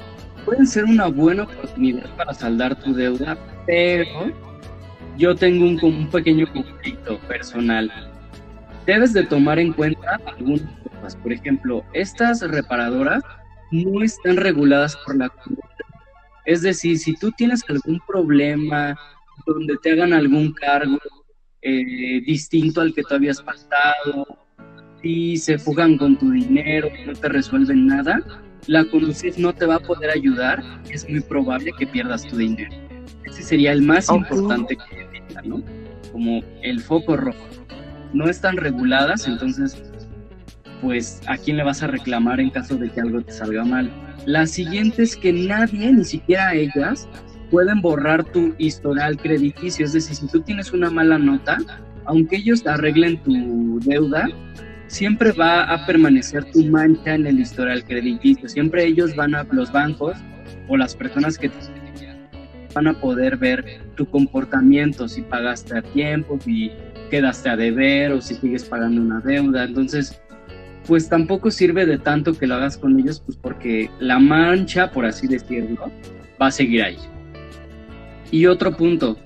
pueden 0.48 0.66
ser 0.66 0.86
una 0.86 1.08
buena 1.08 1.42
oportunidad 1.42 2.08
para 2.16 2.32
saldar 2.32 2.74
tu 2.74 2.94
deuda, 2.94 3.36
pero 3.66 4.32
yo 5.18 5.36
tengo 5.36 5.66
un, 5.66 5.78
un 5.82 6.08
pequeño 6.08 6.50
conflicto 6.50 7.18
personal. 7.28 7.92
Debes 8.86 9.12
de 9.12 9.24
tomar 9.24 9.58
en 9.58 9.74
cuenta 9.74 10.18
algunas 10.24 10.62
cosas. 10.82 11.16
Por 11.16 11.34
ejemplo, 11.34 11.84
estas 11.92 12.40
reparadoras 12.40 13.22
no 13.70 14.02
están 14.02 14.38
reguladas 14.38 14.96
por 15.04 15.18
la 15.18 15.30
Es 16.46 16.62
decir, 16.62 16.96
si 16.98 17.14
tú 17.14 17.30
tienes 17.32 17.62
algún 17.68 18.00
problema 18.06 18.98
donde 19.44 19.76
te 19.82 19.92
hagan 19.92 20.14
algún 20.14 20.54
cargo 20.54 20.98
eh, 21.60 22.22
distinto 22.22 22.80
al 22.80 22.94
que 22.94 23.02
tú 23.02 23.14
habías 23.14 23.42
pasado, 23.42 24.26
si 25.02 25.36
se 25.36 25.58
fugan 25.58 25.98
con 25.98 26.18
tu 26.18 26.30
dinero, 26.30 26.88
no 27.04 27.12
te 27.12 27.28
resuelven 27.28 27.86
nada, 27.86 28.18
la 28.68 28.84
Conducif 28.84 29.38
no 29.38 29.52
te 29.54 29.66
va 29.66 29.76
a 29.76 29.80
poder 29.80 30.10
ayudar, 30.10 30.62
es 30.90 31.08
muy 31.08 31.20
probable 31.20 31.72
que 31.78 31.86
pierdas 31.86 32.22
tu 32.28 32.36
dinero. 32.36 32.70
Ese 33.24 33.42
sería 33.42 33.72
el 33.72 33.82
más 33.82 34.10
importante 34.10 34.76
que 34.76 35.08
¿no? 35.44 35.62
Como 36.12 36.42
el 36.62 36.80
foco 36.80 37.16
rojo. 37.16 37.46
No 38.12 38.28
están 38.28 38.58
reguladas, 38.58 39.26
entonces, 39.26 39.82
pues, 40.82 41.20
¿a 41.26 41.36
quién 41.38 41.56
le 41.56 41.64
vas 41.64 41.82
a 41.82 41.86
reclamar 41.86 42.40
en 42.40 42.50
caso 42.50 42.76
de 42.76 42.90
que 42.90 43.00
algo 43.00 43.22
te 43.22 43.32
salga 43.32 43.64
mal? 43.64 43.90
La 44.26 44.46
siguiente 44.46 45.02
es 45.02 45.16
que 45.16 45.32
nadie, 45.32 45.90
ni 45.90 46.04
siquiera 46.04 46.54
ellas, 46.54 47.08
pueden 47.50 47.80
borrar 47.80 48.24
tu 48.24 48.54
historial 48.58 49.16
crediticio. 49.16 49.86
Es 49.86 49.94
decir, 49.94 50.16
si 50.16 50.26
tú 50.26 50.40
tienes 50.42 50.72
una 50.72 50.90
mala 50.90 51.18
nota, 51.18 51.58
aunque 52.04 52.36
ellos 52.36 52.66
arreglen 52.66 53.22
tu 53.22 53.80
deuda, 53.80 54.28
siempre 54.88 55.32
va 55.32 55.62
a 55.62 55.86
permanecer 55.86 56.44
tu 56.50 56.64
mancha 56.64 57.14
en 57.14 57.26
el 57.26 57.38
historial 57.38 57.84
crediticio. 57.84 58.48
Siempre 58.48 58.84
ellos 58.84 59.14
van 59.14 59.34
a, 59.34 59.44
los 59.52 59.70
bancos 59.70 60.16
o 60.66 60.76
las 60.76 60.96
personas 60.96 61.38
que 61.38 61.50
te 61.50 61.56
van 62.74 62.88
a 62.88 63.00
poder 63.00 63.36
ver 63.36 63.80
tu 63.94 64.06
comportamiento, 64.06 65.08
si 65.08 65.22
pagaste 65.22 65.78
a 65.78 65.82
tiempo, 65.82 66.38
si 66.40 66.72
quedaste 67.10 67.48
a 67.48 67.56
deber 67.56 68.12
o 68.12 68.20
si 68.20 68.34
sigues 68.34 68.64
pagando 68.64 69.00
una 69.00 69.20
deuda. 69.20 69.64
Entonces, 69.64 70.20
pues 70.86 71.08
tampoco 71.08 71.50
sirve 71.50 71.86
de 71.86 71.98
tanto 71.98 72.34
que 72.34 72.46
lo 72.46 72.54
hagas 72.54 72.76
con 72.76 72.98
ellos, 72.98 73.20
pues 73.20 73.36
porque 73.36 73.90
la 74.00 74.18
mancha, 74.18 74.90
por 74.90 75.04
así 75.04 75.26
decirlo, 75.26 75.90
va 76.40 76.48
a 76.48 76.50
seguir 76.50 76.82
ahí. 76.82 76.98
Y 78.30 78.46
otro 78.46 78.76
punto, 78.76 79.18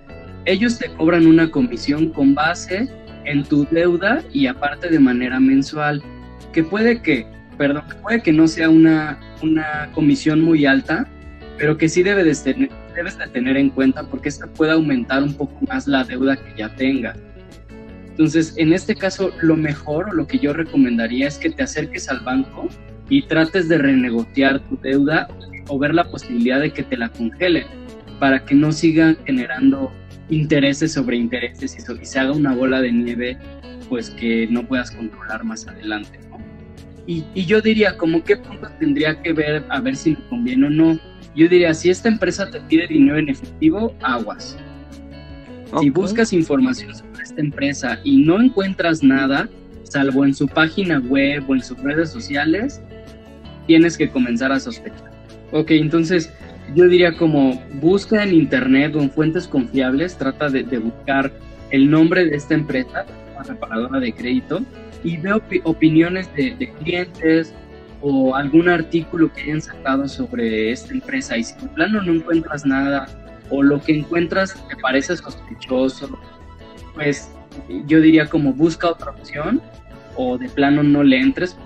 ellos 0.44 0.78
te 0.78 0.88
cobran 0.94 1.26
una 1.26 1.50
comisión 1.50 2.10
con 2.10 2.34
base 2.34 2.88
en 3.24 3.44
tu 3.44 3.66
deuda 3.70 4.22
y 4.32 4.46
aparte 4.46 4.88
de 4.88 4.98
manera 4.98 5.40
mensual, 5.40 6.02
que 6.52 6.64
puede 6.64 7.00
que, 7.02 7.26
perdón, 7.58 7.84
puede 8.02 8.22
que 8.22 8.32
no 8.32 8.46
sea 8.48 8.68
una, 8.68 9.18
una 9.42 9.90
comisión 9.94 10.40
muy 10.40 10.66
alta, 10.66 11.06
pero 11.58 11.76
que 11.76 11.88
sí 11.88 12.02
debe 12.02 12.24
de 12.24 12.34
tener, 12.34 12.70
debes 12.94 13.18
de 13.18 13.26
tener 13.28 13.56
en 13.56 13.70
cuenta 13.70 14.02
porque 14.04 14.28
esta 14.28 14.46
puede 14.46 14.72
aumentar 14.72 15.22
un 15.22 15.34
poco 15.34 15.58
más 15.66 15.86
la 15.86 16.04
deuda 16.04 16.36
que 16.36 16.52
ya 16.56 16.74
tenga. 16.74 17.14
Entonces, 18.08 18.54
en 18.58 18.72
este 18.72 18.94
caso, 18.94 19.30
lo 19.40 19.56
mejor 19.56 20.10
o 20.10 20.12
lo 20.12 20.26
que 20.26 20.38
yo 20.38 20.52
recomendaría 20.52 21.28
es 21.28 21.38
que 21.38 21.50
te 21.50 21.62
acerques 21.62 22.08
al 22.10 22.20
banco 22.20 22.68
y 23.08 23.22
trates 23.22 23.68
de 23.68 23.78
renegociar 23.78 24.60
tu 24.60 24.78
deuda 24.78 25.28
o 25.68 25.78
ver 25.78 25.94
la 25.94 26.04
posibilidad 26.04 26.60
de 26.60 26.72
que 26.72 26.82
te 26.82 26.96
la 26.96 27.08
congelen 27.08 27.66
para 28.20 28.44
que 28.44 28.54
no 28.54 28.70
sigan 28.70 29.16
generando 29.24 29.90
intereses 30.35 30.93
sobre 30.93 31.16
intereses 31.16 31.76
y, 31.76 32.05
se 32.05 32.18
haga 32.18 32.33
una 32.33 32.55
bola 32.55 32.80
de 32.80 32.93
nieve 32.93 33.39
pues 33.89 34.11
que 34.11 34.47
no 34.49 34.66
puedas 34.66 34.91
controlar 34.91 35.45
más 35.45 35.66
adelante. 35.68 36.18
Y, 37.07 37.24
y, 37.35 37.45
yo 37.45 37.61
diría, 37.61 37.97
como 37.99 38.22
qué 38.24 38.37
punto 38.37 38.68
tendría 38.78 39.20
que 39.20 39.33
ver 39.33 39.64
a 39.68 39.80
ver 39.80 39.97
si 39.97 40.12
me 40.12 40.28
conviene 40.28 40.66
o 40.66 40.70
no 40.70 40.99
yo 41.35 41.49
diría, 41.49 41.72
si 41.72 41.89
esta 41.89 42.09
empresa 42.09 42.51
te 42.51 42.61
pide 42.61 42.87
dinero 42.87 43.18
en 43.18 43.30
efectivo, 43.30 43.95
aguas. 44.03 44.57
Si 45.80 45.89
buscas 45.89 46.33
información 46.35 46.95
sobre 46.95 47.22
esta 47.22 47.41
empresa 47.41 47.99
y 48.05 48.18
no 48.24 48.43
encuentras 48.43 49.03
nada, 49.03 49.49
salvo 49.85 50.26
en 50.26 50.35
su 50.35 50.47
página 50.47 50.99
web 50.99 51.45
o 51.49 51.55
en 51.55 51.62
sus 51.62 51.78
redes 51.78 52.11
sociales, 52.11 52.83
tienes 53.66 53.97
que 53.97 54.11
comenzar 54.11 54.53
a 54.53 54.61
sospechar. 54.61 55.11
Ok, 55.53 55.70
entonces 55.70 56.30
yo 56.74 56.88
diría 56.88 57.16
como 57.16 57.62
busca 57.74 58.22
en 58.22 58.34
internet 58.34 58.94
o 58.94 59.00
en 59.00 59.10
fuentes 59.10 59.46
confiables, 59.46 60.16
trata 60.16 60.48
de, 60.48 60.62
buscar 60.78 61.32
el 61.70 61.90
nombre 61.90 62.24
de 62.24 62.36
esta 62.36 62.54
empresa, 62.54 63.04
la 63.34 63.42
reparadora 63.42 64.00
de 64.00 64.12
crédito, 64.12 64.60
y 65.04 65.16
ve 65.16 65.32
opiniones 65.64 66.32
de, 66.34 66.72
clientes, 66.82 67.54
o 68.00 68.34
algún 68.34 68.68
artículo 68.68 69.32
que 69.32 69.42
hayan 69.42 69.62
sacado 69.62 70.08
sobre 70.08 70.72
esta 70.72 70.92
empresa 70.92 71.36
y 71.36 71.44
si 71.44 71.54
de 71.60 71.68
plano 71.68 72.02
no 72.02 72.12
encuentras 72.12 72.66
nada 72.66 73.06
o 73.48 73.62
lo 73.62 73.80
que 73.80 73.96
encuentras 73.96 74.56
te 74.68 74.76
parece 74.76 75.16
sospechoso, 75.16 76.18
pues 76.94 77.30
yo 77.86 78.00
diría 78.00 78.26
como 78.26 78.52
busca 78.52 78.88
otra 78.88 79.12
opción 79.12 79.62
o 80.16 80.36
de 80.36 80.48
plano 80.48 80.82
no 80.82 81.04
le 81.04 81.20
entres 81.20 81.56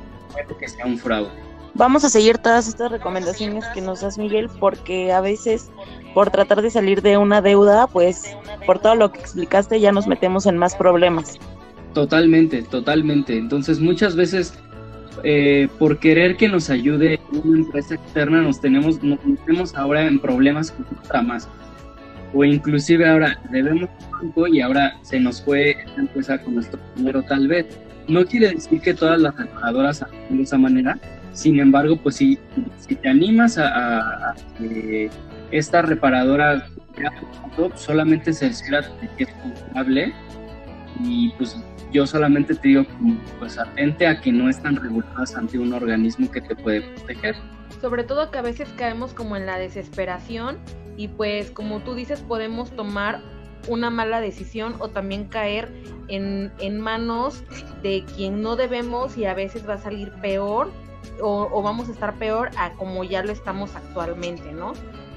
puede 0.45 0.61
que 0.61 0.69
sea 0.69 0.85
un 0.85 0.99
fraude. 0.99 1.46
Vamos 1.77 2.05
a 2.05 2.09
seguir 2.09 2.39
todas 2.39 2.69
estas 2.69 2.91
recomendaciones 2.91 3.67
que 3.75 3.83
nos 3.83 4.01
das 4.01 4.17
Miguel 4.17 4.49
porque 4.59 5.13
a 5.13 5.21
veces 5.21 5.71
por 6.15 6.31
tratar 6.31 6.63
de 6.63 6.71
salir 6.71 7.03
de 7.03 7.19
una 7.19 7.43
deuda, 7.43 7.87
pues 7.87 8.35
por 8.65 8.79
todo 8.79 8.95
lo 8.95 9.13
que 9.13 9.21
explicaste 9.21 9.79
ya 9.79 9.93
nos 9.93 10.07
metemos 10.07 10.47
en 10.47 10.57
más 10.57 10.75
problemas. 10.75 11.39
Totalmente, 11.93 12.63
totalmente. 12.63 13.37
Entonces 13.37 13.79
muchas 13.79 14.17
veces 14.17 14.55
eh, 15.23 15.69
por 15.79 15.99
querer 15.99 16.39
que 16.39 16.49
nos 16.49 16.71
ayude 16.71 17.21
una 17.31 17.59
empresa 17.59 17.97
externa 17.97 18.41
nos 18.41 18.59
tenemos, 18.59 19.03
nos 19.03 19.23
metemos 19.27 19.75
ahora 19.75 20.07
en 20.07 20.19
problemas 20.19 20.73
con 21.11 21.27
más. 21.27 21.47
O 22.33 22.43
inclusive 22.43 23.07
ahora 23.07 23.39
debemos 23.51 23.91
banco 24.11 24.47
y 24.47 24.63
ahora 24.63 24.99
se 25.03 25.21
nos 25.21 25.43
fue 25.43 25.73
esta 25.73 26.01
empresa 26.01 26.39
con 26.43 26.55
nuestro 26.55 26.81
dinero 26.97 27.23
tal 27.23 27.49
vez. 27.49 27.67
No 28.09 28.25
quiere 28.25 28.55
decir 28.55 28.81
que 28.81 28.95
todas 28.95 29.21
las 29.21 29.37
reparadoras 29.37 30.01
actúen 30.01 30.39
de 30.39 30.43
esa 30.45 30.57
manera, 30.57 30.99
sin 31.37 31.61
embargo, 31.61 31.99
pues 31.99 32.17
si, 32.17 32.39
si 32.79 32.95
te 32.95 33.11
animas 33.11 33.59
a, 33.59 34.35
que 34.57 35.11
esta 35.51 35.83
reparadora 35.83 36.67
solamente 37.75 38.33
se 38.33 38.49
de 38.49 39.11
que 39.19 39.25
es 39.25 39.33
culpable 39.35 40.15
y 41.05 41.29
pues 41.37 41.63
yo 41.93 42.07
solamente 42.07 42.55
te 42.55 42.69
digo, 42.69 42.87
pues 43.39 43.59
atente 43.59 44.07
a 44.07 44.19
que 44.19 44.33
no 44.33 44.49
están 44.49 44.77
reguladas 44.77 45.37
ante 45.37 45.59
un 45.59 45.75
organismo 45.75 46.31
que 46.31 46.41
te 46.41 46.57
puede 46.57 46.81
proteger. 46.81 47.37
Sobre 47.83 48.03
todo 48.03 48.31
que 48.31 48.39
a 48.39 48.43
veces 48.43 48.71
caemos 48.79 49.13
como 49.13 49.37
en 49.37 49.45
la 49.45 49.59
desesperación 49.59 50.57
y 50.97 51.09
pues 51.09 51.51
como 51.51 51.81
tú 51.81 51.95
dices 51.95 52.23
podemos 52.23 52.71
tomar 52.71 53.21
una 53.69 53.91
mala 53.91 54.23
decisión 54.23 54.75
o 54.79 54.89
también 54.89 55.27
caer 55.27 55.71
en, 56.09 56.51
en 56.61 56.81
manos 56.81 57.45
de 57.83 58.07
quien 58.17 58.41
no 58.41 58.57
debemos 58.57 59.19
y 59.19 59.27
a 59.27 59.35
veces 59.35 59.69
va 59.69 59.75
a 59.75 59.79
salir 59.79 60.11
peor 60.23 60.73
o, 61.21 61.63
vamos 61.63 61.89
a 61.89 61.93
estar 61.93 62.15
peor 62.15 62.51
a 62.59 62.73
como 62.75 63.05
ya 63.05 63.23
lo 63.23 63.33
estamos 63.33 63.75
actualmente, 63.75 64.53
¿no? 64.53 64.73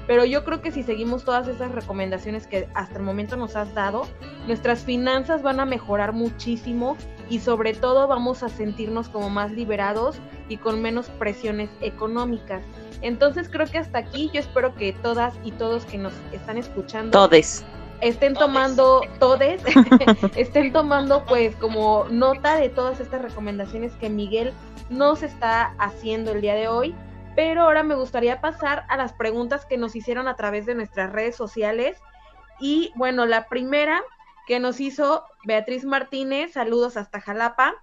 Pero 0.06 0.24
yo 0.24 0.44
creo 0.44 0.60
que 0.60 0.72
si 0.72 0.82
seguimos 0.82 1.24
todas 1.24 1.46
esas 1.46 1.72
recomendaciones 1.72 2.46
que 2.46 2.68
hasta 2.74 2.98
el 2.98 3.04
momento 3.04 3.36
nos 3.36 3.54
has 3.54 3.74
dado, 3.74 4.08
nuestras 4.46 4.84
finanzas 4.84 5.42
van 5.42 5.60
a 5.60 5.66
mejorar 5.66 6.12
muchísimo 6.12 6.96
y 7.28 7.38
sobre 7.38 7.74
todo 7.74 8.08
vamos 8.08 8.42
a 8.42 8.48
sentirnos 8.48 9.08
como 9.08 9.30
más 9.30 9.52
liberados 9.52 10.18
y 10.48 10.56
con 10.56 10.82
menos 10.82 11.06
presiones 11.10 11.70
económicas. 11.80 12.64
Entonces 13.02 13.48
creo 13.48 13.66
que 13.66 13.78
hasta 13.78 13.98
aquí 13.98 14.30
yo 14.32 14.40
espero 14.40 14.74
que 14.74 14.92
todas 14.92 15.34
y 15.44 15.52
todos 15.52 15.84
que 15.84 15.96
nos 15.96 16.12
están 16.32 16.58
escuchando 16.58 17.12
todes 17.12 17.64
estén 18.00 18.34
tomando 18.34 19.02
todes 19.18 19.62
estén 20.36 20.72
tomando 20.72 21.24
pues 21.26 21.54
como 21.56 22.06
nota 22.10 22.56
de 22.56 22.68
todas 22.68 23.00
estas 23.00 23.22
recomendaciones 23.22 23.92
que 23.94 24.08
Miguel 24.08 24.52
nos 24.88 25.22
está 25.22 25.74
haciendo 25.78 26.32
el 26.32 26.40
día 26.40 26.54
de 26.54 26.68
hoy 26.68 26.94
pero 27.34 27.62
ahora 27.62 27.82
me 27.82 27.94
gustaría 27.94 28.40
pasar 28.40 28.84
a 28.88 28.96
las 28.96 29.12
preguntas 29.12 29.64
que 29.64 29.78
nos 29.78 29.94
hicieron 29.96 30.28
a 30.28 30.36
través 30.36 30.66
de 30.66 30.74
nuestras 30.74 31.12
redes 31.12 31.36
sociales. 31.36 31.98
Y 32.60 32.92
bueno, 32.96 33.26
la 33.26 33.48
primera 33.48 34.02
que 34.46 34.60
nos 34.60 34.80
hizo 34.80 35.24
Beatriz 35.44 35.84
Martínez, 35.84 36.52
saludos 36.52 36.96
hasta 36.96 37.20
Jalapa. 37.20 37.74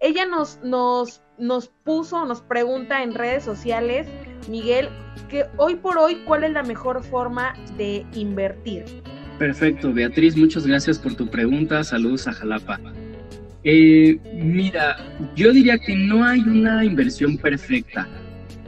Ella 0.00 0.26
nos, 0.26 0.58
nos, 0.62 1.22
nos 1.38 1.68
puso, 1.68 2.24
nos 2.24 2.40
pregunta 2.40 3.02
en 3.02 3.14
redes 3.14 3.44
sociales, 3.44 4.06
Miguel, 4.48 4.88
que 5.28 5.46
hoy 5.58 5.76
por 5.76 5.98
hoy, 5.98 6.24
¿cuál 6.24 6.44
es 6.44 6.52
la 6.52 6.62
mejor 6.62 7.02
forma 7.02 7.54
de 7.76 8.06
invertir? 8.14 9.02
Perfecto, 9.38 9.92
Beatriz, 9.92 10.36
muchas 10.36 10.66
gracias 10.66 10.98
por 10.98 11.14
tu 11.14 11.28
pregunta. 11.28 11.84
Saludos 11.84 12.26
a 12.26 12.32
Jalapa. 12.32 12.80
Eh, 13.64 14.18
mira, 14.34 14.96
yo 15.36 15.52
diría 15.52 15.78
que 15.78 15.94
no 15.94 16.24
hay 16.24 16.40
una 16.40 16.84
inversión 16.84 17.36
perfecta 17.36 18.08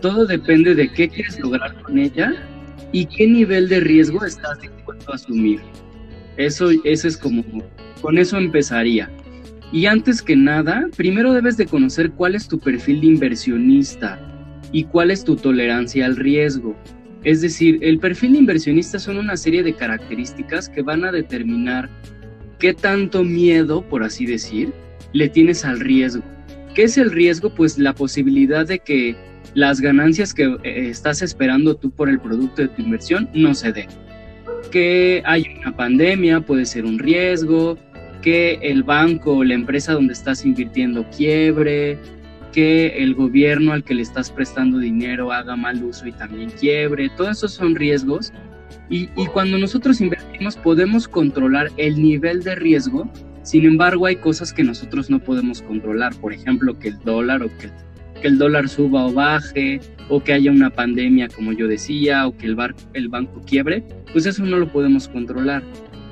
todo 0.01 0.27
depende 0.27 0.75
de 0.75 0.91
qué 0.91 1.09
quieres 1.09 1.39
lograr 1.39 1.81
con 1.83 1.99
ella 1.99 2.33
y 2.93 3.07
qué 3.07 3.27
nivel 3.27 3.69
de 3.69 3.81
riesgo 3.81 4.25
estás 4.25 4.61
dispuesto 4.61 5.13
a 5.13 5.15
asumir. 5.15 5.61
Eso, 6.37 6.71
eso 6.85 7.07
es 7.07 7.17
como, 7.17 7.45
con 8.01 8.19
eso 8.19 8.39
empezaría. 8.39 9.11
Y 9.73 9.87
antes 9.87 10.23
que 10.23 10.37
nada, 10.37 10.89
primero 10.97 11.33
debes 11.33 11.57
de 11.57 11.67
conocer 11.67 12.11
cuál 12.13 12.35
es 12.35 12.49
tu 12.49 12.59
perfil 12.59 13.03
de 13.03 13.07
inversionista 13.09 14.19
y 14.73 14.85
cuál 14.85 15.11
es 15.11 15.23
tu 15.23 15.37
tolerancia 15.37 16.07
al 16.07 16.17
riesgo. 16.17 16.75
Es 17.25 17.43
decir, 17.43 17.79
el 17.83 17.99
perfil 17.99 18.33
de 18.33 18.39
inversionista 18.39 18.99
son 18.99 19.19
una 19.19 19.37
serie 19.37 19.63
de 19.63 19.75
características 19.75 20.69
que 20.69 20.83
van 20.83 21.05
a 21.05 21.13
determinar 21.13 21.91
qué 22.59 22.73
tanto 22.73 23.25
miedo, 23.25 23.83
por 23.83 24.03
así 24.03 24.27
decir, 24.27 24.73
le 25.13 25.29
tienes 25.29 25.65
al 25.65 25.81
riesgo. 25.81 26.23
¿Qué 26.75 26.85
es 26.85 26.97
el 26.97 27.11
riesgo? 27.11 27.55
Pues 27.55 27.79
la 27.79 27.95
posibilidad 27.95 28.67
de 28.67 28.79
que 28.79 29.17
las 29.55 29.81
ganancias 29.81 30.33
que 30.33 30.45
eh, 30.63 30.89
estás 30.89 31.23
esperando 31.23 31.75
tú 31.75 31.91
por 31.91 32.09
el 32.09 32.21
producto 32.21 32.63
de 32.63 32.69
tu 32.69 32.83
inversión 32.83 33.29
no 33.35 33.55
se 33.55 33.73
den. 33.73 33.89
Que 34.71 35.23
hay 35.27 35.45
una 35.61 35.77
pandemia 35.77 36.41
puede 36.41 36.65
ser 36.65 36.85
un 36.85 36.99
riesgo, 36.99 37.77
que 38.23 38.59
el 38.63 38.83
banco 38.83 39.39
o 39.39 39.45
la 39.45 39.55
empresa 39.55 39.95
donde 39.95 40.13
estás 40.13 40.45
invirtiendo 40.45 41.07
quiebre, 41.11 41.99
que 42.53 43.03
el 43.03 43.15
gobierno 43.15 43.73
al 43.73 43.85
que 43.85 43.95
le 43.95 44.03
estás 44.03 44.31
prestando 44.31 44.79
dinero 44.79 45.33
haga 45.33 45.57
mal 45.57 45.83
uso 45.83 46.07
y 46.07 46.13
también 46.13 46.51
quiebre, 46.51 47.11
todos 47.17 47.39
esos 47.39 47.53
son 47.53 47.75
riesgos. 47.75 48.33
Y, 48.89 49.09
y 49.17 49.27
cuando 49.27 49.59
nosotros 49.59 50.01
invertimos 50.01 50.57
podemos 50.57 51.07
controlar 51.07 51.71
el 51.77 52.01
nivel 52.03 52.43
de 52.43 52.55
riesgo, 52.55 53.11
sin 53.43 53.65
embargo 53.65 54.07
hay 54.07 54.17
cosas 54.17 54.53
que 54.53 54.65
nosotros 54.65 55.11
no 55.11 55.19
podemos 55.21 55.63
controlar, 55.63 56.15
por 56.17 56.33
ejemplo 56.33 56.79
que 56.79 56.89
el 56.89 56.99
dólar 57.01 57.43
o 57.43 57.49
que 57.59 57.71
que 58.21 58.29
el 58.29 58.39
dólar 58.39 58.69
suba 58.69 59.07
o 59.07 59.13
baje, 59.13 59.81
o 60.09 60.23
que 60.23 60.33
haya 60.33 60.51
una 60.51 60.71
pandemia, 60.71 61.29
como 61.29 61.53
yo 61.53 61.67
decía, 61.67 62.27
o 62.27 62.37
que 62.37 62.47
el, 62.47 62.55
bar, 62.55 62.75
el 62.95 63.09
banco 63.09 63.41
quiebre, 63.47 63.85
pues 64.13 64.27
eso 64.27 64.45
no 64.45 64.59
lo 64.59 64.71
podemos 64.71 65.09
controlar. 65.09 65.63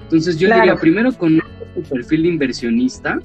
Entonces 0.04 0.38
yo 0.38 0.52
diría, 0.52 0.74
primero 0.76 1.12
con 1.12 1.40
tu 1.74 1.82
perfil 1.82 2.22
de 2.22 2.28
inversionista. 2.28 3.20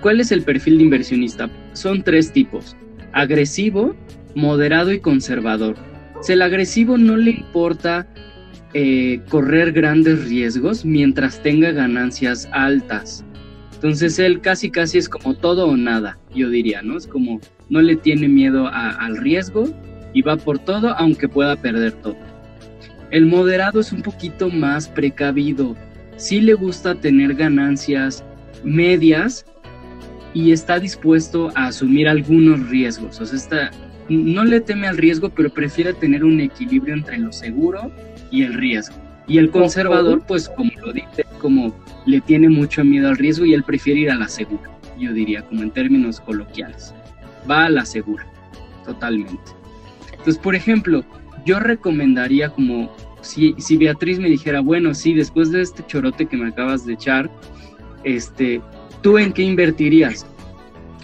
¿Cuál 0.00 0.20
es 0.20 0.30
el 0.30 0.42
perfil 0.42 0.78
de 0.78 0.84
inversionista? 0.84 1.50
Son 1.76 2.02
tres 2.02 2.32
tipos, 2.32 2.74
agresivo, 3.12 3.94
moderado 4.34 4.92
y 4.92 5.00
conservador. 5.00 5.76
Si 6.22 6.32
el 6.32 6.40
agresivo 6.40 6.96
no 6.96 7.18
le 7.18 7.32
importa 7.32 8.06
eh, 8.72 9.20
correr 9.28 9.72
grandes 9.72 10.26
riesgos 10.26 10.86
mientras 10.86 11.42
tenga 11.42 11.72
ganancias 11.72 12.48
altas. 12.52 13.26
Entonces 13.74 14.18
él 14.18 14.40
casi 14.40 14.70
casi 14.70 14.96
es 14.96 15.06
como 15.06 15.34
todo 15.34 15.66
o 15.66 15.76
nada, 15.76 16.18
yo 16.34 16.48
diría, 16.48 16.80
¿no? 16.80 16.96
Es 16.96 17.06
como 17.06 17.40
no 17.68 17.82
le 17.82 17.96
tiene 17.96 18.26
miedo 18.26 18.68
al 18.68 19.18
riesgo 19.18 19.68
y 20.14 20.22
va 20.22 20.38
por 20.38 20.58
todo 20.58 20.94
aunque 20.96 21.28
pueda 21.28 21.56
perder 21.56 21.92
todo. 21.92 22.16
El 23.10 23.26
moderado 23.26 23.80
es 23.80 23.92
un 23.92 24.00
poquito 24.00 24.48
más 24.48 24.88
precavido, 24.88 25.76
sí 26.16 26.40
le 26.40 26.54
gusta 26.54 26.94
tener 26.94 27.34
ganancias 27.34 28.24
medias 28.64 29.44
y 30.36 30.52
está 30.52 30.78
dispuesto 30.78 31.50
a 31.54 31.68
asumir 31.68 32.06
algunos 32.06 32.68
riesgos, 32.68 33.18
o 33.22 33.24
sea, 33.24 33.38
está, 33.38 33.70
no 34.10 34.44
le 34.44 34.60
teme 34.60 34.86
al 34.86 34.98
riesgo, 34.98 35.30
pero 35.30 35.48
prefiere 35.48 35.94
tener 35.94 36.24
un 36.24 36.40
equilibrio 36.40 36.92
entre 36.92 37.16
lo 37.16 37.32
seguro 37.32 37.90
y 38.30 38.42
el 38.42 38.52
riesgo. 38.52 38.96
Y 39.26 39.38
el 39.38 39.50
conservador, 39.50 40.22
pues 40.28 40.50
como 40.50 40.70
lo 40.84 40.92
dice, 40.92 41.24
como 41.40 41.74
le 42.04 42.20
tiene 42.20 42.50
mucho 42.50 42.84
miedo 42.84 43.08
al 43.08 43.16
riesgo 43.16 43.46
y 43.46 43.54
él 43.54 43.62
prefiere 43.62 44.00
ir 44.00 44.10
a 44.10 44.16
la 44.16 44.28
segura, 44.28 44.70
yo 44.98 45.14
diría, 45.14 45.40
como 45.40 45.62
en 45.62 45.70
términos 45.70 46.20
coloquiales 46.20 46.92
va 47.50 47.64
a 47.64 47.70
la 47.70 47.86
segura, 47.86 48.26
totalmente. 48.84 49.52
Entonces, 50.10 50.36
por 50.36 50.54
ejemplo, 50.54 51.02
yo 51.46 51.60
recomendaría 51.60 52.50
como 52.50 52.94
si, 53.22 53.54
si 53.56 53.78
Beatriz 53.78 54.18
me 54.18 54.28
dijera, 54.28 54.60
bueno, 54.60 54.92
sí, 54.92 55.14
después 55.14 55.50
de 55.50 55.62
este 55.62 55.82
chorote 55.86 56.26
que 56.26 56.36
me 56.36 56.48
acabas 56.48 56.84
de 56.84 56.92
echar, 56.92 57.30
este, 58.04 58.60
¿tú 59.02 59.18
en 59.18 59.32
qué 59.32 59.42
invertirías? 59.42 60.26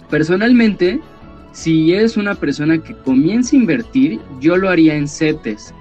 Personalmente, 0.09 0.99
si 1.51 1.93
eres 1.93 2.17
una 2.17 2.35
persona 2.35 2.77
que 2.77 2.95
comienza 2.95 3.55
a 3.55 3.59
invertir, 3.59 4.19
yo 4.39 4.57
lo 4.57 4.69
haría 4.69 4.95
en 4.95 5.07
CETES. 5.07 5.73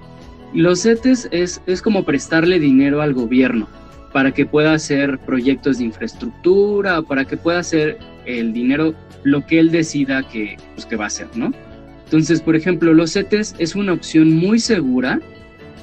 Los 0.54 0.82
CETES 0.82 1.28
es, 1.32 1.62
es 1.66 1.80
como 1.80 2.04
prestarle 2.04 2.58
dinero 2.58 3.00
al 3.00 3.14
gobierno 3.14 3.68
para 4.12 4.32
que 4.32 4.44
pueda 4.44 4.74
hacer 4.74 5.18
proyectos 5.20 5.78
de 5.78 5.84
infraestructura, 5.84 7.00
para 7.02 7.24
que 7.24 7.36
pueda 7.36 7.60
hacer 7.60 7.98
el 8.26 8.52
dinero 8.52 8.94
lo 9.24 9.46
que 9.46 9.58
él 9.58 9.70
decida 9.70 10.22
que, 10.28 10.56
pues, 10.74 10.86
que 10.86 10.96
va 10.96 11.04
a 11.04 11.06
hacer, 11.06 11.28
¿no? 11.34 11.52
Entonces, 12.04 12.42
por 12.42 12.54
ejemplo, 12.54 12.92
los 12.92 13.14
CETES 13.14 13.54
es 13.58 13.74
una 13.74 13.94
opción 13.94 14.34
muy 14.34 14.58
segura 14.58 15.20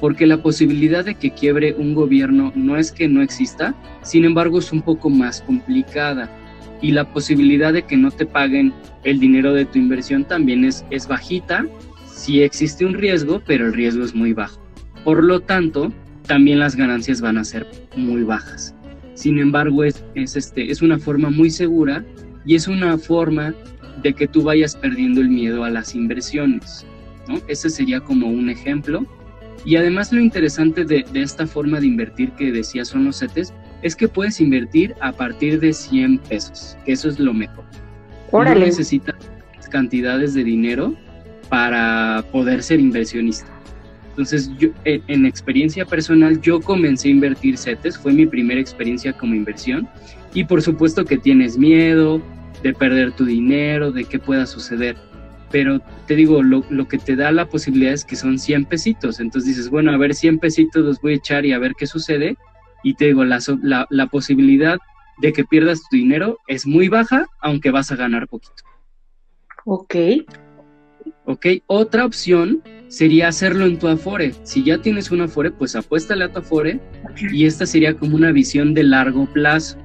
porque 0.00 0.26
la 0.26 0.42
posibilidad 0.42 1.04
de 1.04 1.14
que 1.14 1.30
quiebre 1.30 1.74
un 1.74 1.94
gobierno 1.94 2.52
no 2.54 2.76
es 2.76 2.90
que 2.90 3.06
no 3.06 3.22
exista, 3.22 3.74
sin 4.02 4.24
embargo 4.24 4.58
es 4.58 4.72
un 4.72 4.82
poco 4.82 5.10
más 5.10 5.42
complicada 5.42 6.30
y 6.82 6.92
la 6.92 7.04
posibilidad 7.12 7.72
de 7.72 7.82
que 7.82 7.96
no 7.96 8.10
te 8.10 8.26
paguen 8.26 8.72
el 9.04 9.20
dinero 9.20 9.52
de 9.52 9.66
tu 9.66 9.78
inversión 9.78 10.24
también 10.24 10.64
es, 10.64 10.84
es 10.90 11.06
bajita. 11.06 11.66
Sí 12.06 12.42
existe 12.42 12.84
un 12.84 12.94
riesgo, 12.94 13.42
pero 13.46 13.66
el 13.66 13.74
riesgo 13.74 14.04
es 14.04 14.14
muy 14.14 14.32
bajo. 14.32 14.60
Por 15.04 15.22
lo 15.24 15.40
tanto, 15.40 15.92
también 16.26 16.58
las 16.58 16.76
ganancias 16.76 17.20
van 17.20 17.38
a 17.38 17.44
ser 17.44 17.66
muy 17.96 18.22
bajas. 18.22 18.74
Sin 19.14 19.38
embargo, 19.38 19.84
es, 19.84 20.02
es, 20.14 20.36
este, 20.36 20.70
es 20.70 20.80
una 20.80 20.98
forma 20.98 21.30
muy 21.30 21.50
segura 21.50 22.04
y 22.46 22.54
es 22.54 22.68
una 22.68 22.96
forma 22.96 23.54
de 24.02 24.14
que 24.14 24.26
tú 24.26 24.42
vayas 24.42 24.76
perdiendo 24.76 25.20
el 25.20 25.28
miedo 25.28 25.64
a 25.64 25.70
las 25.70 25.94
inversiones. 25.94 26.86
¿no? 27.28 27.40
Ese 27.48 27.68
sería 27.68 28.00
como 28.00 28.28
un 28.28 28.48
ejemplo. 28.48 29.06
Y 29.64 29.76
además 29.76 30.12
lo 30.12 30.20
interesante 30.20 30.84
de, 30.84 31.04
esta 31.14 31.46
forma 31.46 31.80
de 31.80 31.86
invertir 31.86 32.32
que 32.32 32.50
decía 32.50 32.84
son 32.84 33.04
los 33.04 33.18
CETES 33.18 33.52
es 33.82 33.96
que 33.96 34.08
puedes 34.08 34.40
invertir 34.40 34.94
a 35.00 35.12
partir 35.12 35.60
de 35.60 35.72
100 35.72 36.18
pesos, 36.18 36.76
que 36.84 36.92
eso 36.92 37.08
es 37.08 37.18
lo 37.18 37.32
mejor. 37.32 37.64
No 38.32 38.54
necesitas 38.54 39.16
cantidades 39.70 40.34
de 40.34 40.44
dinero 40.44 40.94
para 41.48 42.24
poder 42.32 42.62
ser 42.62 42.80
inversionista. 42.80 43.46
Entonces, 44.10 44.50
yo, 44.58 44.68
en, 44.84 45.02
en, 45.06 45.26
experiencia 45.26 45.84
personal, 45.84 46.40
yo 46.40 46.60
comencé 46.60 47.08
a 47.08 47.12
invertir 47.12 47.56
CETES, 47.56 47.98
fue 47.98 48.12
mi 48.12 48.26
primera 48.26 48.60
experiencia 48.60 49.12
como 49.12 49.34
inversión, 49.34 49.88
y 50.34 50.44
por 50.44 50.62
supuesto 50.62 51.04
que 51.04 51.16
tienes 51.16 51.56
miedo 51.56 52.20
de 52.62 52.72
perder 52.72 53.12
tu 53.12 53.24
dinero, 53.24 53.92
de 53.92 54.04
qué 54.04 54.18
pueda 54.18 54.46
suceder. 54.46 54.96
Pero 55.50 55.80
te 56.06 56.14
digo, 56.14 56.42
lo, 56.42 56.62
que 56.88 56.98
te 56.98 57.16
da 57.16 57.32
la 57.32 57.48
posibilidad 57.48 57.92
es 57.92 58.04
que 58.04 58.16
son 58.16 58.38
100 58.38 58.66
pesitos. 58.66 59.20
Entonces 59.20 59.56
dices, 59.56 59.70
bueno, 59.70 59.92
a 59.92 59.96
ver, 59.96 60.14
100 60.14 60.38
pesitos 60.38 60.84
los 60.84 61.00
voy 61.00 61.14
a 61.14 61.16
echar 61.16 61.44
y 61.44 61.52
a 61.52 61.58
ver 61.58 61.72
qué 61.76 61.86
sucede. 61.86 62.36
Y 62.82 62.94
te 62.94 63.06
digo, 63.06 63.24
la, 63.24 63.40
la, 63.62 63.86
la 63.90 64.06
posibilidad 64.06 64.78
de 65.20 65.32
que 65.32 65.44
pierdas 65.44 65.82
tu 65.90 65.96
dinero 65.96 66.38
es 66.46 66.66
muy 66.66 66.88
baja, 66.88 67.26
aunque 67.40 67.70
vas 67.70 67.90
a 67.92 67.96
ganar 67.96 68.28
poquito. 68.28 68.62
Ok. 69.64 69.94
¿Ok? 71.24 71.46
Otra 71.66 72.04
opción 72.04 72.62
sería 72.88 73.28
hacerlo 73.28 73.66
en 73.66 73.78
tu 73.78 73.88
Afore. 73.88 74.34
Si 74.42 74.64
ya 74.64 74.78
tienes 74.78 75.10
un 75.10 75.20
Afore, 75.20 75.50
pues 75.50 75.76
apuéstale 75.76 76.24
a 76.24 76.32
tu 76.32 76.40
Afore 76.40 76.80
y 77.32 77.46
esta 77.46 77.66
sería 77.66 77.94
como 77.94 78.16
una 78.16 78.32
visión 78.32 78.74
de 78.74 78.82
largo 78.84 79.26
plazo. 79.26 79.78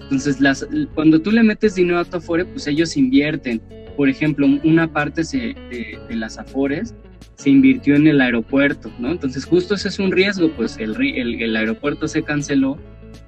Entonces, 0.00 0.40
las, 0.40 0.66
cuando 0.94 1.20
tú 1.20 1.32
le 1.32 1.42
metes 1.42 1.74
dinero 1.74 1.98
a 1.98 2.04
tu 2.04 2.18
Afore, 2.18 2.44
pues 2.44 2.66
ellos 2.68 2.96
invierten. 2.96 3.60
Por 3.96 4.08
ejemplo, 4.08 4.46
una 4.64 4.92
parte 4.92 5.22
de, 5.22 5.98
las 6.10 6.38
Afores 6.38 6.94
se 7.36 7.50
invirtió 7.50 7.96
en 7.96 8.06
el 8.06 8.20
aeropuerto, 8.20 8.90
¿no? 8.98 9.10
Entonces, 9.10 9.44
justo 9.44 9.74
ese 9.74 9.88
es 9.88 9.98
un 9.98 10.12
riesgo, 10.12 10.50
pues 10.52 10.78
el, 10.78 10.96
el, 11.00 11.42
el 11.42 11.56
aeropuerto 11.56 12.08
se 12.08 12.22
canceló 12.22 12.78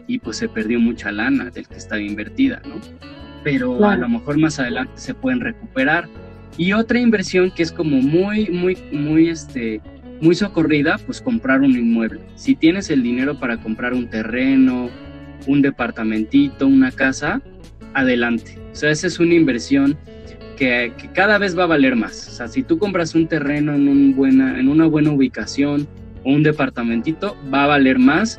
y 0.07 0.19
pues 0.19 0.39
se 0.39 0.49
perdió 0.49 0.81
mucha 0.81 1.13
lana 1.13 1.51
del 1.51 1.69
que 1.69 1.77
estaba 1.77 2.01
invertida, 2.01 2.63
¿no? 2.67 2.77
Pero 3.45 3.85
a 3.85 3.97
lo 3.97 4.09
mejor 4.09 4.39
más 4.39 4.59
adelante 4.59 4.93
se 4.97 5.15
pueden 5.15 5.41
recuperar. 5.41 6.09
Y 6.57 6.73
otra 6.73 6.99
inversión 6.99 7.51
que 7.51 7.63
es 7.63 7.71
como 7.71 7.99
muy, 8.03 8.49
muy, 8.49 8.77
muy, 8.91 9.29
este, 9.29 9.81
muy 10.21 10.35
socorrida, 10.35 10.99
pues 10.99 11.21
comprar 11.21 11.61
un 11.61 11.77
inmueble. 11.77 12.21
Si 12.35 12.57
tienes 12.57 12.91
el 12.91 13.03
dinero 13.03 13.39
para 13.39 13.59
comprar 13.59 13.95
un 13.95 14.09
terreno, 14.09 14.91
un 15.47 15.63
departamentito, 15.63 16.67
una 16.67 16.91
casa, 16.91 17.41
adelante. 17.95 18.59
O 18.73 18.75
sea, 18.75 18.91
esa 18.91 19.07
es 19.07 19.21
una 19.21 19.35
inversión 19.35 19.97
que, 20.59 20.93
cada 21.15 21.39
vez 21.39 21.57
va 21.57 21.65
a 21.65 21.67
valer 21.67 21.97
más. 21.97 22.29
O 22.29 22.33
sea, 22.33 22.49
si 22.49 22.63
tú 22.63 22.79
compras 22.79 23.15
un 23.15 23.29
terreno 23.29 23.75
en, 23.75 24.69
una 24.69 24.87
buena 24.87 25.11
ubicación 25.11 25.87
o 26.25 26.33
un 26.33 26.43
departamentito, 26.43 27.37
va 27.53 27.65
a 27.65 27.67
valer 27.69 27.99
más 27.99 28.39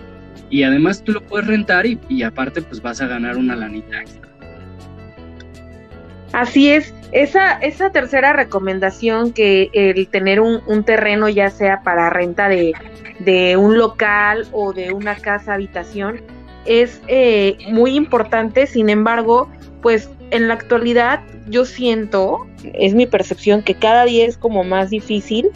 y 0.50 0.64
además 0.64 1.04
tú 1.04 1.14
lo 1.14 1.22
puedes 1.22 1.48
rentar 1.48 1.86
y, 1.86 2.24
aparte 2.24 2.62
pues 2.62 2.82
vas 2.82 3.02
a 3.02 3.08
ganar 3.08 3.38
una 3.38 3.56
lanita 3.56 4.02
extra. 4.02 4.28
Así 6.34 6.70
es, 6.70 6.94
esa, 7.12 7.54
esa 7.54 7.92
tercera 7.92 8.34
recomendación 8.34 9.34
que 9.34 9.70
el 9.74 10.08
tener 10.10 10.42
un, 10.42 10.84
terreno 10.84 11.28
ya 11.28 11.50
sea 11.50 11.82
para 11.82 12.10
renta 12.10 12.50
de, 12.50 12.74
un 13.58 13.78
local 13.78 14.48
o 14.52 14.74
de 14.74 14.92
una 14.92 15.16
casa 15.16 15.54
habitación 15.54 16.22
es 16.66 17.02
eh, 17.08 17.58
muy 17.72 17.96
importante, 17.96 18.68
sin 18.68 18.90
embargo, 18.90 19.50
pues 19.82 20.10
en 20.32 20.48
la 20.48 20.54
actualidad 20.56 21.22
yo 21.48 21.66
siento, 21.66 22.48
es 22.74 22.94
mi 22.94 23.08
percepción, 23.08 23.64
que 23.64 23.76
cada 23.76 24.06
día 24.06 24.26
es 24.26 24.38
como 24.38 24.64
más 24.64 24.90
difícil 24.90 25.50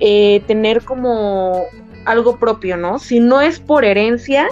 eh, 0.00 0.42
tener 0.46 0.82
como 0.82 1.64
algo 2.04 2.38
propio, 2.38 2.76
¿no? 2.76 2.98
Si 2.98 3.20
no 3.20 3.40
es 3.40 3.58
por 3.58 3.84
herencia, 3.84 4.46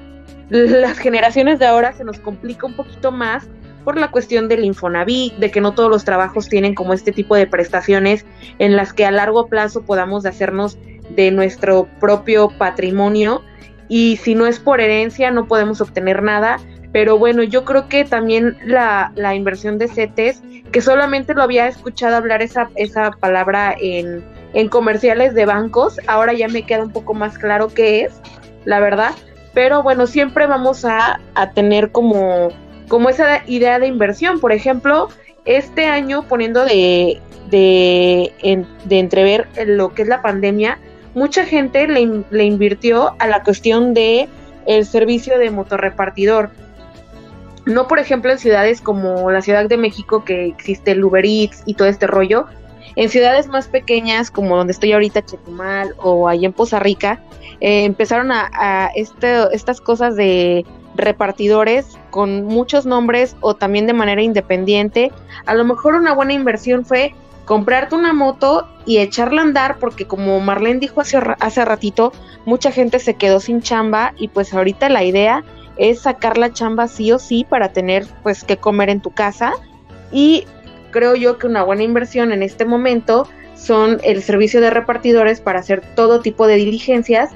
las 0.50 0.98
generaciones 0.98 1.58
de 1.58 1.66
ahora 1.66 1.92
se 1.92 2.04
nos 2.04 2.18
complica 2.18 2.66
un 2.66 2.74
poquito 2.74 3.12
más 3.12 3.48
por 3.84 3.98
la 3.98 4.10
cuestión 4.10 4.48
del 4.48 4.64
Infonavit, 4.64 5.34
de 5.36 5.50
que 5.50 5.60
no 5.60 5.72
todos 5.72 5.90
los 5.90 6.04
trabajos 6.04 6.48
tienen 6.48 6.74
como 6.74 6.92
este 6.92 7.12
tipo 7.12 7.34
de 7.34 7.46
prestaciones 7.46 8.26
en 8.58 8.76
las 8.76 8.92
que 8.92 9.06
a 9.06 9.10
largo 9.10 9.46
plazo 9.46 9.82
podamos 9.82 10.26
hacernos 10.26 10.78
de 11.16 11.30
nuestro 11.30 11.88
propio 11.98 12.50
patrimonio 12.58 13.42
y 13.88 14.18
si 14.18 14.34
no 14.34 14.46
es 14.46 14.60
por 14.60 14.80
herencia 14.80 15.30
no 15.30 15.48
podemos 15.48 15.80
obtener 15.80 16.22
nada. 16.22 16.58
Pero 16.92 17.18
bueno, 17.18 17.42
yo 17.42 17.64
creo 17.64 17.88
que 17.88 18.04
también 18.04 18.56
la, 18.64 19.12
la 19.14 19.34
inversión 19.34 19.78
de 19.78 19.88
CETES, 19.88 20.42
que 20.72 20.80
solamente 20.80 21.34
lo 21.34 21.42
había 21.42 21.68
escuchado 21.68 22.16
hablar 22.16 22.42
esa, 22.42 22.68
esa 22.74 23.12
palabra 23.12 23.74
en, 23.80 24.24
en 24.54 24.68
comerciales 24.68 25.34
de 25.34 25.46
bancos, 25.46 26.00
ahora 26.06 26.32
ya 26.32 26.48
me 26.48 26.62
queda 26.62 26.82
un 26.82 26.92
poco 26.92 27.14
más 27.14 27.38
claro 27.38 27.68
qué 27.68 28.02
es, 28.02 28.20
la 28.64 28.80
verdad. 28.80 29.12
Pero 29.54 29.82
bueno, 29.82 30.06
siempre 30.06 30.46
vamos 30.46 30.84
a, 30.84 31.20
a 31.34 31.50
tener 31.50 31.90
como 31.90 32.50
como 32.90 33.08
esa 33.08 33.42
idea 33.46 33.78
de 33.78 33.86
inversión. 33.86 34.40
Por 34.40 34.52
ejemplo, 34.52 35.08
este 35.46 35.86
año 35.86 36.24
poniendo 36.24 36.64
de, 36.66 37.20
de, 37.50 38.32
entrever 38.90 39.48
lo 39.64 39.94
que 39.94 40.02
es 40.02 40.08
la 40.08 40.20
pandemia, 40.20 40.78
mucha 41.14 41.46
gente 41.46 41.86
le, 41.88 42.44
invirtió 42.44 43.14
a 43.18 43.26
la 43.26 43.42
cuestión 43.42 43.94
de 43.94 44.28
el 44.66 44.84
servicio 44.84 45.38
de 45.38 45.50
motorrepartidor. 45.50 46.50
No, 47.66 47.88
por 47.88 47.98
ejemplo, 47.98 48.32
en 48.32 48.38
ciudades 48.38 48.80
como 48.80 49.30
la 49.30 49.42
Ciudad 49.42 49.68
de 49.68 49.76
México, 49.76 50.24
que 50.24 50.46
existe 50.46 50.92
el 50.92 51.04
Uber 51.04 51.24
Eats 51.24 51.62
y 51.66 51.74
todo 51.74 51.88
este 51.88 52.06
rollo. 52.06 52.46
En 52.96 53.08
ciudades 53.08 53.46
más 53.46 53.68
pequeñas, 53.68 54.30
como 54.30 54.56
donde 54.56 54.72
estoy 54.72 54.92
ahorita, 54.92 55.24
Chetumal 55.24 55.94
o 55.98 56.28
allá 56.28 56.46
en 56.46 56.52
Poza 56.52 56.80
Rica, 56.80 57.22
eh, 57.60 57.84
empezaron 57.84 58.32
a, 58.32 58.90
este, 58.94 59.54
estas 59.54 59.80
cosas 59.80 60.16
de 60.16 60.64
repartidores 60.96 61.98
con 62.10 62.44
muchos 62.44 62.86
nombres 62.86 63.36
o 63.40 63.54
también 63.54 63.86
de 63.86 63.92
manera 63.92 64.22
independiente. 64.22 65.12
A 65.46 65.54
lo 65.54 65.64
mejor 65.64 65.94
una 65.94 66.14
buena 66.14 66.32
inversión 66.32 66.84
fue 66.84 67.14
comprarte 67.44 67.94
una 67.94 68.12
moto 68.12 68.68
y 68.86 68.98
echarla 68.98 69.42
a 69.42 69.44
andar 69.44 69.78
porque 69.78 70.06
como 70.06 70.40
Marlene 70.40 70.80
dijo 70.80 71.00
hace, 71.00 71.18
hace 71.38 71.64
ratito, 71.64 72.12
mucha 72.44 72.72
gente 72.72 72.98
se 72.98 73.14
quedó 73.14 73.40
sin 73.40 73.62
chamba 73.62 74.14
y 74.16 74.28
pues 74.28 74.52
ahorita 74.52 74.88
la 74.88 75.04
idea 75.04 75.44
es 75.76 76.00
sacar 76.00 76.38
la 76.38 76.52
chamba 76.52 76.88
sí 76.88 77.12
o 77.12 77.18
sí 77.18 77.44
para 77.48 77.72
tener 77.72 78.06
pues 78.22 78.44
que 78.44 78.56
comer 78.56 78.90
en 78.90 79.00
tu 79.00 79.10
casa 79.10 79.52
y 80.12 80.46
creo 80.90 81.14
yo 81.14 81.38
que 81.38 81.46
una 81.46 81.62
buena 81.62 81.82
inversión 81.82 82.32
en 82.32 82.42
este 82.42 82.64
momento 82.64 83.28
son 83.54 83.98
el 84.02 84.22
servicio 84.22 84.60
de 84.60 84.70
repartidores 84.70 85.40
para 85.40 85.60
hacer 85.60 85.82
todo 85.94 86.20
tipo 86.20 86.46
de 86.46 86.56
diligencias 86.56 87.30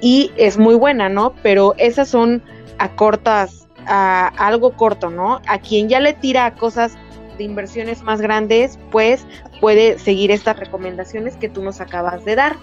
y 0.00 0.32
es 0.36 0.58
muy 0.58 0.74
buena, 0.74 1.08
¿no? 1.08 1.32
Pero 1.42 1.74
esas 1.78 2.08
son 2.08 2.42
a 2.78 2.94
cortas, 2.96 3.68
a, 3.86 4.28
algo 4.36 4.72
corto, 4.72 5.10
¿no? 5.10 5.40
A 5.46 5.58
quien 5.58 5.88
ya 5.88 6.00
le 6.00 6.12
tira 6.12 6.54
cosas 6.56 6.94
de 7.38 7.44
inversiones 7.44 8.02
más 8.02 8.20
grandes, 8.20 8.78
pues 8.90 9.24
puede 9.60 9.98
seguir 9.98 10.32
estas 10.32 10.58
recomendaciones 10.58 11.36
que 11.36 11.48
tú 11.48 11.62
nos 11.62 11.80
acabas 11.80 12.24
de 12.24 12.34
dar. 12.34 12.56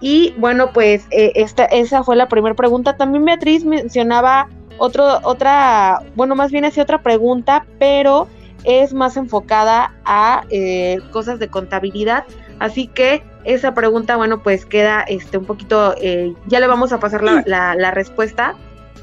Y 0.00 0.34
bueno, 0.38 0.72
pues 0.72 1.06
eh, 1.10 1.32
esta, 1.34 1.64
esa 1.64 2.04
fue 2.04 2.16
la 2.16 2.28
primera 2.28 2.54
pregunta. 2.54 2.96
También 2.96 3.24
Beatriz 3.24 3.64
mencionaba 3.64 4.48
otro, 4.78 5.20
otra, 5.24 6.02
bueno, 6.14 6.34
más 6.34 6.52
bien 6.52 6.64
hacía 6.64 6.84
otra 6.84 7.02
pregunta, 7.02 7.66
pero 7.78 8.28
es 8.64 8.94
más 8.94 9.16
enfocada 9.16 9.94
a 10.04 10.44
eh, 10.50 10.98
cosas 11.10 11.38
de 11.38 11.48
contabilidad. 11.48 12.24
Así 12.58 12.86
que 12.86 13.22
esa 13.44 13.74
pregunta, 13.74 14.16
bueno, 14.16 14.42
pues 14.42 14.66
queda 14.66 15.02
este 15.02 15.38
un 15.38 15.46
poquito, 15.46 15.94
eh, 16.00 16.32
ya 16.46 16.60
le 16.60 16.66
vamos 16.66 16.92
a 16.92 17.00
pasar 17.00 17.22
la, 17.22 17.74
la 17.74 17.90
respuesta 17.90 18.54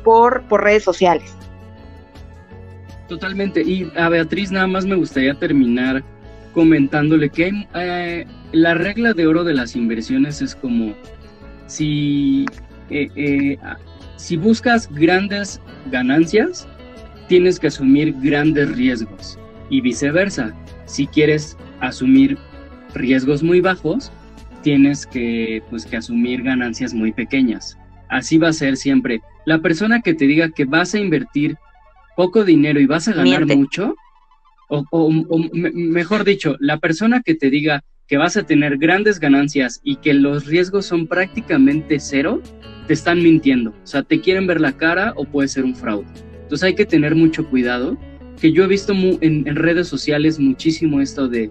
por, 0.03 0.43
por 0.43 0.63
redes 0.63 0.83
sociales. 0.83 1.35
Totalmente. 3.07 3.61
Y 3.61 3.91
a 3.97 4.09
Beatriz 4.09 4.51
nada 4.51 4.67
más 4.67 4.85
me 4.85 4.95
gustaría 4.95 5.33
terminar 5.35 6.03
comentándole 6.53 7.29
que 7.29 7.51
eh, 7.75 8.25
la 8.55 8.73
regla 8.73 9.13
de 9.13 9.27
oro 9.27 9.43
de 9.43 9.53
las 9.53 9.75
inversiones 9.75 10.41
es 10.41 10.55
como 10.55 10.95
si, 11.67 12.45
eh, 12.89 13.09
eh, 13.17 13.57
si 14.15 14.37
buscas 14.37 14.89
grandes 14.89 15.59
ganancias, 15.91 16.65
tienes 17.27 17.59
que 17.59 17.67
asumir 17.67 18.15
grandes 18.21 18.73
riesgos 18.77 19.37
y 19.69 19.81
viceversa. 19.81 20.53
Si 20.85 21.05
quieres 21.05 21.57
asumir 21.81 22.37
riesgos 22.93 23.43
muy 23.43 23.59
bajos, 23.59 24.09
tienes 24.61 25.05
que, 25.05 25.61
pues, 25.69 25.85
que 25.85 25.97
asumir 25.97 26.41
ganancias 26.41 26.93
muy 26.93 27.11
pequeñas. 27.11 27.77
Así 28.07 28.37
va 28.37 28.49
a 28.49 28.53
ser 28.53 28.77
siempre. 28.77 29.21
La 29.45 29.59
persona 29.59 30.01
que 30.01 30.13
te 30.13 30.27
diga 30.27 30.49
que 30.49 30.63
vas 30.63 30.95
a 30.95 30.99
invertir 30.99 31.57
poco 32.15 32.45
dinero 32.45 32.79
y 32.79 32.85
vas 32.85 33.09
a 33.09 33.13
ganar 33.13 33.45
mucho, 33.47 33.95
o, 34.69 35.11
mejor 35.51 36.23
dicho, 36.23 36.55
la 36.59 36.77
persona 36.77 37.21
que 37.21 37.35
te 37.35 37.49
diga 37.49 37.83
que 38.07 38.17
vas 38.17 38.37
a 38.37 38.43
tener 38.43 38.77
grandes 38.77 39.19
ganancias 39.19 39.81
y 39.83 39.97
que 39.97 40.13
los 40.13 40.45
riesgos 40.45 40.85
son 40.85 41.07
prácticamente 41.07 41.99
cero, 41.99 42.41
te 42.87 42.93
están 42.93 43.21
mintiendo. 43.21 43.71
O 43.71 43.87
sea, 43.87 44.03
te 44.03 44.21
quieren 44.21 44.47
ver 44.47 44.61
la 44.61 44.73
cara 44.73 45.13
o 45.15 45.25
puede 45.25 45.47
ser 45.47 45.63
un 45.63 45.75
fraude. 45.75 46.07
Entonces 46.43 46.63
hay 46.63 46.75
que 46.75 46.85
tener 46.85 47.15
mucho 47.15 47.47
cuidado, 47.49 47.97
que 48.39 48.51
yo 48.51 48.63
he 48.63 48.67
visto 48.67 48.93
en, 48.93 49.47
en 49.47 49.55
redes 49.55 49.87
sociales 49.87 50.39
muchísimo 50.39 51.01
esto 51.01 51.27
de 51.27 51.49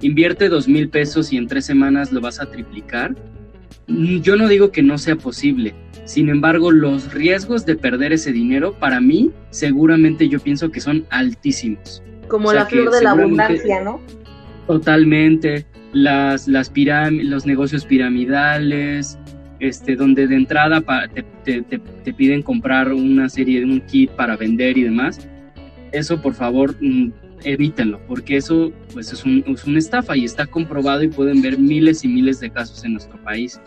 invierte 0.00 0.48
dos 0.48 0.68
mil 0.68 0.88
pesos 0.88 1.32
y 1.32 1.36
en 1.36 1.48
tres 1.48 1.64
semanas 1.64 2.12
lo 2.12 2.20
vas 2.20 2.40
a 2.40 2.50
triplicar. 2.50 3.16
Yo 3.88 4.36
no 4.36 4.46
digo 4.46 4.70
que 4.70 4.82
no 4.82 4.98
sea 4.98 5.16
posible, 5.16 5.74
sin 6.08 6.30
embargo, 6.30 6.72
los 6.72 7.12
riesgos 7.12 7.66
de 7.66 7.76
perder 7.76 8.14
ese 8.14 8.32
dinero, 8.32 8.72
para 8.72 8.98
mí, 8.98 9.30
seguramente 9.50 10.26
yo 10.26 10.40
pienso 10.40 10.70
que 10.70 10.80
son 10.80 11.04
altísimos. 11.10 12.02
Como 12.28 12.50
la 12.50 12.64
flor 12.64 12.90
de 12.90 13.02
la 13.02 13.10
abundancia, 13.10 13.82
¿no? 13.82 14.00
Totalmente. 14.66 15.66
Las, 15.92 16.48
las 16.48 16.70
los 16.74 17.46
negocios 17.46 17.84
piramidales, 17.86 19.18
este, 19.60 19.96
donde 19.96 20.26
de 20.26 20.36
entrada 20.36 20.82
te, 21.44 21.62
te, 21.62 22.12
piden 22.12 22.42
comprar 22.42 22.92
una 22.92 23.28
serie 23.28 23.60
de 23.60 23.66
un 23.66 23.80
kit 23.80 24.10
para 24.10 24.36
vender 24.36 24.78
y 24.78 24.84
demás. 24.84 25.26
Eso, 25.92 26.20
por 26.20 26.34
favor, 26.34 26.76
mm, 26.80 27.10
evítenlo, 27.44 28.00
porque 28.06 28.36
eso 28.36 28.72
pues, 28.92 29.12
es, 29.12 29.24
un, 29.24 29.44
es 29.46 29.64
una 29.64 29.78
estafa 29.78 30.16
y 30.16 30.24
está 30.24 30.46
comprobado 30.46 31.02
y 31.02 31.08
pueden 31.08 31.42
ver 31.42 31.58
miles 31.58 32.04
y 32.04 32.08
miles 32.08 32.40
de 32.40 32.50
casos 32.50 32.84
en 32.84 32.92
nuestro 32.92 33.18
país 33.24 33.60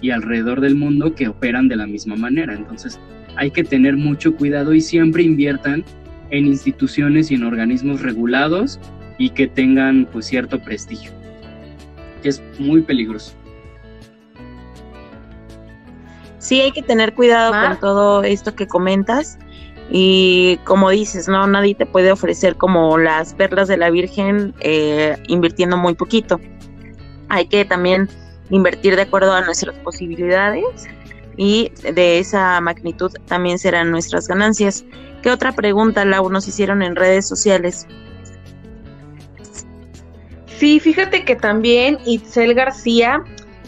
y 0.00 0.10
alrededor 0.10 0.60
del 0.60 0.74
mundo 0.74 1.14
que 1.14 1.28
operan 1.28 1.68
de 1.68 1.76
la 1.76 1.86
misma 1.86 2.16
manera. 2.16 2.54
Entonces 2.54 2.98
hay 3.36 3.50
que 3.50 3.64
tener 3.64 3.96
mucho 3.96 4.36
cuidado 4.36 4.74
y 4.74 4.80
siempre 4.80 5.22
inviertan 5.22 5.84
en 6.30 6.46
instituciones 6.46 7.30
y 7.30 7.34
en 7.34 7.44
organismos 7.44 8.02
regulados 8.02 8.80
y 9.18 9.30
que 9.30 9.46
tengan 9.46 10.06
pues 10.10 10.26
cierto 10.26 10.60
prestigio. 10.60 11.23
Que 12.24 12.30
es 12.30 12.42
muy 12.58 12.80
peligroso. 12.80 13.34
Sí, 16.38 16.60
hay 16.60 16.72
que 16.72 16.82
tener 16.82 17.14
cuidado 17.14 17.52
con 17.52 17.78
todo 17.78 18.24
esto 18.24 18.54
que 18.54 18.66
comentas. 18.66 19.38
Y 19.90 20.56
como 20.64 20.88
dices, 20.88 21.28
no, 21.28 21.46
nadie 21.46 21.74
te 21.74 21.84
puede 21.84 22.10
ofrecer 22.10 22.56
como 22.56 22.96
las 22.96 23.34
perlas 23.34 23.68
de 23.68 23.76
la 23.76 23.90
Virgen 23.90 24.54
eh, 24.60 25.16
invirtiendo 25.28 25.76
muy 25.76 25.94
poquito. 25.94 26.40
Hay 27.28 27.46
que 27.46 27.66
también 27.66 28.08
invertir 28.48 28.96
de 28.96 29.02
acuerdo 29.02 29.34
a 29.34 29.42
nuestras 29.42 29.76
posibilidades 29.80 30.64
y 31.36 31.70
de 31.82 32.18
esa 32.18 32.58
magnitud 32.62 33.12
también 33.26 33.58
serán 33.58 33.90
nuestras 33.90 34.26
ganancias. 34.26 34.86
¿Qué 35.22 35.30
otra 35.30 35.52
pregunta, 35.52 36.06
Lau, 36.06 36.30
nos 36.30 36.48
hicieron 36.48 36.82
en 36.82 36.96
redes 36.96 37.28
sociales? 37.28 37.86
Sí, 40.58 40.80
fíjate 40.80 41.24
que 41.24 41.36
también 41.36 41.98
Itzel 42.04 42.54
García, 42.54 43.24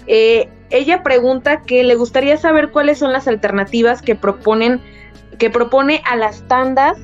eh, 0.06 0.48
ella 0.70 1.02
pregunta 1.02 1.62
que 1.62 1.84
le 1.84 1.94
gustaría 1.94 2.36
saber 2.36 2.70
cuáles 2.70 2.98
son 2.98 3.12
las 3.12 3.28
alternativas 3.28 4.02
que 4.02 4.14
proponen, 4.14 4.80
que 5.38 5.50
propone 5.50 6.02
a 6.04 6.16
las 6.16 6.46
tandas 6.48 6.98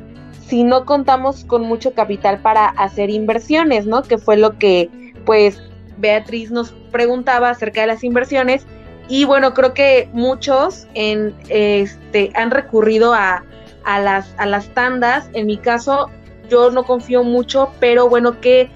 si 0.46 0.64
no 0.64 0.84
contamos 0.84 1.44
con 1.44 1.62
mucho 1.62 1.94
capital 1.94 2.40
para 2.40 2.66
hacer 2.66 3.10
inversiones, 3.10 3.86
¿no? 3.86 4.02
Que 4.02 4.18
fue 4.18 4.36
lo 4.36 4.58
que, 4.58 4.90
pues, 5.24 5.62
Beatriz 5.98 6.50
nos 6.50 6.72
preguntaba 6.90 7.50
acerca 7.50 7.80
de 7.80 7.86
las 7.86 8.04
inversiones 8.04 8.66
y 9.08 9.24
bueno, 9.24 9.52
creo 9.54 9.74
que 9.74 10.08
muchos 10.12 10.86
en, 10.94 11.34
este, 11.48 12.30
han 12.34 12.50
recurrido 12.50 13.14
a, 13.14 13.44
a, 13.84 14.00
las, 14.00 14.34
a 14.38 14.46
las 14.46 14.68
tandas. 14.74 15.28
En 15.32 15.46
mi 15.46 15.58
caso, 15.58 16.10
yo 16.48 16.70
no 16.70 16.84
confío 16.84 17.24
mucho, 17.24 17.72
pero 17.80 18.08
bueno, 18.08 18.40
que 18.40 18.70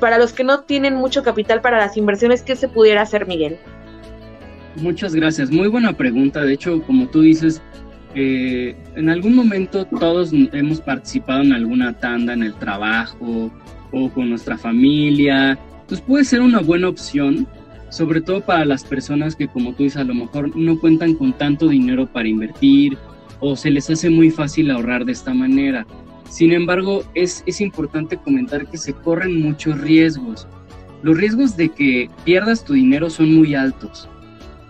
para 0.00 0.18
los 0.18 0.32
que 0.32 0.44
no 0.44 0.60
tienen 0.60 0.94
mucho 0.94 1.22
capital 1.22 1.60
para 1.60 1.78
las 1.78 1.96
inversiones, 1.96 2.42
¿qué 2.42 2.56
se 2.56 2.68
pudiera 2.68 3.02
hacer, 3.02 3.26
Miguel? 3.26 3.58
Muchas 4.76 5.14
gracias. 5.14 5.50
Muy 5.50 5.68
buena 5.68 5.92
pregunta. 5.92 6.42
De 6.42 6.52
hecho, 6.52 6.82
como 6.82 7.08
tú 7.08 7.22
dices, 7.22 7.62
eh, 8.14 8.76
en 8.94 9.08
algún 9.08 9.34
momento 9.34 9.86
todos 9.86 10.32
hemos 10.52 10.80
participado 10.80 11.42
en 11.42 11.52
alguna 11.52 11.94
tanda 11.94 12.34
en 12.34 12.42
el 12.42 12.54
trabajo 12.54 13.50
o 13.92 14.10
con 14.10 14.30
nuestra 14.30 14.58
familia. 14.58 15.58
Entonces 15.80 16.04
puede 16.06 16.24
ser 16.24 16.40
una 16.40 16.60
buena 16.60 16.88
opción 16.88 17.46
sobre 17.88 18.20
todo 18.20 18.40
para 18.40 18.64
las 18.64 18.84
personas 18.84 19.36
que, 19.36 19.48
como 19.48 19.72
tú 19.72 19.84
dices, 19.84 19.98
a 19.98 20.04
lo 20.04 20.14
mejor 20.14 20.56
no 20.56 20.78
cuentan 20.78 21.14
con 21.14 21.32
tanto 21.32 21.68
dinero 21.68 22.06
para 22.06 22.28
invertir 22.28 22.98
o 23.40 23.56
se 23.56 23.70
les 23.70 23.88
hace 23.90 24.10
muy 24.10 24.30
fácil 24.30 24.70
ahorrar 24.70 25.04
de 25.04 25.12
esta 25.12 25.32
manera. 25.32 25.86
Sin 26.28 26.52
embargo, 26.52 27.04
es, 27.14 27.42
es 27.46 27.60
importante 27.60 28.16
comentar 28.16 28.66
que 28.66 28.78
se 28.78 28.92
corren 28.92 29.40
muchos 29.40 29.80
riesgos. 29.80 30.46
Los 31.02 31.16
riesgos 31.16 31.56
de 31.56 31.68
que 31.68 32.10
pierdas 32.24 32.64
tu 32.64 32.72
dinero 32.72 33.10
son 33.10 33.34
muy 33.34 33.54
altos. 33.54 34.08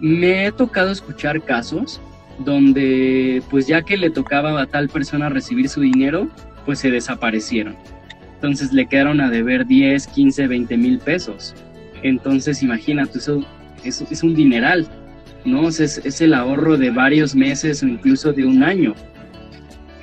Me 0.00 0.46
he 0.46 0.52
tocado 0.52 0.90
escuchar 0.90 1.42
casos 1.42 2.00
donde, 2.44 3.42
pues 3.50 3.66
ya 3.66 3.82
que 3.82 3.96
le 3.96 4.10
tocaba 4.10 4.60
a 4.60 4.66
tal 4.66 4.88
persona 4.88 5.28
recibir 5.28 5.68
su 5.68 5.80
dinero, 5.80 6.28
pues 6.64 6.80
se 6.80 6.90
desaparecieron. 6.90 7.76
Entonces 8.34 8.72
le 8.72 8.86
quedaron 8.86 9.20
a 9.20 9.30
deber 9.30 9.66
10, 9.66 10.06
15, 10.08 10.46
20 10.46 10.76
mil 10.76 10.98
pesos. 10.98 11.54
Entonces, 12.02 12.62
imagínate, 12.62 13.18
eso, 13.18 13.42
es 13.82 14.22
un 14.22 14.34
dineral, 14.34 14.86
¿no? 15.44 15.68
Es, 15.68 15.80
es, 15.80 16.20
el 16.20 16.34
ahorro 16.34 16.76
de 16.76 16.90
varios 16.90 17.34
meses 17.34 17.82
o 17.82 17.86
incluso 17.86 18.32
de 18.32 18.44
un 18.44 18.62
año. 18.62 18.94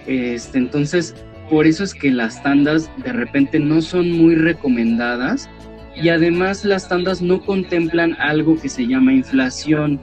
Este, 0.07 0.57
entonces, 0.57 1.15
por 1.53 1.67
eso 1.67 1.83
es 1.83 1.93
que 1.93 2.09
las 2.09 2.41
tandas 2.41 2.89
de 3.03 3.13
repente 3.13 3.59
no 3.59 3.83
son 3.83 4.11
muy 4.11 4.33
recomendadas 4.33 5.47
y 5.95 6.09
además 6.09 6.65
las 6.65 6.89
tandas 6.89 7.21
no 7.21 7.41
contemplan 7.41 8.15
algo 8.19 8.59
que 8.59 8.69
se 8.69 8.87
llama 8.87 9.13
inflación, 9.13 9.99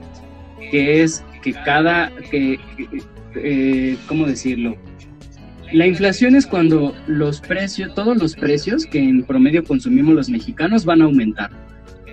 que 0.71 1.03
es 1.03 1.25
que 1.41 1.51
cada, 1.51 2.09
que, 2.31 2.57
eh, 3.35 3.97
¿cómo 4.07 4.27
decirlo? 4.27 4.77
La 5.73 5.87
inflación 5.87 6.37
es 6.37 6.47
cuando 6.47 6.95
los 7.05 7.41
precios, 7.41 7.93
todos 7.95 8.15
los 8.15 8.33
precios 8.33 8.85
que 8.85 8.99
en 8.99 9.23
promedio 9.23 9.65
consumimos 9.65 10.15
los 10.15 10.29
mexicanos 10.29 10.85
van 10.85 11.01
a 11.01 11.05
aumentar. 11.05 11.51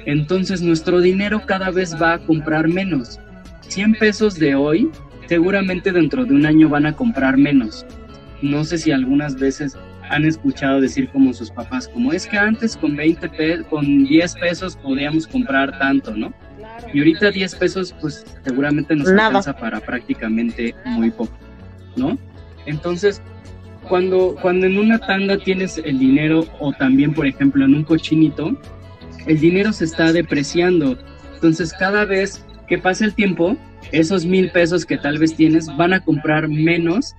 Entonces 0.04 0.62
nuestro 0.62 1.00
dinero 1.00 1.42
cada 1.46 1.70
vez 1.70 1.94
va 1.94 2.14
a 2.14 2.18
comprar 2.18 2.66
menos. 2.66 3.20
100 3.68 3.92
pesos 4.00 4.34
de 4.36 4.56
hoy 4.56 4.90
seguramente 5.28 5.92
dentro 5.92 6.24
de 6.24 6.34
un 6.34 6.44
año 6.44 6.68
van 6.68 6.86
a 6.86 6.96
comprar 6.96 7.36
menos. 7.36 7.86
No 8.42 8.64
sé 8.64 8.78
si 8.78 8.92
algunas 8.92 9.36
veces 9.36 9.76
han 10.10 10.24
escuchado 10.24 10.80
decir 10.80 11.08
como 11.10 11.32
sus 11.32 11.50
papás, 11.50 11.88
como 11.88 12.12
es 12.12 12.26
que 12.26 12.38
antes 12.38 12.76
con 12.76 12.96
20 12.96 13.64
con 13.64 14.04
10 14.04 14.34
pesos 14.36 14.76
podíamos 14.76 15.26
comprar 15.26 15.78
tanto, 15.78 16.14
¿no? 16.16 16.32
Y 16.92 17.00
ahorita 17.00 17.30
10 17.30 17.54
pesos 17.56 17.94
pues 18.00 18.24
seguramente 18.44 18.96
nos 18.96 19.08
alcanza 19.08 19.56
para 19.56 19.80
prácticamente 19.80 20.74
muy 20.84 21.10
poco, 21.10 21.36
¿no? 21.96 22.18
Entonces, 22.66 23.20
cuando, 23.88 24.36
cuando 24.40 24.66
en 24.66 24.78
una 24.78 24.98
tanda 24.98 25.38
tienes 25.38 25.78
el 25.78 25.98
dinero 25.98 26.46
o 26.60 26.72
también, 26.72 27.14
por 27.14 27.26
ejemplo, 27.26 27.64
en 27.64 27.74
un 27.74 27.84
cochinito, 27.84 28.58
el 29.26 29.38
dinero 29.38 29.72
se 29.72 29.84
está 29.84 30.12
depreciando. 30.12 30.98
Entonces 31.34 31.72
cada 31.72 32.04
vez 32.04 32.44
que 32.66 32.78
pasa 32.78 33.04
el 33.04 33.14
tiempo, 33.14 33.56
esos 33.92 34.24
mil 34.24 34.50
pesos 34.50 34.84
que 34.84 34.98
tal 34.98 35.18
vez 35.18 35.34
tienes 35.34 35.66
van 35.76 35.92
a 35.92 36.00
comprar 36.00 36.48
menos 36.48 37.14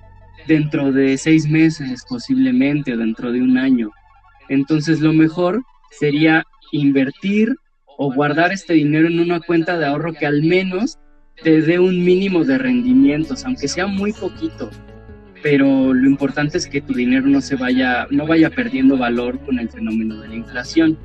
dentro 0.46 0.92
de 0.92 1.16
seis 1.16 1.48
meses 1.48 2.04
posiblemente 2.08 2.96
dentro 2.96 3.32
de 3.32 3.40
un 3.40 3.58
año. 3.58 3.90
Entonces 4.48 5.00
lo 5.00 5.12
mejor 5.12 5.62
sería 5.98 6.44
invertir 6.72 7.54
o 7.98 8.12
guardar 8.12 8.52
este 8.52 8.74
dinero 8.74 9.08
en 9.08 9.20
una 9.20 9.40
cuenta 9.40 9.78
de 9.78 9.86
ahorro 9.86 10.12
que 10.12 10.26
al 10.26 10.42
menos 10.42 10.98
te 11.42 11.62
dé 11.62 11.78
un 11.78 12.04
mínimo 12.04 12.44
de 12.44 12.58
rendimientos, 12.58 13.44
aunque 13.44 13.68
sea 13.68 13.86
muy 13.86 14.12
poquito. 14.12 14.70
Pero 15.42 15.94
lo 15.94 16.08
importante 16.08 16.58
es 16.58 16.66
que 16.66 16.80
tu 16.80 16.92
dinero 16.92 17.26
no 17.26 17.40
se 17.40 17.56
vaya, 17.56 18.06
no 18.10 18.26
vaya 18.26 18.50
perdiendo 18.50 18.96
valor 18.96 19.38
con 19.40 19.58
el 19.58 19.70
fenómeno 19.70 20.20
de 20.20 20.28
la 20.28 20.34
inflación. 20.34 20.98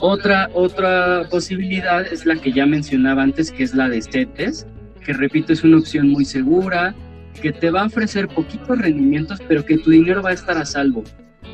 Otra, 0.00 0.50
otra 0.54 1.28
posibilidad 1.30 2.04
es 2.04 2.26
la 2.26 2.36
que 2.36 2.52
ya 2.52 2.66
mencionaba 2.66 3.22
antes, 3.22 3.52
que 3.52 3.62
es 3.62 3.74
la 3.74 3.88
de 3.88 4.02
CETES, 4.02 4.66
que 5.04 5.12
repito, 5.12 5.52
es 5.52 5.62
una 5.62 5.78
opción 5.78 6.08
muy 6.08 6.24
segura, 6.24 6.94
que 7.40 7.52
te 7.52 7.70
va 7.70 7.82
a 7.82 7.86
ofrecer 7.86 8.28
poquitos 8.28 8.78
rendimientos, 8.78 9.40
pero 9.48 9.64
que 9.64 9.78
tu 9.78 9.90
dinero 9.90 10.22
va 10.22 10.30
a 10.30 10.34
estar 10.34 10.56
a 10.58 10.64
salvo 10.64 11.02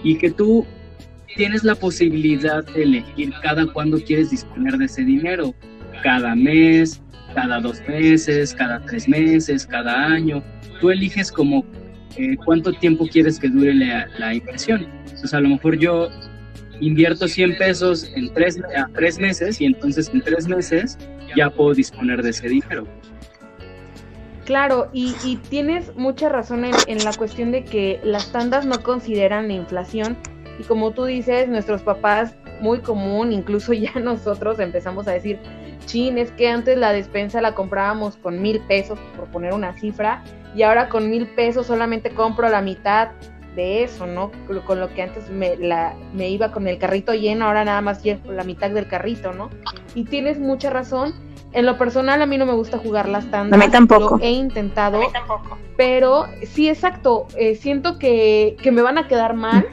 y 0.02 0.16
que 0.16 0.30
tú 0.30 0.66
tienes 1.36 1.64
la 1.64 1.74
posibilidad 1.74 2.64
de 2.64 2.82
elegir 2.82 3.32
cada 3.42 3.66
cuándo 3.66 3.98
quieres 4.00 4.30
disponer 4.30 4.76
de 4.76 4.86
ese 4.86 5.04
dinero, 5.04 5.54
cada 6.02 6.34
mes, 6.34 7.00
cada 7.34 7.60
dos 7.60 7.80
meses, 7.88 8.54
cada 8.54 8.80
tres 8.80 9.08
meses, 9.08 9.66
cada 9.66 10.06
año. 10.06 10.42
Tú 10.80 10.90
eliges 10.90 11.30
como 11.30 11.64
eh, 12.16 12.36
cuánto 12.44 12.72
tiempo 12.72 13.06
quieres 13.06 13.38
que 13.38 13.48
dure 13.48 13.74
la, 13.74 14.08
la 14.18 14.34
inversión. 14.34 14.86
Entonces, 15.04 15.34
a 15.34 15.40
lo 15.40 15.50
mejor 15.50 15.78
yo 15.78 16.08
invierto 16.80 17.28
100 17.28 17.56
pesos 17.56 18.10
en 18.14 18.32
tres, 18.34 18.60
a 18.76 18.88
tres 18.94 19.18
meses 19.18 19.60
y 19.60 19.66
entonces 19.66 20.10
en 20.12 20.22
tres 20.22 20.48
meses 20.48 20.98
ya 21.36 21.50
puedo 21.50 21.74
disponer 21.74 22.22
de 22.22 22.30
ese 22.30 22.48
dinero. 22.48 22.86
Claro, 24.48 24.88
y, 24.94 25.36
tienes 25.50 25.94
mucha 25.94 26.30
razón 26.30 26.64
en, 26.64 27.04
la 27.04 27.12
cuestión 27.12 27.52
de 27.52 27.64
que 27.64 28.00
las 28.02 28.32
tandas 28.32 28.64
no 28.64 28.82
consideran 28.82 29.46
la 29.46 29.52
inflación 29.52 30.16
y 30.58 30.62
como 30.62 30.92
tú 30.92 31.04
dices, 31.04 31.50
nuestros 31.50 31.82
papás, 31.82 32.34
muy 32.62 32.78
común, 32.78 33.30
incluso 33.30 33.72
ya 33.74 33.92
nosotros 33.96 34.58
empezamos 34.58 35.06
a 35.06 35.10
decir, 35.12 35.38
chin, 35.84 36.16
es 36.16 36.32
que 36.32 36.48
antes 36.48 36.78
la 36.78 36.94
despensa 36.94 37.42
la 37.42 37.54
comprábamos 37.54 38.16
con 38.16 38.40
mil 38.40 38.60
pesos, 38.60 38.98
por 39.18 39.26
poner 39.26 39.52
una 39.52 39.78
cifra, 39.78 40.24
y 40.54 40.62
ahora 40.62 40.88
con 40.88 41.10
mil 41.10 41.26
pesos 41.26 41.66
solamente 41.66 42.08
compro 42.14 42.48
la 42.48 42.62
mitad 42.62 43.10
de 43.54 43.82
eso, 43.82 44.06
¿no? 44.06 44.32
Con 44.64 44.80
lo 44.80 44.94
que 44.94 45.02
antes 45.02 45.28
me, 45.28 45.58
me 46.14 46.30
iba 46.30 46.52
con 46.52 46.66
el 46.68 46.78
carrito 46.78 47.12
lleno, 47.12 47.44
ahora 47.44 47.66
nada 47.66 47.82
más 47.82 48.02
llevo 48.02 48.32
la 48.32 48.44
mitad 48.44 48.70
del 48.70 48.88
carrito, 48.88 49.34
¿no? 49.34 49.50
Y 49.94 50.04
tienes 50.04 50.38
mucha 50.38 50.70
razón. 50.70 51.12
En 51.52 51.64
lo 51.66 51.78
personal 51.78 52.20
a 52.20 52.26
mí 52.26 52.36
no 52.36 52.46
me 52.46 52.52
gusta 52.52 52.78
jugar 52.78 53.08
las 53.08 53.30
tandas. 53.30 53.58
A 53.58 53.64
mí 53.64 53.70
tampoco. 53.70 54.18
he 54.20 54.30
intentado. 54.30 55.00
Pero 55.76 56.26
sí, 56.42 56.68
exacto. 56.68 57.26
Eh, 57.36 57.54
siento 57.54 57.98
que, 57.98 58.56
que, 58.62 58.70
me 58.70 58.82
van 58.82 58.98
a 58.98 59.08
quedar 59.08 59.34
mal. 59.34 59.66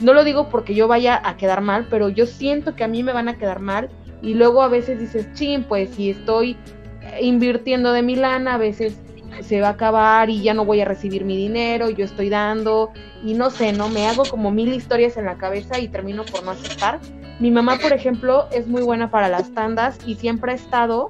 No 0.00 0.14
lo 0.14 0.24
digo 0.24 0.48
porque 0.48 0.74
yo 0.74 0.88
vaya 0.88 1.20
a 1.24 1.36
quedar 1.36 1.60
mal, 1.60 1.86
pero 1.88 2.08
yo 2.08 2.26
siento 2.26 2.74
que 2.74 2.82
a 2.82 2.88
mí 2.88 3.02
me 3.02 3.12
van 3.12 3.28
a 3.28 3.38
quedar 3.38 3.60
mal. 3.60 3.88
Y 4.20 4.34
luego 4.34 4.62
a 4.62 4.68
veces 4.68 4.98
dices, 4.98 5.32
chin, 5.34 5.64
pues 5.64 5.90
si 5.90 6.10
estoy 6.10 6.56
invirtiendo 7.20 7.92
de 7.92 8.02
mi 8.02 8.16
lana, 8.16 8.54
a 8.54 8.58
veces 8.58 8.98
se 9.40 9.60
va 9.60 9.68
a 9.68 9.72
acabar 9.72 10.30
y 10.30 10.42
ya 10.42 10.54
no 10.54 10.64
voy 10.64 10.80
a 10.80 10.84
recibir 10.84 11.24
mi 11.24 11.36
dinero, 11.36 11.90
yo 11.90 12.04
estoy 12.04 12.28
dando 12.28 12.92
y 13.24 13.34
no 13.34 13.50
sé, 13.50 13.72
¿no? 13.72 13.88
Me 13.88 14.06
hago 14.06 14.24
como 14.24 14.50
mil 14.50 14.72
historias 14.72 15.16
en 15.16 15.24
la 15.24 15.36
cabeza 15.36 15.78
y 15.78 15.88
termino 15.88 16.24
por 16.24 16.44
no 16.44 16.50
aceptar. 16.52 17.00
Mi 17.40 17.50
mamá, 17.50 17.78
por 17.80 17.92
ejemplo, 17.92 18.46
es 18.52 18.66
muy 18.66 18.82
buena 18.82 19.10
para 19.10 19.28
las 19.28 19.52
tandas 19.52 19.98
y 20.06 20.14
siempre 20.16 20.52
ha 20.52 20.54
estado 20.54 21.08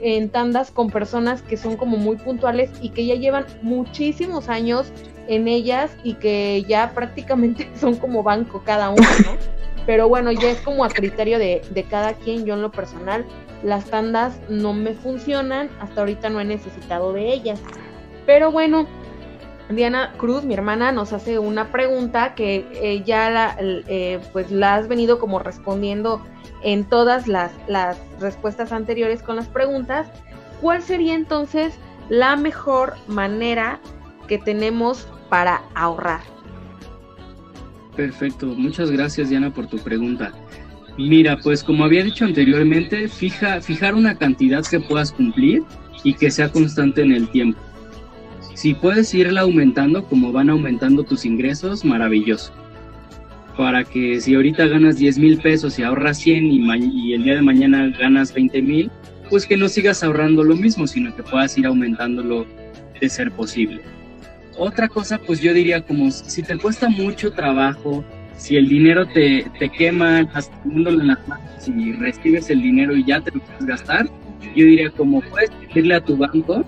en 0.00 0.28
tandas 0.28 0.70
con 0.70 0.90
personas 0.90 1.42
que 1.42 1.56
son 1.56 1.76
como 1.76 1.96
muy 1.96 2.16
puntuales 2.16 2.70
y 2.80 2.90
que 2.90 3.06
ya 3.06 3.14
llevan 3.14 3.46
muchísimos 3.62 4.48
años 4.48 4.92
en 5.28 5.46
ellas 5.46 5.96
y 6.02 6.14
que 6.14 6.64
ya 6.68 6.92
prácticamente 6.94 7.70
son 7.80 7.96
como 7.96 8.22
banco 8.22 8.62
cada 8.64 8.90
uno, 8.90 9.06
¿no? 9.24 9.62
Pero 9.86 10.08
bueno, 10.08 10.30
ya 10.30 10.50
es 10.50 10.60
como 10.60 10.84
a 10.84 10.88
criterio 10.88 11.38
de, 11.38 11.62
de 11.70 11.82
cada 11.84 12.14
quien. 12.14 12.44
Yo 12.44 12.54
en 12.54 12.62
lo 12.62 12.70
personal, 12.70 13.24
las 13.62 13.86
tandas 13.86 14.40
no 14.48 14.72
me 14.72 14.94
funcionan. 14.94 15.70
Hasta 15.80 16.00
ahorita 16.00 16.30
no 16.30 16.40
he 16.40 16.44
necesitado 16.44 17.12
de 17.12 17.32
ellas. 17.32 17.60
Pero 18.26 18.50
bueno, 18.50 18.86
Diana 19.68 20.12
Cruz, 20.16 20.44
mi 20.44 20.54
hermana, 20.54 20.92
nos 20.92 21.12
hace 21.12 21.38
una 21.38 21.70
pregunta 21.70 22.34
que 22.34 23.02
ya 23.04 23.30
la, 23.30 23.56
eh, 23.60 24.20
pues 24.32 24.50
la 24.50 24.76
has 24.76 24.88
venido 24.88 25.18
como 25.18 25.38
respondiendo 25.38 26.24
en 26.62 26.84
todas 26.84 27.26
las, 27.26 27.52
las 27.68 27.98
respuestas 28.20 28.72
anteriores 28.72 29.22
con 29.22 29.36
las 29.36 29.48
preguntas. 29.48 30.08
¿Cuál 30.60 30.82
sería 30.82 31.14
entonces 31.14 31.74
la 32.08 32.36
mejor 32.36 32.94
manera 33.08 33.80
que 34.28 34.38
tenemos 34.38 35.08
para 35.28 35.62
ahorrar? 35.74 36.20
Perfecto, 37.96 38.46
muchas 38.46 38.90
gracias 38.90 39.28
Diana 39.28 39.52
por 39.52 39.66
tu 39.66 39.78
pregunta. 39.78 40.32
Mira, 40.98 41.38
pues 41.38 41.64
como 41.64 41.84
había 41.84 42.04
dicho 42.04 42.24
anteriormente, 42.24 43.08
fija, 43.08 43.60
fijar 43.60 43.94
una 43.94 44.16
cantidad 44.16 44.64
que 44.64 44.80
puedas 44.80 45.10
cumplir 45.12 45.62
y 46.04 46.14
que 46.14 46.30
sea 46.30 46.50
constante 46.50 47.02
en 47.02 47.12
el 47.12 47.28
tiempo. 47.28 47.58
Si 48.54 48.74
puedes 48.74 49.12
irla 49.14 49.40
aumentando 49.40 50.04
como 50.04 50.32
van 50.32 50.50
aumentando 50.50 51.02
tus 51.02 51.24
ingresos, 51.24 51.84
maravilloso. 51.84 52.52
Para 53.56 53.84
que 53.84 54.20
si 54.20 54.34
ahorita 54.34 54.66
ganas 54.66 54.96
10 54.96 55.18
mil 55.18 55.38
pesos 55.38 55.78
y 55.78 55.82
ahorras 55.82 56.18
100 56.18 56.46
y, 56.46 57.12
el 57.14 57.24
día 57.24 57.34
de 57.34 57.42
mañana 57.42 57.90
ganas 57.98 58.32
20 58.32 58.62
mil, 58.62 58.90
pues 59.30 59.46
que 59.46 59.56
no 59.56 59.68
sigas 59.68 60.02
ahorrando 60.02 60.44
lo 60.44 60.56
mismo, 60.56 60.86
sino 60.86 61.14
que 61.16 61.22
puedas 61.22 61.56
ir 61.56 61.66
aumentándolo 61.66 62.46
de 63.00 63.08
ser 63.08 63.32
posible. 63.32 63.80
Otra 64.58 64.88
cosa, 64.88 65.18
pues 65.18 65.40
yo 65.40 65.54
diría 65.54 65.80
como 65.80 66.10
si 66.10 66.42
te 66.42 66.58
cuesta 66.58 66.88
mucho 66.88 67.32
trabajo, 67.32 68.04
si 68.42 68.56
el 68.56 68.68
dinero 68.68 69.06
te, 69.06 69.46
te 69.60 69.68
quema, 69.68 70.28
hasta 70.34 70.52
en 70.64 71.06
las 71.06 71.28
manos 71.28 71.68
y 71.68 71.92
recibes 71.92 72.50
el 72.50 72.60
dinero 72.60 72.96
y 72.96 73.04
ya 73.04 73.20
te 73.20 73.30
lo 73.30 73.40
puedes 73.40 73.66
gastar, 73.66 74.06
yo 74.56 74.64
diría 74.66 74.90
como 74.90 75.20
puedes 75.20 75.48
pedirle 75.50 75.94
a 75.94 76.00
tu 76.00 76.16
banco 76.16 76.64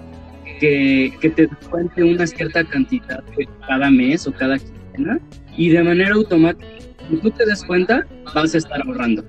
que, 0.61 1.13
que 1.21 1.31
te 1.31 1.49
descuente 1.49 2.05
una 2.05 2.29
cierta 2.29 2.63
cantidad 2.63 3.25
cada 3.67 3.91
mes 3.91 4.25
o 4.29 4.33
cada 4.33 4.57
quincena 4.57 5.19
y 5.57 5.71
de 5.71 5.83
manera 5.83 6.15
automática, 6.15 6.65
si 7.11 7.17
tú 7.17 7.31
te 7.33 7.45
des 7.45 7.65
cuenta, 7.65 8.07
vas 8.33 8.55
a 8.55 8.59
estar 8.59 8.81
ahorrando. 8.87 9.25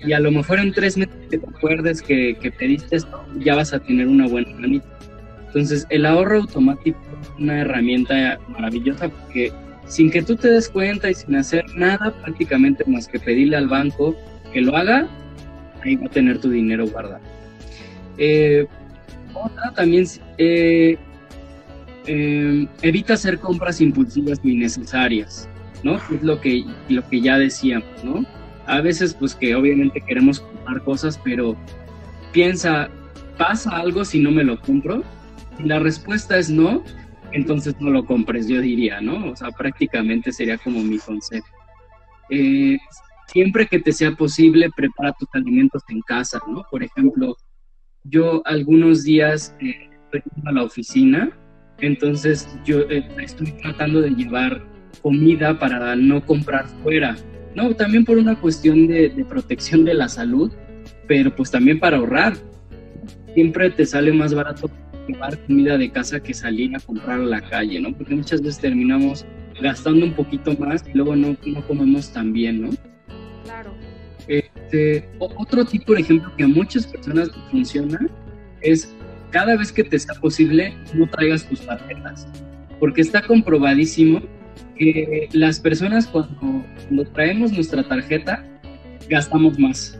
Y 0.00 0.12
a 0.12 0.20
lo 0.20 0.30
mejor 0.30 0.58
en 0.58 0.72
tres 0.72 0.98
meses 0.98 1.14
que 1.30 1.38
te 1.38 1.46
acuerdes 1.46 2.02
que, 2.02 2.36
que 2.42 2.52
pediste 2.52 2.96
esto, 2.96 3.24
ya 3.38 3.54
vas 3.56 3.72
a 3.72 3.78
tener 3.78 4.06
una 4.06 4.26
buena 4.28 4.54
manita. 4.56 4.86
Entonces, 5.46 5.86
el 5.88 6.04
ahorro 6.04 6.40
automático 6.40 6.98
es 7.22 7.28
una 7.38 7.62
herramienta 7.62 8.38
maravillosa 8.48 9.08
porque 9.08 9.50
sin 9.90 10.08
que 10.08 10.22
tú 10.22 10.36
te 10.36 10.48
des 10.48 10.68
cuenta 10.68 11.10
y 11.10 11.14
sin 11.14 11.34
hacer 11.34 11.64
nada 11.74 12.14
prácticamente 12.22 12.84
más 12.86 13.08
que 13.08 13.18
pedirle 13.18 13.56
al 13.56 13.66
banco 13.66 14.16
que 14.52 14.60
lo 14.60 14.76
haga, 14.76 15.08
ahí 15.82 15.96
va 15.96 16.06
a 16.06 16.10
tener 16.10 16.38
tu 16.38 16.48
dinero 16.48 16.86
guardado. 16.86 17.20
Eh, 18.16 18.66
otra 19.34 19.72
también 19.74 20.06
eh, 20.38 20.96
eh, 22.06 22.68
evita 22.82 23.14
hacer 23.14 23.40
compras 23.40 23.80
impulsivas 23.80 24.44
ni 24.44 24.54
necesarias, 24.54 25.48
¿no? 25.82 25.96
Es 25.96 26.22
lo 26.22 26.40
que, 26.40 26.64
lo 26.88 27.06
que 27.08 27.20
ya 27.20 27.36
decíamos, 27.36 28.04
¿no? 28.04 28.24
A 28.66 28.80
veces 28.80 29.12
pues 29.12 29.34
que 29.34 29.56
obviamente 29.56 30.00
queremos 30.06 30.38
comprar 30.38 30.84
cosas, 30.84 31.20
pero 31.24 31.56
piensa, 32.32 32.88
¿pasa 33.36 33.70
algo 33.70 34.04
si 34.04 34.20
no 34.20 34.30
me 34.30 34.44
lo 34.44 34.60
compro? 34.60 35.02
Si 35.56 35.64
la 35.64 35.80
respuesta 35.80 36.38
es 36.38 36.48
no, 36.48 36.84
entonces 37.32 37.74
no 37.80 37.90
lo 37.90 38.04
compres, 38.04 38.48
yo 38.48 38.60
diría, 38.60 39.00
¿no? 39.00 39.30
O 39.30 39.36
sea, 39.36 39.50
prácticamente 39.50 40.32
sería 40.32 40.58
como 40.58 40.82
mi 40.82 40.98
consejo. 40.98 41.46
Eh, 42.30 42.78
siempre 43.26 43.66
que 43.66 43.78
te 43.80 43.92
sea 43.92 44.12
posible, 44.12 44.70
prepara 44.74 45.12
tus 45.18 45.28
alimentos 45.32 45.82
en 45.88 46.00
casa, 46.00 46.40
¿no? 46.48 46.64
Por 46.70 46.82
ejemplo, 46.82 47.36
yo 48.04 48.42
algunos 48.44 49.04
días 49.04 49.54
eh, 49.60 49.90
estoy 50.04 50.22
a 50.44 50.52
la 50.52 50.64
oficina, 50.64 51.30
entonces 51.78 52.48
yo 52.64 52.80
eh, 52.90 53.08
estoy 53.18 53.52
tratando 53.52 54.00
de 54.00 54.10
llevar 54.10 54.62
comida 55.02 55.58
para 55.58 55.96
no 55.96 56.24
comprar 56.24 56.66
fuera, 56.82 57.16
¿no? 57.54 57.74
También 57.74 58.04
por 58.04 58.18
una 58.18 58.38
cuestión 58.38 58.86
de, 58.86 59.24
protección 59.28 59.84
de 59.84 59.94
la 59.94 60.08
salud, 60.08 60.52
pero 61.06 61.34
pues 61.34 61.50
también 61.50 61.78
para 61.78 61.98
ahorrar. 61.98 62.34
Siempre 63.34 63.70
te 63.70 63.86
sale 63.86 64.12
más 64.12 64.34
barato 64.34 64.68
llevar 65.08 65.38
comida 65.46 65.78
de 65.78 65.90
casa 65.90 66.20
que 66.20 66.34
salir 66.34 66.74
a 66.76 66.80
comprar 66.80 67.20
a 67.20 67.24
la 67.24 67.40
calle, 67.40 67.80
¿no? 67.80 67.92
Porque 67.92 68.14
muchas 68.14 68.42
veces 68.42 68.60
terminamos 68.60 69.24
gastando 69.60 70.06
un 70.06 70.12
poquito 70.12 70.54
más 70.56 70.84
y 70.88 70.96
luego 70.96 71.16
no, 71.16 71.36
no 71.46 71.66
comemos 71.66 72.12
tan 72.12 72.32
bien, 72.32 72.62
¿no? 72.62 72.70
Claro. 73.44 73.74
Este, 74.28 75.08
otro 75.18 75.64
tipo, 75.64 75.86
por 75.86 75.98
ejemplo, 75.98 76.32
que 76.36 76.44
a 76.44 76.48
muchas 76.48 76.86
personas 76.86 77.30
funciona 77.50 77.98
es 78.60 78.94
cada 79.30 79.56
vez 79.56 79.72
que 79.72 79.84
te 79.84 79.98
sea 79.98 80.14
posible, 80.14 80.74
no 80.92 81.08
traigas 81.08 81.48
tus 81.48 81.60
tarjetas. 81.60 82.26
Porque 82.78 83.02
está 83.02 83.22
comprobadísimo 83.22 84.22
que 84.76 85.28
las 85.32 85.60
personas 85.60 86.06
cuando, 86.06 86.64
cuando 86.86 87.04
traemos 87.12 87.52
nuestra 87.52 87.86
tarjeta, 87.86 88.44
gastamos 89.08 89.58
más. 89.58 89.99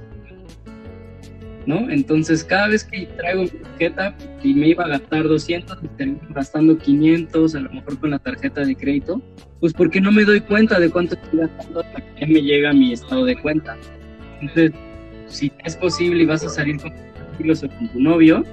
¿No? 1.67 1.91
Entonces, 1.91 2.43
cada 2.43 2.69
vez 2.69 2.85
que 2.85 3.07
traigo 3.19 3.43
mi 3.43 3.49
tarjeta 3.49 4.17
y 4.43 4.55
me 4.55 4.69
iba 4.69 4.85
a 4.85 4.89
gastar 4.89 5.25
200, 5.25 5.83
me 5.83 5.89
termino 5.91 6.21
gastando 6.31 6.79
500, 6.79 7.55
a 7.55 7.61
lo 7.61 7.71
mejor 7.71 7.99
con 7.99 8.11
la 8.11 8.19
tarjeta 8.19 8.65
de 8.65 8.75
crédito, 8.75 9.21
pues 9.61 9.75
porque 9.75 10.01
no 10.01 10.11
me 10.11 10.25
doy 10.25 10.41
cuenta 10.41 10.81
de 10.81 10.89
cuánto 10.91 11.15
estoy 11.15 11.41
gastando 11.41 11.81
hasta 11.81 12.01
que 12.15 12.27
me 12.27 12.41
llega 12.41 12.73
mi 12.73 12.93
estado 12.93 13.25
de 13.27 13.37
cuenta. 13.37 13.77
Entonces, 14.41 14.73
si 15.27 15.53
es 15.65 15.77
posible 15.77 16.23
y 16.23 16.27
vas 16.27 16.45
a 16.45 16.49
salir 16.49 16.81
con 16.81 16.93
tus 17.39 17.63
o 17.63 17.69
con 17.69 17.89
tu 17.93 18.01
novio, 18.01 18.45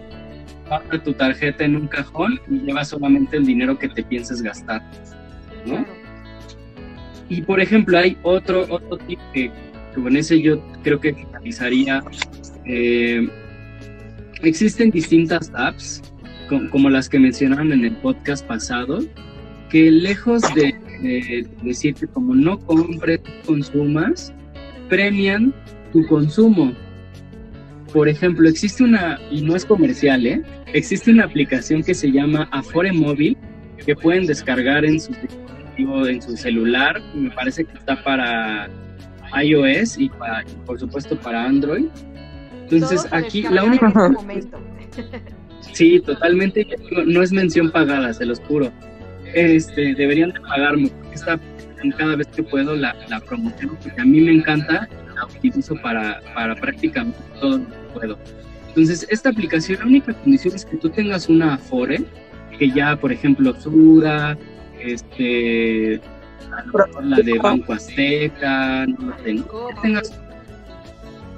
guarda 0.68 1.02
tu 1.04 1.14
tarjeta 1.14 1.64
en 1.64 1.76
un 1.76 1.88
cajón 1.88 2.40
y 2.50 2.60
lleva 2.60 2.84
solamente 2.86 3.38
el 3.38 3.46
dinero 3.46 3.78
que 3.80 3.90
te 3.90 4.04
pienses 4.04 4.42
gastar, 4.42 4.82
¿no? 5.66 5.86
Y 7.30 7.42
por 7.42 7.60
ejemplo, 7.60 7.98
hay 7.98 8.18
otro, 8.24 8.66
otro 8.70 8.98
tip 8.98 9.20
que, 9.34 9.52
con 9.96 10.16
ese 10.16 10.42
yo 10.42 10.62
creo 10.84 11.00
que 11.00 11.14
finalizaría. 11.14 12.02
Eh, 12.68 13.28
existen 14.42 14.92
distintas 14.92 15.52
apps, 15.56 16.02
como 16.72 16.90
las 16.90 17.10
que 17.10 17.20
mencionaron 17.20 17.72
en 17.72 17.86
el 17.86 17.96
podcast 17.98 18.46
pasado, 18.46 19.00
que 19.70 19.92
lejos 19.92 20.42
de, 20.54 20.76
de 21.02 21.48
decirte 21.64 22.08
como 22.08 22.36
no 22.36 22.60
compres, 22.60 23.22
consumas, 23.46 24.34
premian 24.90 25.54
tu 25.92 26.06
consumo. 26.08 26.74
Por 27.92 28.08
ejemplo, 28.10 28.48
existe 28.50 28.84
una, 28.84 29.20
y 29.32 29.42
no 29.42 29.56
es 29.56 29.66
comercial, 29.66 30.26
¿eh? 30.26 30.42
existe 30.74 31.12
una 31.12 31.26
aplicación 31.26 31.84
que 31.84 31.94
se 31.94 32.12
llama 32.12 32.48
Afore 32.52 32.92
Móvil 32.92 33.38
que 33.86 33.96
pueden 33.96 34.26
descargar 34.26 34.84
en 34.86 35.00
su 35.00 35.14
en 35.78 36.22
su 36.22 36.36
celular. 36.36 37.00
Me 37.14 37.30
parece 37.32 37.64
que 37.64 37.78
está 37.78 38.04
para 38.04 38.70
iOS 39.42 39.98
y, 40.00 40.10
para, 40.10 40.44
por 40.66 40.80
supuesto 40.80 41.18
para 41.20 41.46
Android. 41.46 41.86
Entonces 42.70 43.08
aquí 43.12 43.44
la 43.44 43.64
única... 43.64 43.92
sí, 45.74 46.00
totalmente. 46.00 46.68
No 47.06 47.22
es 47.24 47.32
mención 47.32 47.72
pagada, 47.72 48.14
se 48.14 48.26
los 48.26 48.40
juro. 48.42 48.72
Este, 49.34 49.94
deberían 49.96 50.32
de 50.32 50.40
pagarme 50.42 50.90
porque 50.90 51.16
esta 51.16 51.40
cada 51.98 52.16
vez 52.16 52.28
que 52.28 52.44
puedo 52.44 52.76
la, 52.76 52.96
la 53.08 53.20
promoción 53.20 53.78
porque 53.82 54.02
a 54.02 54.06
mí 54.06 54.20
me 54.22 54.32
encanta 54.32 54.90
la 55.16 55.26
utilizo 55.26 55.76
para, 55.82 56.22
para 56.34 56.56
prácticamente 56.56 57.20
todo 57.40 57.60
lo 57.60 57.66
que 57.66 57.78
puedo. 57.94 58.18
Entonces, 58.70 59.08
esta 59.10 59.30
aplicación, 59.30 59.80
la 59.80 59.86
única 59.86 60.14
condición 60.14 60.56
es 60.56 60.66
que 60.66 60.78
tú 60.78 60.90
tengas 60.90 61.30
una 61.30 61.56
Afore, 61.56 62.04
que 62.58 62.70
ya, 62.70 62.96
por 62.96 63.12
ejemplo, 63.12 63.60
Sura, 63.60 64.38
este, 64.80 66.00
la 67.02 67.18
de 67.18 67.40
Banco 67.40 67.74
Azteca, 67.74 68.86
no 68.86 69.14
tengo, 69.24 69.70
tengas, 69.82 70.20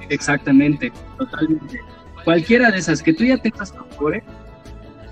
exactamente, 0.10 0.92
totalmente. 1.18 1.80
Cualquiera 2.24 2.72
de 2.72 2.80
esas, 2.80 3.02
que 3.02 3.14
tú 3.14 3.24
ya 3.24 3.38
tengas 3.38 3.74
tu 3.74 3.80
Afore, 3.80 4.24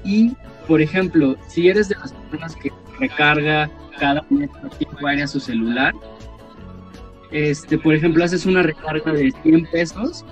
y, 0.04 0.34
por 0.68 0.82
ejemplo, 0.82 1.36
si 1.48 1.68
eres 1.70 1.89
de 1.89 1.95
las 1.95 2.14
personas 2.14 2.56
que 2.56 2.72
recarga 3.00 3.70
cada 4.00 4.26
mes 4.30 4.50
tiempo 4.78 5.08
a 5.08 5.28
su 5.28 5.39
celular, 5.39 5.93
este, 7.32 7.78
por 7.78 7.93
ejemplo, 7.93 8.24
haces 8.24 8.45
una 8.45 8.64
recarga 8.64 9.12
de 9.12 9.32
100 9.43 9.66
pesos 9.72 10.26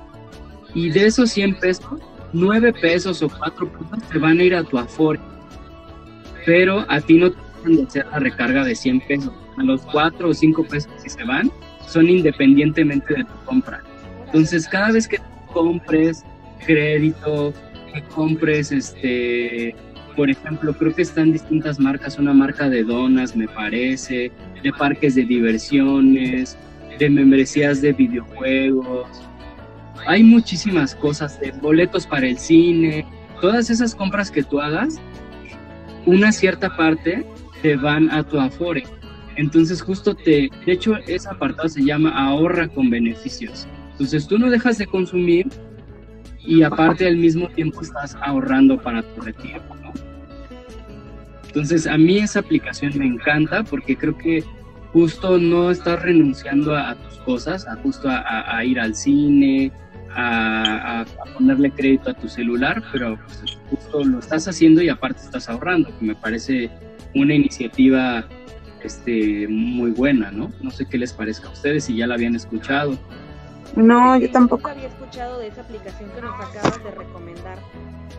y 0.73 0.89
de 0.89 1.07
esos 1.07 1.31
100 1.31 1.59
pesos, 1.59 1.99
9 2.33 2.73
pesos 2.73 3.21
o 3.21 3.29
4 3.29 3.69
pesos 3.69 4.09
te 4.09 4.17
van 4.17 4.39
a 4.39 4.43
ir 4.43 4.55
a 4.55 4.63
tu 4.63 4.77
Afore. 4.77 5.19
Pero 6.45 6.85
a 6.89 7.01
ti 7.01 7.17
no 7.17 7.31
te 7.31 7.37
van 7.63 7.79
a 7.79 7.87
hacer 7.87 8.05
la 8.11 8.19
recarga 8.19 8.63
de 8.63 8.75
100 8.75 9.01
pesos. 9.07 9.33
A 9.57 9.63
los 9.63 9.81
4 9.81 10.29
o 10.29 10.33
5 10.33 10.63
pesos 10.65 10.91
que 11.01 11.09
se 11.09 11.23
van 11.23 11.51
son 11.87 12.09
independientemente 12.09 13.13
de 13.13 13.23
tu 13.23 13.33
compra. 13.45 13.83
Entonces, 14.35 14.67
cada 14.67 14.91
vez 14.91 15.07
que 15.07 15.17
compres 15.53 16.25
crédito, 16.65 17.53
que 17.93 18.01
compres 18.13 18.69
este 18.69 19.73
por 20.13 20.29
ejemplo, 20.29 20.73
creo 20.73 20.93
que 20.93 21.03
están 21.03 21.31
distintas 21.31 21.79
marcas, 21.79 22.19
una 22.19 22.33
marca 22.33 22.69
de 22.69 22.83
donas, 22.83 23.33
me 23.33 23.47
parece, 23.47 24.31
de 24.61 24.73
parques 24.73 25.15
de 25.15 25.23
diversiones, 25.23 26.57
de 26.99 27.09
membresías 27.09 27.81
de 27.81 27.93
videojuegos. 27.93 29.07
Hay 30.05 30.21
muchísimas 30.23 30.95
cosas 30.95 31.39
de 31.39 31.51
boletos 31.51 32.05
para 32.05 32.27
el 32.27 32.37
cine. 32.37 33.05
Todas 33.39 33.69
esas 33.69 33.95
compras 33.95 34.31
que 34.31 34.43
tú 34.43 34.59
hagas, 34.59 34.99
una 36.05 36.33
cierta 36.33 36.75
parte 36.75 37.25
te 37.61 37.77
van 37.77 38.09
a 38.11 38.21
tu 38.23 38.37
Afore. 38.37 38.83
Entonces 39.37 39.81
justo 39.81 40.13
te, 40.13 40.49
de 40.65 40.71
hecho 40.73 40.97
ese 41.07 41.29
apartado 41.29 41.69
se 41.69 41.85
llama 41.85 42.09
ahorra 42.09 42.67
con 42.67 42.89
beneficios. 42.89 43.65
Entonces 43.95 44.27
tú 44.27 44.37
no 44.37 44.49
dejas 44.49 44.77
de 44.77 44.87
consumir 44.87 45.47
y 46.37 46.63
aparte 46.63 47.07
al 47.07 47.15
mismo 47.15 47.47
tiempo 47.47 47.79
estás 47.81 48.17
ahorrando 48.21 48.77
para 48.77 49.01
tu 49.01 49.21
retiro, 49.21 49.61
¿no? 49.81 49.93
Entonces 51.47 51.87
a 51.87 51.97
mí 51.97 52.17
esa 52.17 52.39
aplicación 52.39 52.91
me 52.97 53.05
encanta 53.05 53.63
porque 53.63 53.95
creo 53.95 54.17
que 54.17 54.43
justo 54.91 55.37
no 55.37 55.71
estás 55.71 56.01
renunciando 56.01 56.75
a, 56.75 56.95
tus 56.95 57.19
cosas, 57.19 57.65
a 57.67 57.77
justo 57.77 58.09
a, 58.09 58.65
ir 58.65 58.81
al 58.81 58.93
cine, 58.93 59.71
a, 60.13 61.05
ponerle 61.33 61.71
crédito 61.71 62.09
a 62.09 62.13
tu 62.13 62.27
celular, 62.27 62.83
pero 62.91 63.17
pues, 63.25 63.57
justo 63.69 64.03
lo 64.03 64.19
estás 64.19 64.45
haciendo 64.49 64.81
y 64.81 64.89
aparte 64.89 65.21
estás 65.21 65.47
ahorrando, 65.47 65.97
que 65.97 66.05
me 66.05 66.15
parece 66.15 66.69
una 67.13 67.33
iniciativa 67.33 68.27
este, 68.83 69.47
muy 69.47 69.91
buena, 69.91 70.31
¿no? 70.31 70.51
No 70.61 70.71
sé 70.71 70.85
qué 70.85 70.97
les 70.97 71.13
parezca 71.13 71.47
a 71.47 71.51
ustedes, 71.51 71.85
si 71.85 71.95
ya 71.95 72.07
la 72.07 72.15
habían 72.15 72.35
escuchado. 72.35 72.99
No, 73.75 74.17
yo 74.17 74.31
tampoco. 74.31 74.69
había 74.69 74.87
escuchado 74.87 75.39
de 75.39 75.47
esa 75.47 75.61
aplicación 75.61 76.09
que 76.11 76.21
nos 76.21 76.39
acabas 76.39 76.83
de 76.83 76.91
recomendar. 76.91 77.57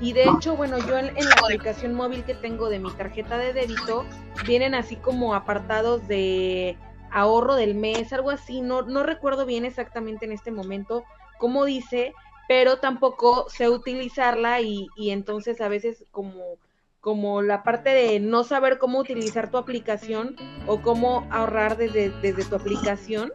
Y 0.01 0.13
de 0.13 0.25
hecho, 0.25 0.57
bueno, 0.57 0.79
yo 0.79 0.99
en, 0.99 1.15
la 1.15 1.35
aplicación 1.43 1.95
móvil 1.95 2.25
que 2.25 2.35
tengo 2.35 2.69
de 2.69 2.79
mi 2.79 2.91
tarjeta 2.93 3.39
de 3.39 3.53
débito, 3.53 4.05
vienen 4.47 4.75
así 4.75 4.97
como 4.97 5.35
apartados 5.35 6.07
de 6.09 6.77
ahorro 7.11 7.55
del 7.55 7.75
mes, 7.75 8.13
algo 8.13 8.31
así. 8.31 8.61
No, 8.61 8.83
no 8.83 9.03
recuerdo 9.03 9.47
bien 9.47 9.65
exactamente 9.65 10.27
en 10.27 10.33
este 10.33 10.51
momento 10.51 11.05
cómo 11.39 11.65
dice, 11.65 12.13
pero 12.49 12.79
tampoco 12.79 13.49
sé 13.49 13.71
utilizarla 13.71 14.61
y, 14.61 14.89
y 14.97 15.11
entonces 15.11 15.61
a 15.61 15.69
veces 15.69 16.05
como 16.11 16.59
como 17.07 17.41
la 17.41 17.63
parte 17.63 17.91
de 17.91 18.19
no 18.19 18.43
saber 18.43 18.79
cómo 18.79 18.99
utilizar 18.99 19.49
tu 19.49 19.59
aplicación 19.59 20.35
o 20.67 20.83
cómo 20.83 21.25
ahorrar 21.31 21.77
desde, 21.77 22.11
desde 22.21 22.45
tu 22.45 22.57
aplicación, 22.57 23.33